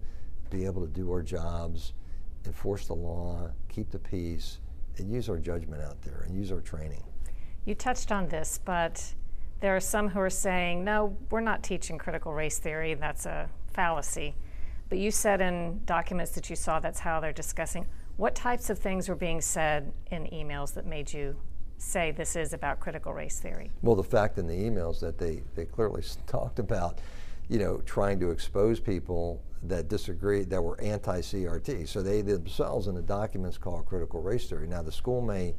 be 0.51 0.65
able 0.65 0.83
to 0.83 0.93
do 0.93 1.11
our 1.11 1.23
jobs, 1.23 1.95
enforce 2.45 2.87
the 2.87 2.95
law, 2.95 3.51
keep 3.69 3.91
the 3.91 3.99
peace, 3.99 4.59
and 4.99 5.11
use 5.11 5.29
our 5.29 5.39
judgment 5.39 5.83
out 5.83 6.01
there 6.03 6.25
and 6.27 6.37
use 6.37 6.53
our 6.53 6.61
training. 6.61 7.03
You 7.65 7.75
touched 7.77 8.11
on 8.11 8.29
this, 8.29 8.59
but 8.65 9.15
there 9.61 9.77
are 9.77 9.81
some 9.81 10.09
who 10.09 10.21
are 10.21 10.31
saying, 10.31 10.85
no, 10.85 11.17
we're 11.31 11.41
not 11.41 11.63
teaching 11.63 11.97
critical 11.97 12.35
race 12.35 12.59
theory, 12.59 12.95
that's 12.95 13.27
a 13.27 13.49
fallacy. 13.73 14.35
But 14.89 14.99
you 14.99 15.13
said 15.13 15.41
in 15.41 15.81
documents 15.85 16.33
that 16.33 16.51
you 16.51 16.57
saw 16.57 16.81
that's 16.81 16.99
how 16.99 17.21
they're 17.21 17.33
discussing. 17.33 17.87
What 18.17 18.35
types 18.35 18.69
of 18.69 18.79
things 18.79 19.09
were 19.09 19.15
being 19.15 19.41
said 19.41 19.93
in 20.11 20.25
emails 20.27 20.75
that 20.75 20.87
made 20.87 21.13
you 21.13 21.37
say 21.79 22.11
this 22.11 22.35
is 22.37 22.53
about 22.53 22.81
critical 22.81 23.15
race 23.15 23.39
theory? 23.39 23.71
Well, 23.81 23.97
the 23.97 24.03
fact 24.03 24.39
in 24.39 24.47
the 24.49 24.55
emails 24.55 25.01
that 25.01 25.19
they, 25.19 25.43
they 25.55 25.65
clearly 25.65 26.03
talked 26.27 26.59
about, 26.59 26.99
you 27.49 27.59
know, 27.59 27.79
trying 27.87 28.19
to 28.21 28.31
expose 28.31 28.81
people 28.81 29.41
that 29.63 29.89
disagree, 29.89 30.43
that 30.43 30.61
were 30.61 30.81
anti 30.81 31.21
CRT. 31.21 31.89
So 31.89 32.03
they 32.03 32.21
themselves 32.21 32.89
in 32.89 32.97
the 32.97 33.03
documents 33.03 33.57
call 33.57 33.81
critical 33.83 34.21
race 34.21 34.49
theory. 34.49 34.67
Now, 34.67 34.83
the 34.83 34.93
school 34.93 35.21
may 35.21 35.55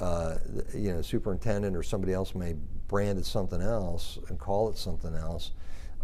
uh, 0.00 0.36
you 0.74 0.92
know, 0.92 1.02
superintendent 1.02 1.76
or 1.76 1.82
somebody 1.82 2.12
else 2.12 2.34
may 2.34 2.54
brand 2.86 3.18
it 3.18 3.26
something 3.26 3.60
else 3.60 4.18
and 4.28 4.38
call 4.38 4.68
it 4.68 4.76
something 4.76 5.14
else. 5.14 5.52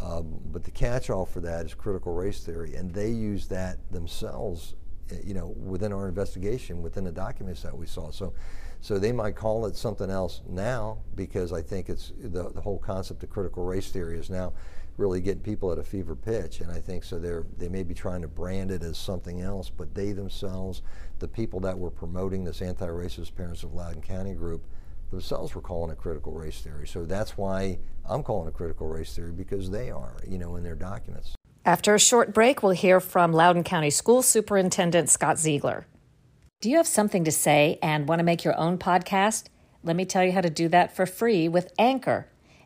Um, 0.01 0.41
but 0.47 0.65
the 0.65 0.71
catch-all 0.71 1.25
for 1.25 1.41
that 1.41 1.67
is 1.67 1.75
critical 1.75 2.13
race 2.13 2.41
theory, 2.41 2.75
and 2.75 2.93
they 2.93 3.11
use 3.11 3.47
that 3.49 3.79
themselves, 3.93 4.75
eh, 5.11 5.17
you 5.25 5.35
know, 5.35 5.49
within 5.49 5.93
our 5.93 6.09
investigation, 6.09 6.83
within 6.83 7.05
the 7.05 7.13
documents 7.13 7.63
that 7.63 7.77
we 7.77 7.87
saw. 7.87 8.11
So, 8.11 8.35
so 8.81 8.99
they 8.99 9.13
might 9.13 9.37
call 9.37 9.67
it 9.67 9.77
something 9.77 10.11
else 10.11 10.43
now 10.49 10.99
because 11.15 11.53
I 11.53 11.63
think 11.63 11.89
it's 11.89 12.13
the, 12.19 12.51
the 12.51 12.61
whole 12.61 12.79
concept 12.79 13.23
of 13.23 13.31
critical 13.31 13.65
race 13.65 13.91
theory 13.91 14.19
is 14.19 14.29
now 14.29 14.53
really 14.97 15.21
getting 15.21 15.43
people 15.43 15.73
at 15.73 15.79
a 15.79 15.83
fever 15.83 16.15
pitch. 16.15 16.61
And 16.61 16.71
I 16.71 16.81
think 16.81 17.05
so 17.05 17.19
they're, 17.19 17.45
they 17.59 17.69
may 17.69 17.83
be 17.83 17.95
trying 17.95 18.23
to 18.23 18.29
brand 18.29 18.71
it 18.71 18.83
as 18.83 18.97
something 18.97 19.41
else, 19.41 19.71
but 19.71 19.95
they 19.95 20.13
themselves, 20.13 20.83
the 21.19 21.29
people 21.29 21.61
that 21.61 21.79
were 21.79 21.91
promoting 21.91 22.45
this 22.45 22.63
anti-racist 22.63 23.35
Parents 23.35 23.63
of 23.63 23.75
Loudoun 23.75 24.03
County 24.03 24.35
group, 24.35 24.65
themselves 25.11 25.55
were 25.55 25.61
calling 25.61 25.91
it 25.91 25.99
critical 25.99 26.33
race 26.33 26.61
theory. 26.61 26.87
So 26.87 27.05
that's 27.05 27.37
why 27.37 27.79
I'm 28.09 28.23
calling 28.23 28.49
it 28.49 28.55
critical 28.55 28.89
race 28.89 29.15
theory 29.15 29.33
because 29.33 29.71
they 29.71 29.91
are, 29.91 30.17
you 30.27 30.39
know, 30.39 30.57
in 30.57 30.63
their 30.63 30.75
documents. 30.75 31.35
After 31.65 31.95
a 31.95 32.01
short 32.01 32.35
break, 32.35 32.63
we'll 32.63 32.73
hear 32.73 33.01
from 33.01 33.33
Loudoun 33.33 33.65
County 33.65 33.91
School 33.91 34.23
Superintendent 34.23 35.09
Scott 35.09 35.39
Ziegler. 35.39 35.87
Do 36.61 36.71
you 36.71 36.77
have 36.77 36.87
something 36.87 37.25
to 37.25 37.33
say 37.33 37.79
and 37.83 38.09
want 38.09 38.21
to 38.21 38.25
make 38.25 38.45
your 38.45 38.59
own 38.59 38.79
podcast? 38.79 39.47
Let 39.83 39.97
me 39.97 40.05
tell 40.05 40.25
you 40.25 40.33
how 40.33 40.41
to 40.41 40.51
do 40.51 40.69
that 40.69 40.95
for 40.95 41.07
free 41.07 41.49
with 41.49 41.73
Anchor. 41.79 42.29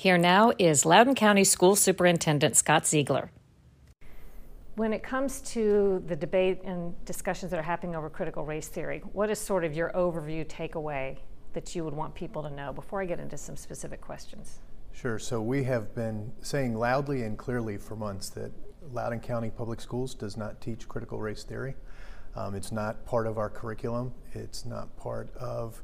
Here 0.00 0.16
now 0.16 0.52
is 0.58 0.86
Loudoun 0.86 1.14
County 1.14 1.44
School 1.44 1.76
Superintendent 1.76 2.56
Scott 2.56 2.86
Ziegler. 2.86 3.30
When 4.76 4.94
it 4.94 5.02
comes 5.02 5.42
to 5.52 6.02
the 6.06 6.16
debate 6.16 6.62
and 6.64 6.94
discussions 7.04 7.50
that 7.50 7.60
are 7.60 7.62
happening 7.62 7.94
over 7.94 8.08
critical 8.08 8.46
race 8.46 8.68
theory, 8.68 9.02
what 9.12 9.28
is 9.28 9.38
sort 9.38 9.62
of 9.62 9.74
your 9.76 9.90
overview 9.90 10.46
takeaway 10.46 11.18
that 11.52 11.76
you 11.76 11.84
would 11.84 11.92
want 11.92 12.14
people 12.14 12.42
to 12.44 12.48
know 12.48 12.72
before 12.72 13.02
I 13.02 13.04
get 13.04 13.20
into 13.20 13.36
some 13.36 13.58
specific 13.58 14.00
questions? 14.00 14.60
Sure. 14.94 15.18
So 15.18 15.42
we 15.42 15.64
have 15.64 15.94
been 15.94 16.32
saying 16.40 16.76
loudly 16.78 17.24
and 17.24 17.36
clearly 17.36 17.76
for 17.76 17.94
months 17.94 18.30
that 18.30 18.52
Loudoun 18.94 19.20
County 19.20 19.50
Public 19.50 19.82
Schools 19.82 20.14
does 20.14 20.34
not 20.34 20.62
teach 20.62 20.88
critical 20.88 21.20
race 21.20 21.44
theory. 21.44 21.74
Um, 22.34 22.54
it's 22.54 22.72
not 22.72 23.04
part 23.04 23.26
of 23.26 23.36
our 23.36 23.50
curriculum. 23.50 24.14
It's 24.32 24.64
not 24.64 24.96
part 24.96 25.36
of 25.36 25.82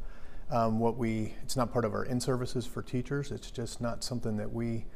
um, 0.51 0.79
what 0.79 0.97
we, 0.97 1.35
it's 1.43 1.57
not 1.57 1.73
part 1.73 1.85
of 1.85 1.93
our 1.93 2.05
in-services 2.05 2.67
for 2.67 2.83
teachers. 2.83 3.33
It's 3.33 3.51
just 3.51 3.81
not 3.81 4.05
something 4.05 4.37
that 4.37 4.53
we 4.53 4.87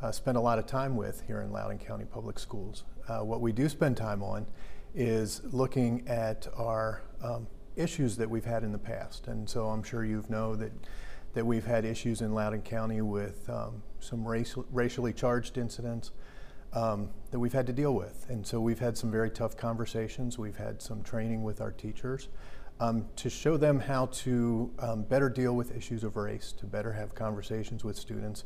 uh, 0.00 0.12
spend 0.12 0.36
a 0.36 0.40
lot 0.40 0.58
of 0.58 0.66
time 0.66 0.96
with 0.96 1.22
here 1.26 1.42
in 1.42 1.52
Loudoun 1.52 1.78
County 1.78 2.04
Public 2.04 2.38
Schools. 2.38 2.84
Uh, 3.08 3.18
what 3.20 3.40
we 3.40 3.52
do 3.52 3.68
spend 3.68 3.96
time 3.96 4.22
on 4.22 4.46
is 4.94 5.40
looking 5.44 6.06
at 6.08 6.46
our 6.56 7.02
um, 7.22 7.46
issues 7.76 8.16
that 8.16 8.28
we've 8.28 8.44
had 8.44 8.62
in 8.62 8.72
the 8.72 8.78
past. 8.78 9.26
And 9.28 9.48
so 9.48 9.66
I'm 9.66 9.82
sure 9.82 10.04
you've 10.04 10.30
know 10.30 10.54
that, 10.56 10.72
that 11.34 11.44
we've 11.44 11.64
had 11.64 11.84
issues 11.84 12.20
in 12.20 12.34
Loudoun 12.34 12.62
County 12.62 13.00
with 13.00 13.48
um, 13.48 13.82
some 14.00 14.26
race, 14.26 14.54
racially 14.70 15.12
charged 15.12 15.58
incidents 15.58 16.12
um, 16.72 17.10
that 17.30 17.38
we've 17.38 17.52
had 17.52 17.66
to 17.66 17.72
deal 17.72 17.94
with. 17.94 18.26
And 18.28 18.46
so 18.46 18.60
we've 18.60 18.78
had 18.78 18.96
some 18.96 19.10
very 19.10 19.30
tough 19.30 19.56
conversations. 19.56 20.38
We've 20.38 20.56
had 20.56 20.80
some 20.80 21.02
training 21.02 21.42
with 21.42 21.60
our 21.60 21.72
teachers 21.72 22.28
um, 22.80 23.06
to 23.16 23.30
show 23.30 23.56
them 23.56 23.78
how 23.78 24.06
to 24.06 24.70
um, 24.78 25.02
better 25.02 25.28
deal 25.28 25.54
with 25.54 25.76
issues 25.76 26.04
of 26.04 26.16
race, 26.16 26.52
to 26.52 26.66
better 26.66 26.92
have 26.92 27.14
conversations 27.14 27.84
with 27.84 27.96
students, 27.96 28.44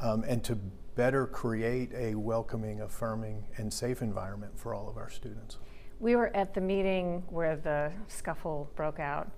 um, 0.00 0.24
and 0.26 0.42
to 0.44 0.58
better 0.94 1.26
create 1.26 1.90
a 1.94 2.14
welcoming, 2.14 2.80
affirming, 2.80 3.44
and 3.56 3.72
safe 3.72 4.00
environment 4.02 4.58
for 4.58 4.74
all 4.74 4.88
of 4.88 4.96
our 4.96 5.10
students. 5.10 5.58
We 6.00 6.16
were 6.16 6.34
at 6.36 6.54
the 6.54 6.60
meeting 6.60 7.22
where 7.28 7.56
the 7.56 7.92
scuffle 8.08 8.70
broke 8.76 9.00
out. 9.00 9.30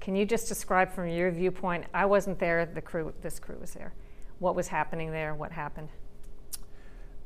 Can 0.00 0.16
you 0.16 0.24
just 0.24 0.48
describe 0.48 0.92
from 0.92 1.08
your 1.08 1.30
viewpoint? 1.30 1.84
I 1.94 2.06
wasn't 2.06 2.38
there, 2.38 2.66
the 2.66 2.82
crew, 2.82 3.12
this 3.22 3.38
crew 3.38 3.58
was 3.60 3.72
there. 3.72 3.94
What 4.38 4.56
was 4.56 4.68
happening 4.68 5.12
there? 5.12 5.34
What 5.34 5.52
happened? 5.52 5.88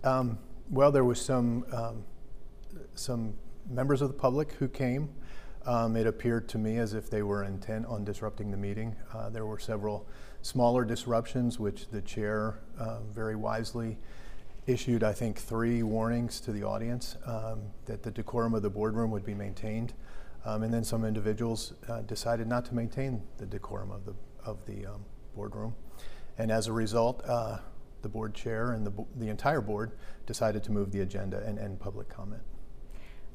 Um, 0.05 0.39
well, 0.71 0.93
there 0.93 1.05
was 1.05 1.21
some 1.21 1.65
um, 1.73 2.05
some 2.95 3.35
members 3.71 4.03
of 4.03 4.09
the 4.09 4.15
public 4.15 4.53
who 4.53 4.69
came 4.69 5.09
um, 5.67 5.97
it 5.97 6.07
appeared 6.07 6.49
to 6.51 6.59
me 6.59 6.79
as 6.79 6.95
if 6.95 7.11
they 7.11 7.23
were 7.23 7.45
intent 7.45 7.87
on 7.87 8.05
disrupting 8.05 8.51
the 8.51 8.57
meeting. 8.57 8.95
Uh, 9.13 9.29
there 9.31 9.47
were 9.47 9.59
several 9.59 10.07
smaller 10.43 10.85
disruptions, 10.85 11.59
which 11.59 11.89
the 11.89 12.01
chair 12.01 12.61
uh, 12.79 13.01
very 13.13 13.35
wisely 13.35 13.99
issued, 14.67 15.03
I 15.03 15.13
think, 15.13 15.39
three 15.39 15.83
warnings 15.83 16.41
to 16.43 16.53
the 16.53 16.63
audience 16.65 17.17
um, 17.27 17.63
that 17.87 18.03
the 18.03 18.11
decorum 18.11 18.55
of 18.55 18.63
the 18.63 18.71
boardroom 18.71 19.11
would 19.11 19.25
be 19.25 19.35
maintained. 19.35 19.93
Um, 20.45 20.63
and 20.63 20.73
then 20.73 20.85
some 20.85 21.05
individuals 21.05 21.75
uh, 21.89 22.03
decided 22.03 22.47
not 22.47 22.65
to 22.67 22.75
maintain 22.75 23.23
the 23.39 23.47
decorum 23.47 23.91
of 23.91 24.05
the, 24.05 24.15
of 24.45 24.65
the 24.67 24.87
um, 24.87 25.05
boardroom. 25.35 25.75
And 26.39 26.53
as 26.53 26.69
a 26.69 26.73
result, 26.73 27.23
uh, 27.27 27.59
the 28.03 28.09
board 28.09 28.35
chair 28.35 28.73
and 28.73 28.87
the, 28.87 28.93
the 29.17 29.29
entire 29.29 29.61
board 29.61 29.93
decided 30.27 30.63
to 30.65 30.73
move 30.73 30.93
the 30.93 31.01
agenda 31.01 31.43
and 31.45 31.59
end 31.59 31.81
public 31.81 32.09
comment. 32.09 32.43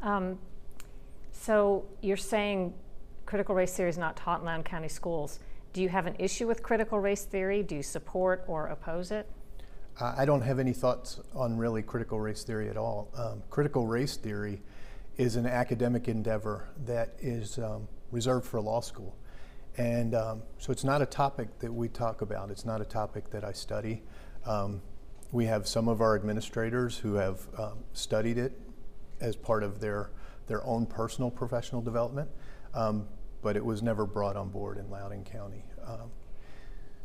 Um, 0.02 0.40
so 1.32 1.86
you're 2.02 2.18
saying 2.18 2.74
critical 3.26 3.56
race 3.56 3.76
theory 3.76 3.90
is 3.90 3.98
not 3.98 4.16
taught 4.16 4.42
in 4.42 4.46
Loudoun 4.46 4.64
County 4.64 4.88
schools. 4.88 5.40
Do 5.74 5.82
you 5.82 5.90
have 5.90 6.06
an 6.06 6.16
issue 6.20 6.48
with 6.48 6.62
critical 6.62 7.00
race 7.00 7.24
theory? 7.24 7.64
Do 7.64 7.76
you 7.76 7.84
support 7.84 8.44
or 8.48 8.68
oppose 8.68 9.12
it? 9.12 9.30
I 10.00 10.26
don't 10.26 10.42
have 10.42 10.58
any 10.58 10.74
thoughts 10.74 11.20
on 11.36 11.58
really 11.58 11.82
critical 11.82 12.20
race 12.20 12.44
theory 12.44 12.70
at 12.70 12.78
all. 12.78 13.10
Um, 13.16 13.44
critical 13.50 13.86
race 13.86 14.18
theory 14.18 14.62
is 15.18 15.36
an 15.36 15.46
academic 15.46 16.08
endeavor 16.08 16.70
that 16.86 17.14
is 17.20 17.60
um, 17.60 17.88
reserved 18.12 18.46
for 18.46 18.60
law 18.62 18.82
school. 18.82 19.16
And 19.78 20.16
um, 20.16 20.44
so 20.58 20.72
it's 20.72 20.84
not 20.84 21.02
a 21.02 21.06
topic 21.06 21.60
that 21.60 21.72
we 21.74 21.88
talk 21.88 22.22
about, 22.22 22.50
it's 22.50 22.66
not 22.66 22.82
a 22.82 22.86
topic 22.86 23.30
that 23.32 23.44
I 23.44 23.52
study. 23.52 24.02
Um, 24.46 24.82
we 25.32 25.46
have 25.46 25.68
some 25.68 25.88
of 25.88 26.02
our 26.02 26.16
administrators 26.16 26.98
who 26.98 27.16
have 27.16 27.48
um, 27.58 27.80
studied 27.94 28.38
it 28.38 28.60
as 29.22 29.36
part 29.36 29.64
of 29.64 29.80
their, 29.80 30.10
their 30.52 30.68
own 30.68 30.86
personal 30.86 31.32
professional 31.32 31.82
development, 31.82 32.30
um, 32.74 33.08
but 33.42 33.56
it 33.56 33.64
was 33.64 33.82
never 33.82 34.06
brought 34.06 34.36
on 34.36 34.50
board 34.50 34.78
in 34.78 34.90
Loudoun 34.92 35.24
County. 35.24 35.64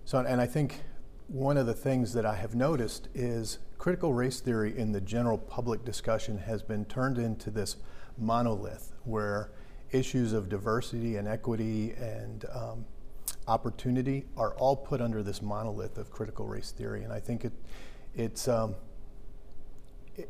so, 0.04 0.18
and 0.18 0.40
I 0.40 0.46
think 0.46 0.82
one 1.28 1.56
of 1.56 1.66
the 1.66 1.72
things 1.72 2.12
that 2.14 2.26
I 2.26 2.34
have 2.34 2.56
noticed 2.56 3.08
is 3.14 3.60
critical 3.78 4.12
race 4.12 4.40
theory 4.40 4.76
in 4.76 4.90
the 4.90 5.00
general 5.00 5.38
public 5.38 5.84
discussion 5.84 6.38
has 6.38 6.60
been 6.60 6.84
turned 6.86 7.18
into 7.18 7.52
this 7.52 7.76
monolith 8.18 8.92
where 9.04 9.52
issues 9.92 10.32
of 10.32 10.48
diversity 10.48 11.14
and 11.14 11.28
equity 11.28 11.92
and 11.92 12.46
um, 12.52 12.84
opportunity 13.46 14.24
are 14.36 14.54
all 14.54 14.74
put 14.74 15.00
under 15.00 15.22
this 15.22 15.40
monolith 15.40 15.98
of 15.98 16.10
critical 16.10 16.46
race 16.46 16.72
theory. 16.72 17.04
And 17.04 17.12
I 17.12 17.20
think 17.20 17.44
it, 17.44 17.52
it's, 18.16 18.48
um, 18.48 18.74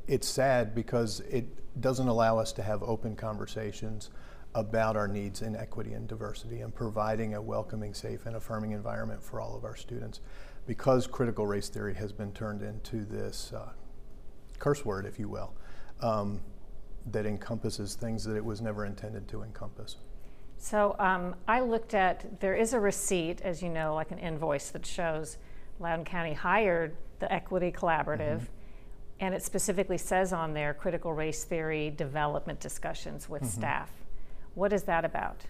it's 0.07 0.29
sad 0.29 0.75
because 0.75 1.21
it 1.21 1.47
doesn't 1.81 2.09
allow 2.09 2.39
us 2.39 2.53
to 2.55 2.63
have 2.63 2.83
open 2.83 3.17
conversations 3.17 4.11
about 4.55 4.97
our 4.97 5.07
needs 5.07 5.43
in 5.43 5.55
equity 5.55 5.93
and 5.93 6.09
diversity 6.09 6.61
and 6.61 6.75
providing 6.75 7.35
a 7.35 7.43
welcoming, 7.43 7.93
safe, 7.93 8.25
and 8.27 8.37
affirming 8.37 8.73
environment 8.73 9.23
for 9.23 9.41
all 9.41 9.55
of 9.55 9.65
our 9.65 9.77
students 9.77 10.21
because 10.67 11.07
critical 11.07 11.47
race 11.47 11.69
theory 11.69 11.95
has 11.95 12.13
been 12.13 12.33
turned 12.33 12.63
into 12.63 13.05
this 13.05 13.53
uh, 13.55 13.69
curse 14.59 14.85
word, 14.85 15.07
if 15.07 15.19
you 15.19 15.29
will, 15.29 15.53
um, 16.01 16.41
that 17.11 17.27
encompasses 17.27 17.95
things 17.95 18.25
that 18.25 18.37
it 18.37 18.45
was 18.45 18.61
never 18.61 18.85
intended 18.85 19.29
to 19.29 19.43
encompass. 19.43 19.97
So 20.59 20.97
um, 20.99 21.37
I 21.47 21.61
looked 21.61 21.95
at, 21.95 22.41
there 22.41 22.55
is 22.55 22.73
a 22.73 22.81
receipt, 22.81 23.43
as 23.43 23.63
you 23.63 23.69
know, 23.69 23.95
like 23.95 24.11
an 24.11 24.19
invoice 24.19 24.71
that 24.71 24.85
shows 24.85 25.37
Loudoun 25.79 26.05
County 26.05 26.33
hired 26.33 26.97
the 27.19 27.31
Equity 27.33 27.71
Collaborative, 27.71 28.41
mm-hmm. 28.41 28.56
And 29.21 29.35
it 29.35 29.43
specifically 29.43 29.99
says 29.99 30.33
on 30.33 30.53
there 30.53 30.75
critical 30.75 31.13
race 31.13 31.45
theory 31.45 31.91
development 31.91 32.61
discussions 32.61 33.29
with 33.29 33.43
mm-hmm. 33.43 33.61
staff. 33.61 33.91
What 34.55 34.73
is 34.73 34.85
that 34.85 35.05
about? 35.05 35.43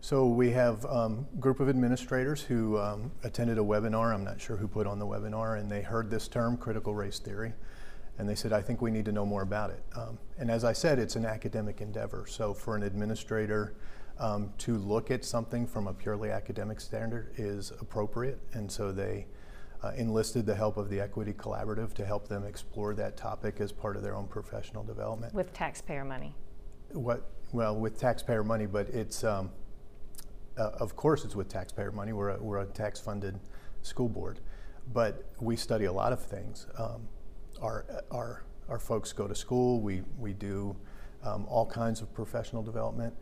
So 0.00 0.26
we 0.26 0.50
have 0.52 0.84
a 0.84 0.94
um, 0.94 1.26
group 1.40 1.58
of 1.60 1.68
administrators 1.68 2.40
who 2.40 2.78
um, 2.78 3.10
attended 3.24 3.58
a 3.58 3.62
webinar. 3.62 4.14
I'm 4.14 4.24
not 4.24 4.40
sure 4.40 4.56
who 4.56 4.68
put 4.68 4.86
on 4.86 4.98
the 4.98 5.06
webinar, 5.06 5.58
and 5.58 5.70
they 5.70 5.82
heard 5.82 6.08
this 6.08 6.28
term, 6.28 6.56
critical 6.56 6.94
race 6.94 7.18
theory, 7.18 7.52
and 8.18 8.28
they 8.28 8.36
said, 8.36 8.52
"I 8.52 8.62
think 8.62 8.80
we 8.80 8.92
need 8.92 9.04
to 9.06 9.12
know 9.12 9.26
more 9.26 9.42
about 9.42 9.70
it." 9.70 9.82
Um, 9.96 10.18
and 10.38 10.50
as 10.50 10.64
I 10.64 10.72
said, 10.72 11.00
it's 11.00 11.16
an 11.16 11.26
academic 11.26 11.80
endeavor. 11.80 12.26
So 12.28 12.54
for 12.54 12.76
an 12.76 12.84
administrator 12.84 13.74
um, 14.18 14.52
to 14.58 14.78
look 14.78 15.10
at 15.10 15.24
something 15.24 15.66
from 15.66 15.88
a 15.88 15.94
purely 15.94 16.30
academic 16.30 16.80
standard 16.80 17.32
is 17.36 17.72
appropriate, 17.80 18.38
and 18.52 18.70
so 18.70 18.92
they 18.92 19.26
uh, 19.82 19.92
enlisted 19.96 20.46
the 20.46 20.54
help 20.54 20.76
of 20.76 20.90
the 20.90 21.00
Equity 21.00 21.32
Collaborative 21.32 21.94
to 21.94 22.04
help 22.04 22.28
them 22.28 22.44
explore 22.44 22.94
that 22.94 23.16
topic 23.16 23.60
as 23.60 23.72
part 23.72 23.96
of 23.96 24.02
their 24.02 24.16
own 24.16 24.26
professional 24.26 24.82
development 24.82 25.34
with 25.34 25.52
taxpayer 25.52 26.04
money. 26.04 26.34
What? 26.92 27.30
Well, 27.52 27.76
with 27.76 27.98
taxpayer 27.98 28.44
money, 28.44 28.66
but 28.66 28.88
it's 28.88 29.24
um, 29.24 29.50
uh, 30.58 30.70
of 30.80 30.96
course, 30.96 31.24
it's 31.24 31.36
with 31.36 31.48
taxpayer 31.48 31.92
money. 31.92 32.12
We're 32.12 32.30
a, 32.30 32.42
we're 32.42 32.60
a 32.60 32.66
tax 32.66 33.00
funded 33.00 33.38
school 33.82 34.08
board. 34.08 34.40
But 34.92 35.24
we 35.38 35.56
study 35.56 35.84
a 35.84 35.92
lot 35.92 36.12
of 36.12 36.20
things. 36.24 36.66
Um, 36.76 37.08
our, 37.60 37.84
our, 38.10 38.44
our 38.68 38.78
folks 38.78 39.12
go 39.12 39.28
to 39.28 39.34
school, 39.34 39.80
we, 39.80 40.02
we 40.18 40.32
do 40.32 40.76
um, 41.22 41.46
all 41.46 41.66
kinds 41.66 42.00
of 42.00 42.12
professional 42.12 42.62
development. 42.62 43.14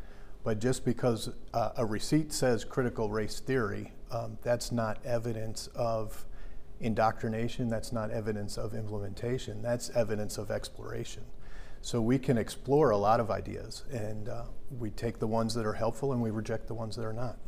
But 0.45 0.61
just 0.61 0.85
because 0.85 1.31
uh, 1.53 1.71
a 1.77 1.85
receipt 1.85 2.33
says 2.33 2.65
critical 2.65 3.11
race 3.11 3.41
theory, 3.41 3.93
um, 4.11 4.39
that's 4.43 4.71
not 4.71 5.05
evidence 5.05 5.67
of 5.75 6.25
indoctrination, 6.81 7.69
that's 7.69 7.93
not 7.93 8.11
evidence 8.11 8.57
of 8.59 8.75
implementation, 8.75 9.63
that's 9.63 9.91
evidence 9.91 10.39
of 10.39 10.51
exploration. 10.51 11.25
So 11.81 12.01
we 12.01 12.19
can 12.19 12.37
explore 12.37 12.91
a 12.91 12.97
lot 12.97 13.21
of 13.21 13.31
ideas, 13.31 13.85
and 13.91 14.29
uh, 14.29 14.43
we 14.79 14.91
take 14.91 15.19
the 15.19 15.27
ones 15.27 15.55
that 15.55 15.65
are 15.65 15.73
helpful 15.73 16.13
and 16.13 16.21
we 16.21 16.31
reject 16.31 16.67
the 16.67 16.75
ones 16.75 16.97
that 16.97 17.05
are 17.05 17.13
not. 17.13 17.39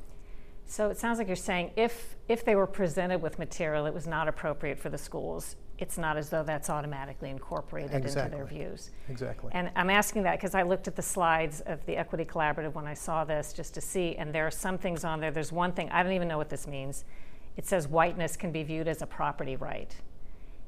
So 0.66 0.90
it 0.90 0.98
sounds 0.98 1.18
like 1.18 1.26
you're 1.26 1.36
saying 1.36 1.72
if 1.76 2.14
if 2.28 2.44
they 2.44 2.54
were 2.54 2.66
presented 2.66 3.22
with 3.22 3.38
material 3.38 3.84
that 3.84 3.94
was 3.94 4.06
not 4.06 4.28
appropriate 4.28 4.78
for 4.78 4.90
the 4.90 4.98
schools, 4.98 5.56
it's 5.78 5.96
not 5.96 6.18
as 6.18 6.28
though 6.28 6.42
that's 6.42 6.68
automatically 6.68 7.30
incorporated 7.30 7.94
exactly. 7.94 8.22
into 8.24 8.36
their 8.36 8.44
views. 8.44 8.90
Exactly. 9.08 9.50
And 9.54 9.70
I'm 9.76 9.88
asking 9.88 10.24
that 10.24 10.36
because 10.36 10.54
I 10.54 10.62
looked 10.64 10.86
at 10.86 10.94
the 10.94 11.02
slides 11.02 11.62
of 11.62 11.84
the 11.86 11.96
Equity 11.96 12.26
Collaborative 12.26 12.74
when 12.74 12.86
I 12.86 12.94
saw 12.94 13.24
this 13.24 13.54
just 13.54 13.72
to 13.74 13.80
see, 13.80 14.14
and 14.16 14.34
there 14.34 14.46
are 14.46 14.50
some 14.50 14.76
things 14.76 15.04
on 15.04 15.20
there. 15.20 15.30
There's 15.30 15.52
one 15.52 15.72
thing 15.72 15.88
I 15.90 16.02
don't 16.02 16.12
even 16.12 16.28
know 16.28 16.38
what 16.38 16.50
this 16.50 16.66
means. 16.66 17.04
It 17.58 17.66
says 17.66 17.88
whiteness 17.88 18.36
can 18.36 18.52
be 18.52 18.62
viewed 18.62 18.86
as 18.86 19.02
a 19.02 19.06
property 19.06 19.56
right. 19.56 19.94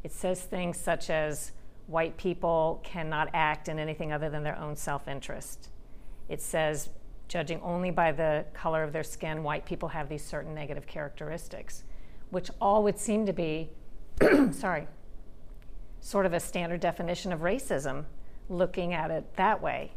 It 0.02 0.10
says 0.12 0.42
things 0.42 0.76
such 0.76 1.08
as 1.08 1.52
white 1.86 2.16
people 2.16 2.80
cannot 2.82 3.28
act 3.32 3.68
in 3.68 3.78
anything 3.78 4.12
other 4.12 4.28
than 4.28 4.42
their 4.42 4.58
own 4.58 4.74
self 4.74 5.06
interest. 5.06 5.68
It 6.28 6.42
says, 6.42 6.88
judging 7.28 7.60
only 7.62 7.92
by 7.92 8.10
the 8.10 8.44
color 8.54 8.82
of 8.82 8.92
their 8.92 9.04
skin, 9.04 9.44
white 9.44 9.64
people 9.64 9.88
have 9.88 10.08
these 10.08 10.24
certain 10.24 10.52
negative 10.52 10.84
characteristics, 10.88 11.84
which 12.30 12.50
all 12.60 12.82
would 12.82 12.98
seem 12.98 13.24
to 13.24 13.32
be, 13.32 13.70
sorry, 14.50 14.88
sort 16.00 16.26
of 16.26 16.32
a 16.32 16.40
standard 16.40 16.80
definition 16.80 17.32
of 17.32 17.40
racism, 17.40 18.04
looking 18.48 18.94
at 18.94 19.12
it 19.12 19.36
that 19.36 19.62
way. 19.62 19.92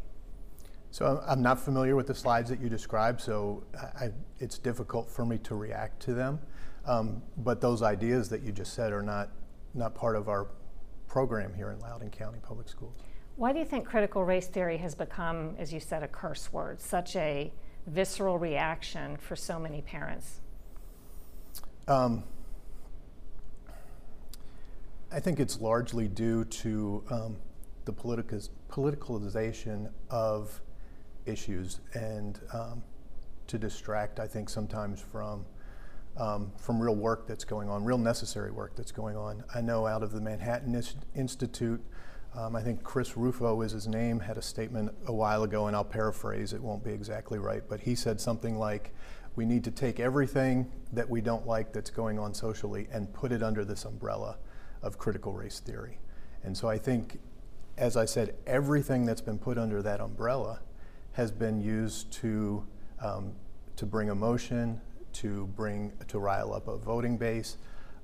So 0.91 1.23
I'm 1.27 1.41
not 1.41 1.59
familiar 1.59 1.95
with 1.95 2.05
the 2.05 2.13
slides 2.13 2.51
that 2.51 2.61
you 2.61 2.69
described, 2.69 3.19
so 3.19 3.63
I, 3.99 4.11
it's 4.37 4.59
difficult 4.59 5.09
for 5.09 5.25
me 5.25 5.39
to 5.39 5.55
react 5.55 5.99
to 6.03 6.13
them. 6.13 6.39
Um, 6.85 7.21
but 7.37 7.61
those 7.61 7.81
ideas 7.81 8.29
that 8.29 8.41
you 8.41 8.51
just 8.51 8.73
said 8.73 8.91
are 8.91 9.01
not 9.01 9.29
not 9.73 9.95
part 9.95 10.15
of 10.15 10.29
our 10.29 10.47
program 11.07 11.53
here 11.53 11.71
in 11.71 11.79
Loudoun 11.79 12.09
County 12.11 12.39
Public 12.43 12.67
Schools. 12.69 12.95
Why 13.35 13.51
do 13.51 13.59
you 13.59 13.65
think 13.65 13.85
critical 13.87 14.23
race 14.23 14.47
theory 14.47 14.77
has 14.77 14.93
become, 14.93 15.55
as 15.57 15.73
you 15.73 15.79
said, 15.79 16.03
a 16.03 16.07
curse 16.07 16.53
word, 16.53 16.79
such 16.79 17.15
a 17.15 17.51
visceral 17.87 18.37
reaction 18.37 19.17
for 19.17 19.35
so 19.35 19.57
many 19.57 19.81
parents? 19.81 20.41
Um, 21.87 22.23
I 25.11 25.19
think 25.19 25.39
it's 25.39 25.59
largely 25.59 26.07
due 26.07 26.45
to 26.45 27.03
um, 27.09 27.37
the 27.85 27.93
politicalization 27.93 29.91
of 30.09 30.61
issues 31.25 31.79
and 31.93 32.39
um, 32.53 32.83
to 33.47 33.57
distract, 33.57 34.19
I 34.19 34.27
think, 34.27 34.49
sometimes 34.49 35.01
from 35.01 35.45
um, 36.17 36.51
from 36.57 36.79
real 36.79 36.95
work 36.95 37.27
that's 37.27 37.43
going 37.43 37.69
on, 37.69 37.83
real 37.83 37.97
necessary 37.97 38.51
work 38.51 38.75
that's 38.75 38.91
going 38.91 39.15
on. 39.15 39.43
I 39.53 39.61
know 39.61 39.87
out 39.87 40.03
of 40.03 40.11
the 40.11 40.21
Manhattan 40.21 40.79
Institute, 41.15 41.81
um, 42.35 42.55
I 42.55 42.61
think 42.61 42.83
Chris 42.83 43.15
Rufo 43.15 43.61
is 43.61 43.71
his 43.71 43.87
name, 43.87 44.19
had 44.19 44.37
a 44.37 44.41
statement 44.41 44.91
a 45.05 45.13
while 45.13 45.43
ago, 45.43 45.67
and 45.67 45.75
I'll 45.75 45.83
paraphrase, 45.83 46.53
it 46.53 46.61
won't 46.61 46.83
be 46.83 46.91
exactly 46.91 47.39
right, 47.39 47.63
but 47.67 47.79
he 47.81 47.95
said 47.95 48.19
something 48.19 48.57
like, 48.57 48.93
we 49.35 49.45
need 49.45 49.63
to 49.63 49.71
take 49.71 49.99
everything 49.99 50.71
that 50.91 51.09
we 51.09 51.21
don't 51.21 51.47
like 51.47 51.73
that's 51.73 51.89
going 51.89 52.19
on 52.19 52.33
socially 52.33 52.87
and 52.91 53.11
put 53.13 53.31
it 53.31 53.41
under 53.41 53.65
this 53.65 53.85
umbrella 53.85 54.37
of 54.83 54.97
critical 54.97 55.33
race 55.33 55.59
theory. 55.59 55.97
And 56.43 56.55
so 56.55 56.67
I 56.69 56.77
think, 56.77 57.19
as 57.77 57.97
I 57.97 58.05
said, 58.05 58.35
everything 58.45 59.05
that's 59.05 59.21
been 59.21 59.39
put 59.39 59.57
under 59.57 59.81
that 59.81 59.99
umbrella 60.01 60.59
has 61.13 61.31
been 61.31 61.61
used 61.61 62.11
to, 62.13 62.65
um, 63.01 63.33
to 63.75 63.85
bring 63.85 64.09
emotion, 64.09 64.81
to 65.13 65.47
bring 65.55 65.93
to 66.07 66.19
rile 66.19 66.53
up 66.53 66.67
a 66.67 66.77
voting 66.77 67.17
base, 67.17 67.57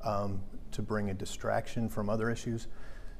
um, 0.04 0.42
to 0.72 0.82
bring 0.82 1.10
a 1.10 1.14
distraction 1.14 1.90
from 1.90 2.10
other 2.10 2.30
issues. 2.30 2.68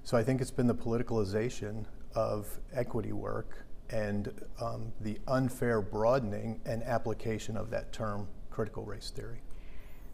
So 0.04 0.18
I 0.18 0.24
think 0.24 0.42
it's 0.42 0.52
been 0.52 0.68
the 0.68 0.76
politicalization 0.76 1.86
of 2.16 2.60
equity 2.74 3.12
work 3.12 3.66
and 3.90 4.32
um, 4.62 4.92
the 5.02 5.20
unfair 5.28 5.82
broadening 5.82 6.62
and 6.66 6.84
application 6.84 7.58
of 7.58 7.70
that 7.72 7.92
term, 7.92 8.28
critical 8.50 8.84
race 8.84 9.12
theory. 9.12 9.42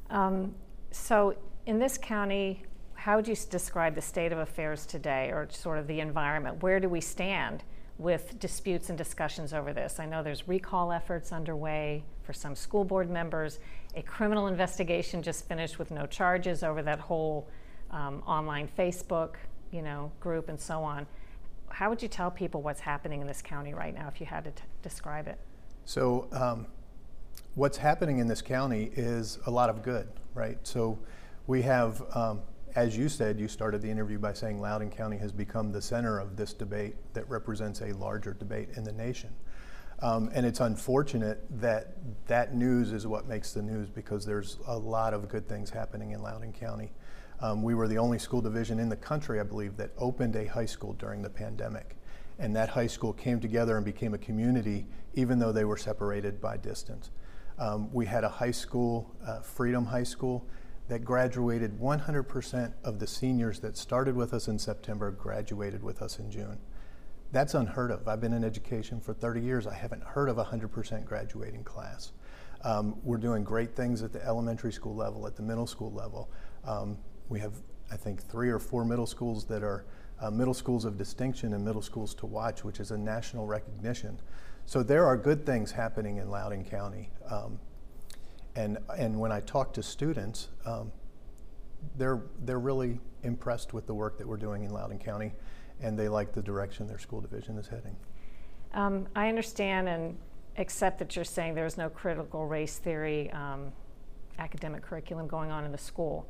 Um, 0.09 0.55
so 0.91 1.35
in 1.65 1.79
this 1.79 1.97
county, 1.97 2.63
how 2.93 3.17
would 3.17 3.27
you 3.27 3.35
describe 3.49 3.95
the 3.95 4.01
state 4.01 4.31
of 4.31 4.39
affairs 4.39 4.85
today, 4.85 5.29
or 5.29 5.47
sort 5.51 5.77
of 5.77 5.87
the 5.87 5.99
environment? 5.99 6.63
Where 6.63 6.79
do 6.79 6.89
we 6.89 7.01
stand 7.01 7.63
with 7.97 8.37
disputes 8.39 8.89
and 8.89 8.97
discussions 8.97 9.53
over 9.53 9.73
this? 9.73 9.99
I 9.99 10.05
know 10.05 10.23
there's 10.23 10.47
recall 10.47 10.91
efforts 10.91 11.31
underway 11.31 12.03
for 12.23 12.33
some 12.33 12.55
school 12.55 12.83
board 12.83 13.09
members. 13.09 13.59
A 13.95 14.01
criminal 14.01 14.47
investigation 14.47 15.21
just 15.21 15.47
finished 15.47 15.79
with 15.79 15.91
no 15.91 16.05
charges 16.05 16.63
over 16.63 16.81
that 16.83 16.99
whole 16.99 17.47
um, 17.91 18.21
online 18.25 18.67
Facebook, 18.67 19.35
you 19.71 19.81
know, 19.81 20.11
group 20.19 20.49
and 20.49 20.59
so 20.59 20.83
on. 20.83 21.07
How 21.69 21.89
would 21.89 22.01
you 22.01 22.07
tell 22.07 22.31
people 22.31 22.61
what's 22.61 22.79
happening 22.79 23.21
in 23.21 23.27
this 23.27 23.41
county 23.41 23.73
right 23.73 23.93
now 23.93 24.07
if 24.07 24.19
you 24.19 24.25
had 24.25 24.43
to 24.45 24.51
t- 24.51 24.63
describe 24.81 25.27
it? 25.27 25.39
So, 25.85 26.27
um, 26.31 26.67
what's 27.55 27.77
happening 27.77 28.19
in 28.19 28.27
this 28.27 28.41
county 28.41 28.91
is 28.95 29.39
a 29.45 29.51
lot 29.51 29.69
of 29.69 29.81
good, 29.81 30.07
right? 30.33 30.57
So 30.63 30.99
we 31.47 31.61
have, 31.63 32.03
um, 32.15 32.41
as 32.75 32.97
you 32.97 33.07
said, 33.07 33.39
you 33.39 33.47
started 33.47 33.81
the 33.81 33.89
interview 33.89 34.19
by 34.19 34.33
saying 34.33 34.59
Loudoun 34.59 34.89
County 34.89 35.17
has 35.17 35.31
become 35.31 35.71
the 35.71 35.81
center 35.81 36.19
of 36.19 36.35
this 36.35 36.53
debate 36.53 36.95
that 37.13 37.27
represents 37.29 37.81
a 37.81 37.93
larger 37.93 38.33
debate 38.33 38.69
in 38.75 38.83
the 38.83 38.91
nation. 38.91 39.29
Um, 40.01 40.29
and 40.33 40.45
it's 40.45 40.59
unfortunate 40.59 41.45
that 41.61 41.95
that 42.27 42.53
news 42.53 42.91
is 42.91 43.07
what 43.07 43.29
makes 43.29 43.53
the 43.53 43.61
news 43.61 43.89
because 43.89 44.25
there's 44.25 44.57
a 44.67 44.77
lot 44.77 45.13
of 45.13 45.29
good 45.29 45.47
things 45.47 45.69
happening 45.69 46.11
in 46.11 46.21
Loudoun 46.21 46.51
County. 46.51 46.91
Um, 47.39 47.63
we 47.63 47.75
were 47.75 47.87
the 47.87 47.97
only 47.97 48.19
school 48.19 48.41
division 48.41 48.77
in 48.79 48.89
the 48.89 48.97
country, 48.97 49.39
I 49.39 49.43
believe, 49.43 49.77
that 49.77 49.91
opened 49.97 50.35
a 50.35 50.45
high 50.45 50.65
school 50.65 50.93
during 50.93 51.21
the 51.21 51.29
pandemic. 51.29 51.95
And 52.39 52.53
that 52.57 52.67
high 52.67 52.87
school 52.87 53.13
came 53.13 53.39
together 53.39 53.77
and 53.77 53.85
became 53.85 54.13
a 54.13 54.17
community, 54.17 54.85
even 55.13 55.39
though 55.39 55.53
they 55.53 55.63
were 55.63 55.77
separated 55.77 56.41
by 56.41 56.57
distance. 56.57 57.11
Um, 57.57 57.89
we 57.93 58.05
had 58.05 58.25
a 58.25 58.29
high 58.29 58.51
school, 58.51 59.15
uh, 59.25 59.39
Freedom 59.39 59.85
High 59.85 60.03
School, 60.03 60.45
that 60.87 61.03
graduated 61.03 61.79
100% 61.79 62.73
of 62.83 62.99
the 62.99 63.07
seniors 63.07 63.59
that 63.59 63.77
started 63.77 64.15
with 64.15 64.33
us 64.33 64.47
in 64.47 64.59
September 64.59 65.11
graduated 65.11 65.81
with 65.83 66.01
us 66.01 66.19
in 66.19 66.29
June. 66.29 66.59
That's 67.31 67.55
unheard 67.55 67.91
of. 67.91 68.07
I've 68.07 68.21
been 68.21 68.33
in 68.33 68.43
education 68.43 69.01
for 69.01 69.13
30 69.13 69.41
years. 69.41 69.67
I 69.67 69.73
haven't 69.73 70.03
heard 70.03 70.29
of 70.29 70.37
a 70.37 70.45
100% 70.45 71.05
graduating 71.05 71.63
class. 71.63 72.11
Um, 72.63 72.97
we're 73.03 73.17
doing 73.17 73.43
great 73.43 73.75
things 73.75 74.03
at 74.03 74.13
the 74.13 74.23
elementary 74.25 74.71
school 74.71 74.95
level, 74.95 75.27
at 75.27 75.35
the 75.35 75.43
middle 75.43 75.67
school 75.67 75.91
level. 75.91 76.29
Um, 76.65 76.97
we 77.29 77.39
have, 77.39 77.53
I 77.91 77.97
think, 77.97 78.21
three 78.21 78.49
or 78.49 78.59
four 78.59 78.85
middle 78.85 79.07
schools 79.07 79.45
that 79.45 79.63
are 79.63 79.85
uh, 80.21 80.31
middle 80.31 80.53
schools 80.53 80.85
of 80.85 80.97
distinction 80.97 81.53
and 81.53 81.65
middle 81.65 81.81
schools 81.81 82.13
to 82.15 82.25
watch, 82.25 82.63
which 82.63 82.79
is 82.79 82.91
a 82.91 82.97
national 82.97 83.45
recognition. 83.45 84.19
So 84.65 84.81
there 84.81 85.05
are 85.05 85.17
good 85.17 85.45
things 85.45 85.71
happening 85.71 86.17
in 86.17 86.29
Loudoun 86.29 86.63
County. 86.63 87.11
Um, 87.29 87.59
and, 88.55 88.77
and 88.97 89.19
when 89.19 89.31
I 89.31 89.41
talk 89.41 89.73
to 89.73 89.83
students, 89.83 90.49
um, 90.65 90.91
they're, 91.97 92.21
they're 92.43 92.59
really 92.59 92.99
impressed 93.23 93.73
with 93.73 93.85
the 93.85 93.93
work 93.93 94.17
that 94.17 94.27
we're 94.27 94.37
doing 94.37 94.63
in 94.63 94.71
Loudoun 94.71 94.97
County, 94.97 95.33
and 95.81 95.97
they 95.97 96.07
like 96.07 96.33
the 96.33 96.41
direction 96.41 96.87
their 96.87 96.97
school 96.97 97.21
division 97.21 97.57
is 97.57 97.67
heading. 97.67 97.95
Um, 98.73 99.07
I 99.15 99.29
understand 99.29 99.87
and 99.87 100.17
accept 100.57 100.99
that 100.99 101.15
you're 101.15 101.25
saying 101.25 101.55
there's 101.55 101.77
no 101.77 101.89
critical 101.89 102.45
race 102.45 102.77
theory 102.77 103.31
um, 103.31 103.71
academic 104.39 104.81
curriculum 104.81 105.27
going 105.27 105.51
on 105.51 105.65
in 105.65 105.71
the 105.71 105.77
school. 105.77 106.27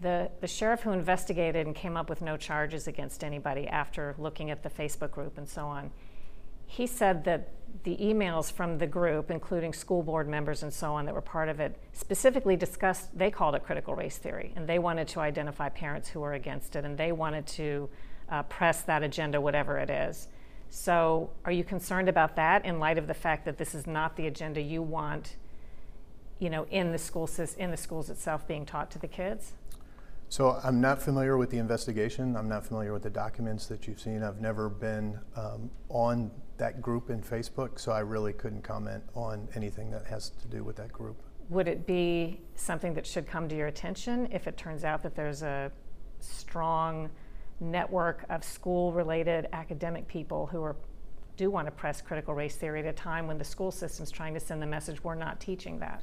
The, 0.00 0.30
the 0.40 0.46
sheriff 0.46 0.80
who 0.80 0.90
investigated 0.90 1.66
and 1.66 1.74
came 1.74 1.96
up 1.96 2.08
with 2.08 2.20
no 2.20 2.36
charges 2.36 2.88
against 2.88 3.24
anybody 3.24 3.66
after 3.68 4.14
looking 4.18 4.50
at 4.50 4.62
the 4.62 4.70
Facebook 4.70 5.12
group 5.12 5.38
and 5.38 5.48
so 5.48 5.66
on, 5.66 5.90
he 6.66 6.86
said 6.86 7.24
that 7.24 7.48
the 7.82 7.96
emails 7.96 8.52
from 8.52 8.78
the 8.78 8.86
group, 8.86 9.30
including 9.30 9.72
school 9.72 10.02
board 10.02 10.28
members 10.28 10.62
and 10.62 10.72
so 10.72 10.94
on 10.94 11.04
that 11.06 11.14
were 11.14 11.20
part 11.20 11.48
of 11.48 11.58
it, 11.60 11.76
specifically 11.92 12.56
discussed, 12.56 13.16
they 13.16 13.30
called 13.30 13.54
it 13.54 13.64
critical 13.64 13.94
race 13.94 14.16
theory, 14.16 14.52
and 14.54 14.68
they 14.68 14.78
wanted 14.78 15.08
to 15.08 15.20
identify 15.20 15.68
parents 15.68 16.08
who 16.08 16.20
were 16.20 16.34
against 16.34 16.76
it, 16.76 16.84
and 16.84 16.96
they 16.96 17.12
wanted 17.12 17.46
to 17.46 17.88
uh, 18.30 18.42
press 18.44 18.82
that 18.82 19.02
agenda, 19.02 19.40
whatever 19.40 19.78
it 19.78 19.90
is. 19.90 20.28
So, 20.70 21.30
are 21.44 21.52
you 21.52 21.62
concerned 21.62 22.08
about 22.08 22.36
that 22.36 22.64
in 22.64 22.78
light 22.78 22.98
of 22.98 23.06
the 23.06 23.14
fact 23.14 23.44
that 23.44 23.58
this 23.58 23.74
is 23.74 23.86
not 23.86 24.16
the 24.16 24.26
agenda 24.26 24.60
you 24.60 24.82
want, 24.82 25.36
you 26.38 26.50
know, 26.50 26.66
in 26.70 26.90
the 26.90 26.98
school 26.98 27.28
in 27.58 27.70
the 27.70 27.76
schools 27.76 28.08
itself 28.08 28.46
being 28.48 28.64
taught 28.64 28.90
to 28.92 28.98
the 28.98 29.08
kids? 29.08 29.52
So 30.28 30.58
I'm 30.64 30.80
not 30.80 31.00
familiar 31.00 31.36
with 31.36 31.50
the 31.50 31.58
investigation. 31.58 32.34
I'm 32.34 32.48
not 32.48 32.66
familiar 32.66 32.92
with 32.92 33.04
the 33.04 33.10
documents 33.10 33.66
that 33.66 33.86
you've 33.86 34.00
seen. 34.00 34.22
I've 34.24 34.40
never 34.40 34.68
been 34.68 35.18
um, 35.36 35.70
on 35.88 36.30
that 36.58 36.80
group 36.80 37.10
in 37.10 37.20
Facebook, 37.22 37.78
so 37.78 37.92
I 37.92 38.00
really 38.00 38.32
couldn't 38.32 38.62
comment 38.62 39.02
on 39.14 39.48
anything 39.54 39.90
that 39.90 40.06
has 40.06 40.30
to 40.30 40.48
do 40.48 40.62
with 40.62 40.76
that 40.76 40.92
group. 40.92 41.16
Would 41.50 41.68
it 41.68 41.86
be 41.86 42.40
something 42.54 42.94
that 42.94 43.06
should 43.06 43.26
come 43.26 43.48
to 43.48 43.56
your 43.56 43.66
attention 43.66 44.28
if 44.30 44.46
it 44.46 44.56
turns 44.56 44.84
out 44.84 45.02
that 45.02 45.14
there's 45.14 45.42
a 45.42 45.70
strong 46.20 47.10
network 47.60 48.24
of 48.30 48.42
school-related 48.42 49.48
academic 49.52 50.08
people 50.08 50.46
who 50.46 50.62
are 50.62 50.76
do 51.36 51.50
want 51.50 51.66
to 51.66 51.72
press 51.72 52.00
critical 52.00 52.32
race 52.32 52.56
theory 52.56 52.80
at 52.80 52.86
a 52.86 52.92
time 52.92 53.26
when 53.26 53.38
the 53.38 53.44
school 53.44 53.72
system's 53.72 54.10
trying 54.10 54.34
to 54.34 54.40
send 54.40 54.62
the 54.62 54.66
message 54.66 55.02
we're 55.02 55.16
not 55.16 55.40
teaching 55.40 55.78
that? 55.80 56.02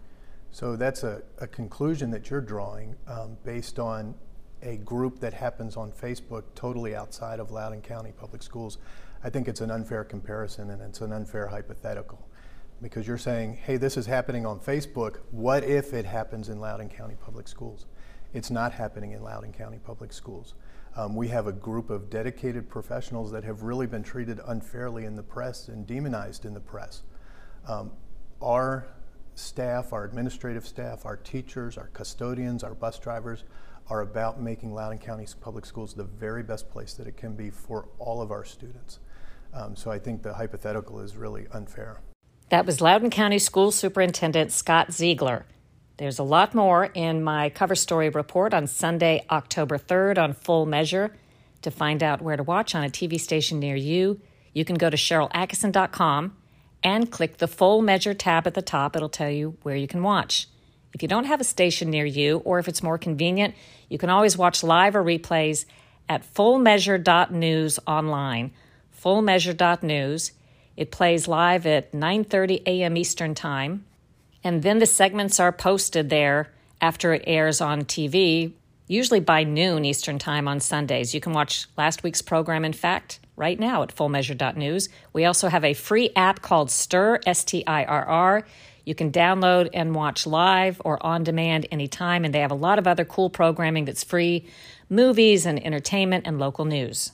So 0.51 0.75
that's 0.75 1.03
a, 1.03 1.21
a 1.37 1.47
conclusion 1.47 2.11
that 2.11 2.29
you're 2.29 2.41
drawing 2.41 2.95
um, 3.07 3.37
based 3.45 3.79
on 3.79 4.13
a 4.61 4.77
group 4.77 5.19
that 5.21 5.33
happens 5.33 5.77
on 5.77 5.91
Facebook 5.91 6.43
totally 6.53 6.95
outside 6.95 7.39
of 7.39 7.51
Loudoun 7.51 7.81
County 7.81 8.11
Public 8.11 8.43
Schools. 8.43 8.77
I 9.23 9.29
think 9.29 9.47
it's 9.47 9.61
an 9.61 9.69
unfair 9.69 10.03
comparison 10.03 10.71
and 10.71 10.81
it's 10.81 11.01
an 11.01 11.13
unfair 11.13 11.47
hypothetical 11.47 12.27
because 12.81 13.07
you're 13.07 13.19
saying, 13.19 13.53
hey, 13.53 13.77
this 13.77 13.95
is 13.95 14.07
happening 14.07 14.45
on 14.45 14.59
Facebook. 14.59 15.19
What 15.29 15.63
if 15.63 15.93
it 15.93 16.05
happens 16.05 16.49
in 16.49 16.59
Loudoun 16.59 16.89
County 16.89 17.15
Public 17.23 17.47
Schools? 17.47 17.85
It's 18.33 18.49
not 18.49 18.71
happening 18.71 19.11
in 19.11 19.21
Loudoun 19.21 19.53
County 19.53 19.77
Public 19.77 20.11
Schools. 20.11 20.55
Um, 20.95 21.15
we 21.15 21.27
have 21.27 21.45
a 21.45 21.51
group 21.51 21.89
of 21.89 22.09
dedicated 22.09 22.67
professionals 22.67 23.31
that 23.31 23.43
have 23.43 23.61
really 23.61 23.85
been 23.85 24.03
treated 24.03 24.39
unfairly 24.47 25.05
in 25.05 25.15
the 25.15 25.23
press 25.23 25.67
and 25.67 25.85
demonized 25.85 26.45
in 26.45 26.53
the 26.53 26.59
press. 26.59 27.03
Um, 27.67 27.91
our 28.41 28.87
staff, 29.35 29.93
our 29.93 30.03
administrative 30.03 30.65
staff, 30.65 31.05
our 31.05 31.15
teachers, 31.15 31.77
our 31.77 31.87
custodians, 31.87 32.63
our 32.63 32.73
bus 32.73 32.97
drivers 32.97 33.43
are 33.87 34.01
about 34.01 34.41
making 34.41 34.73
Loudoun 34.73 34.97
County 34.97 35.27
Public 35.39 35.65
Schools 35.65 35.93
the 35.93 36.03
very 36.03 36.43
best 36.43 36.69
place 36.71 36.93
that 36.95 37.07
it 37.07 37.17
can 37.17 37.35
be 37.35 37.49
for 37.49 37.87
all 37.99 38.21
of 38.21 38.31
our 38.31 38.43
students. 38.43 38.99
Um, 39.53 39.75
so 39.75 39.91
I 39.91 39.99
think 39.99 40.23
the 40.23 40.33
hypothetical 40.33 40.99
is 40.99 41.15
really 41.15 41.47
unfair. 41.51 42.01
That 42.49 42.65
was 42.65 42.81
Loudoun 42.81 43.09
County 43.09 43.39
School 43.39 43.71
Superintendent 43.71 44.51
Scott 44.51 44.91
Ziegler. 44.91 45.45
There's 45.97 46.19
a 46.19 46.23
lot 46.23 46.53
more 46.53 46.85
in 46.85 47.23
my 47.23 47.49
cover 47.49 47.75
story 47.75 48.09
report 48.09 48.53
on 48.53 48.67
Sunday, 48.67 49.25
October 49.29 49.77
3rd 49.77 50.17
on 50.17 50.33
Full 50.33 50.65
Measure. 50.65 51.15
To 51.61 51.71
find 51.71 52.01
out 52.01 52.21
where 52.21 52.35
to 52.35 52.43
watch 52.43 52.73
on 52.73 52.83
a 52.83 52.89
TV 52.89 53.19
station 53.19 53.59
near 53.59 53.75
you, 53.75 54.19
you 54.53 54.65
can 54.65 54.75
go 54.75 54.89
to 54.89 54.97
SharylAttkisson.com 54.97 56.35
and 56.83 57.11
click 57.11 57.37
the 57.37 57.47
full 57.47 57.81
measure 57.81 58.13
tab 58.13 58.47
at 58.47 58.53
the 58.53 58.61
top. 58.61 58.95
It'll 58.95 59.09
tell 59.09 59.29
you 59.29 59.57
where 59.61 59.75
you 59.75 59.87
can 59.87 60.01
watch. 60.01 60.47
If 60.93 61.01
you 61.01 61.07
don't 61.07 61.25
have 61.25 61.39
a 61.39 61.45
station 61.45 61.89
near 61.89 62.05
you, 62.05 62.39
or 62.39 62.59
if 62.59 62.67
it's 62.67 62.83
more 62.83 62.97
convenient, 62.97 63.55
you 63.87 63.97
can 63.97 64.09
always 64.09 64.37
watch 64.37 64.63
live 64.63 64.95
or 64.95 65.03
replays 65.03 65.65
at 66.09 66.33
fullmeasure.news 66.33 67.79
online. 67.87 68.51
Fullmeasure.news. 69.01 70.31
It 70.77 70.91
plays 70.91 71.27
live 71.27 71.65
at 71.65 71.91
9:30 71.91 72.61
a.m. 72.65 72.95
Eastern 72.97 73.33
Time, 73.33 73.85
and 74.43 74.63
then 74.63 74.79
the 74.79 74.85
segments 74.85 75.39
are 75.39 75.51
posted 75.51 76.09
there 76.09 76.51
after 76.79 77.13
it 77.13 77.23
airs 77.25 77.61
on 77.61 77.81
TV, 77.81 78.53
usually 78.87 79.19
by 79.19 79.43
noon 79.43 79.85
Eastern 79.85 80.19
Time 80.19 80.47
on 80.47 80.59
Sundays. 80.59 81.13
You 81.13 81.21
can 81.21 81.33
watch 81.33 81.67
last 81.77 82.03
week's 82.03 82.21
program, 82.21 82.63
in 82.63 82.73
fact, 82.73 83.19
right 83.35 83.59
now 83.59 83.81
at 83.83 83.95
fullmeasure.news. 83.95 84.89
We 85.13 85.25
also 85.25 85.49
have 85.49 85.63
a 85.63 85.73
free 85.73 86.11
app 86.15 86.41
called 86.41 86.69
Stirr 86.69 87.19
S 87.25 87.43
T 87.43 87.65
I 87.65 87.83
R 87.85 88.05
R. 88.05 88.45
You 88.85 88.95
can 88.95 89.11
download 89.11 89.69
and 89.73 89.95
watch 89.95 90.25
live 90.27 90.81
or 90.85 91.03
on 91.05 91.23
demand 91.23 91.67
anytime, 91.71 92.23
and 92.23 92.33
they 92.33 92.39
have 92.39 92.51
a 92.51 92.55
lot 92.55 92.79
of 92.79 92.87
other 92.87 93.05
cool 93.05 93.29
programming 93.29 93.85
that's 93.85 94.03
free 94.03 94.45
movies 94.89 95.45
and 95.45 95.63
entertainment 95.65 96.27
and 96.27 96.39
local 96.39 96.65
news. 96.65 97.11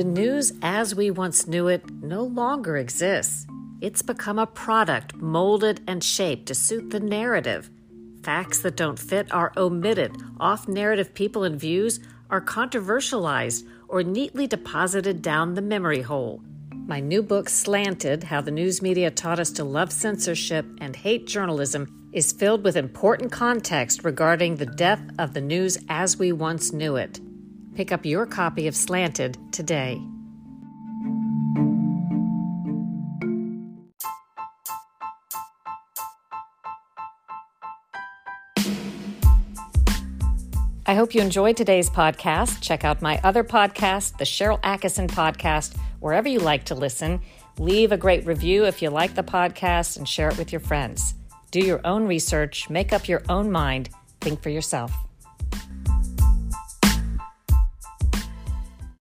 The 0.00 0.04
news 0.04 0.54
as 0.62 0.94
we 0.94 1.10
once 1.10 1.46
knew 1.46 1.68
it 1.68 1.82
no 1.90 2.22
longer 2.22 2.78
exists. 2.78 3.46
It's 3.82 4.00
become 4.00 4.38
a 4.38 4.46
product 4.46 5.14
molded 5.14 5.82
and 5.86 6.02
shaped 6.02 6.46
to 6.46 6.54
suit 6.54 6.88
the 6.88 7.00
narrative 7.00 7.68
Facts 8.22 8.60
that 8.60 8.78
don't 8.78 8.98
fit 8.98 9.30
are 9.30 9.52
omitted. 9.58 10.16
Off 10.40 10.66
narrative 10.66 11.12
people 11.12 11.44
and 11.44 11.60
views 11.60 12.00
are 12.30 12.40
controversialized 12.40 13.66
or 13.88 14.02
neatly 14.02 14.46
deposited 14.46 15.20
down 15.20 15.52
the 15.52 15.60
memory 15.60 16.00
hole. 16.00 16.40
My 16.72 17.00
new 17.00 17.22
book, 17.22 17.50
Slanted 17.50 18.24
How 18.24 18.40
the 18.40 18.50
News 18.50 18.80
Media 18.80 19.10
Taught 19.10 19.40
Us 19.40 19.50
to 19.50 19.64
Love 19.64 19.92
Censorship 19.92 20.64
and 20.80 20.96
Hate 20.96 21.26
Journalism, 21.26 22.08
is 22.14 22.32
filled 22.32 22.64
with 22.64 22.74
important 22.74 23.32
context 23.32 24.02
regarding 24.02 24.56
the 24.56 24.64
death 24.64 25.02
of 25.18 25.34
the 25.34 25.42
news 25.42 25.76
as 25.90 26.16
we 26.16 26.32
once 26.32 26.72
knew 26.72 26.96
it. 26.96 27.20
Pick 27.74 27.92
up 27.92 28.04
your 28.04 28.26
copy 28.26 28.66
of 28.66 28.74
Slanted 28.74 29.38
today. 29.52 30.00
I 40.86 40.94
hope 40.94 41.14
you 41.14 41.20
enjoyed 41.20 41.56
today's 41.56 41.88
podcast. 41.88 42.60
Check 42.62 42.84
out 42.84 43.00
my 43.00 43.20
other 43.22 43.44
podcast, 43.44 44.18
the 44.18 44.24
Sharyl 44.24 44.60
Attkisson 44.62 45.08
Podcast, 45.08 45.76
wherever 46.00 46.28
you 46.28 46.40
like 46.40 46.64
to 46.64 46.74
listen. 46.74 47.20
Leave 47.58 47.92
a 47.92 47.96
great 47.96 48.26
review 48.26 48.64
if 48.64 48.82
you 48.82 48.90
like 48.90 49.14
the 49.14 49.22
podcast 49.22 49.98
and 49.98 50.08
share 50.08 50.30
it 50.30 50.36
with 50.36 50.50
your 50.50 50.60
friends. 50.60 51.14
Do 51.52 51.60
your 51.60 51.80
own 51.86 52.08
research, 52.08 52.68
make 52.68 52.92
up 52.92 53.06
your 53.06 53.22
own 53.28 53.52
mind, 53.52 53.90
think 54.20 54.42
for 54.42 54.50
yourself. 54.50 54.92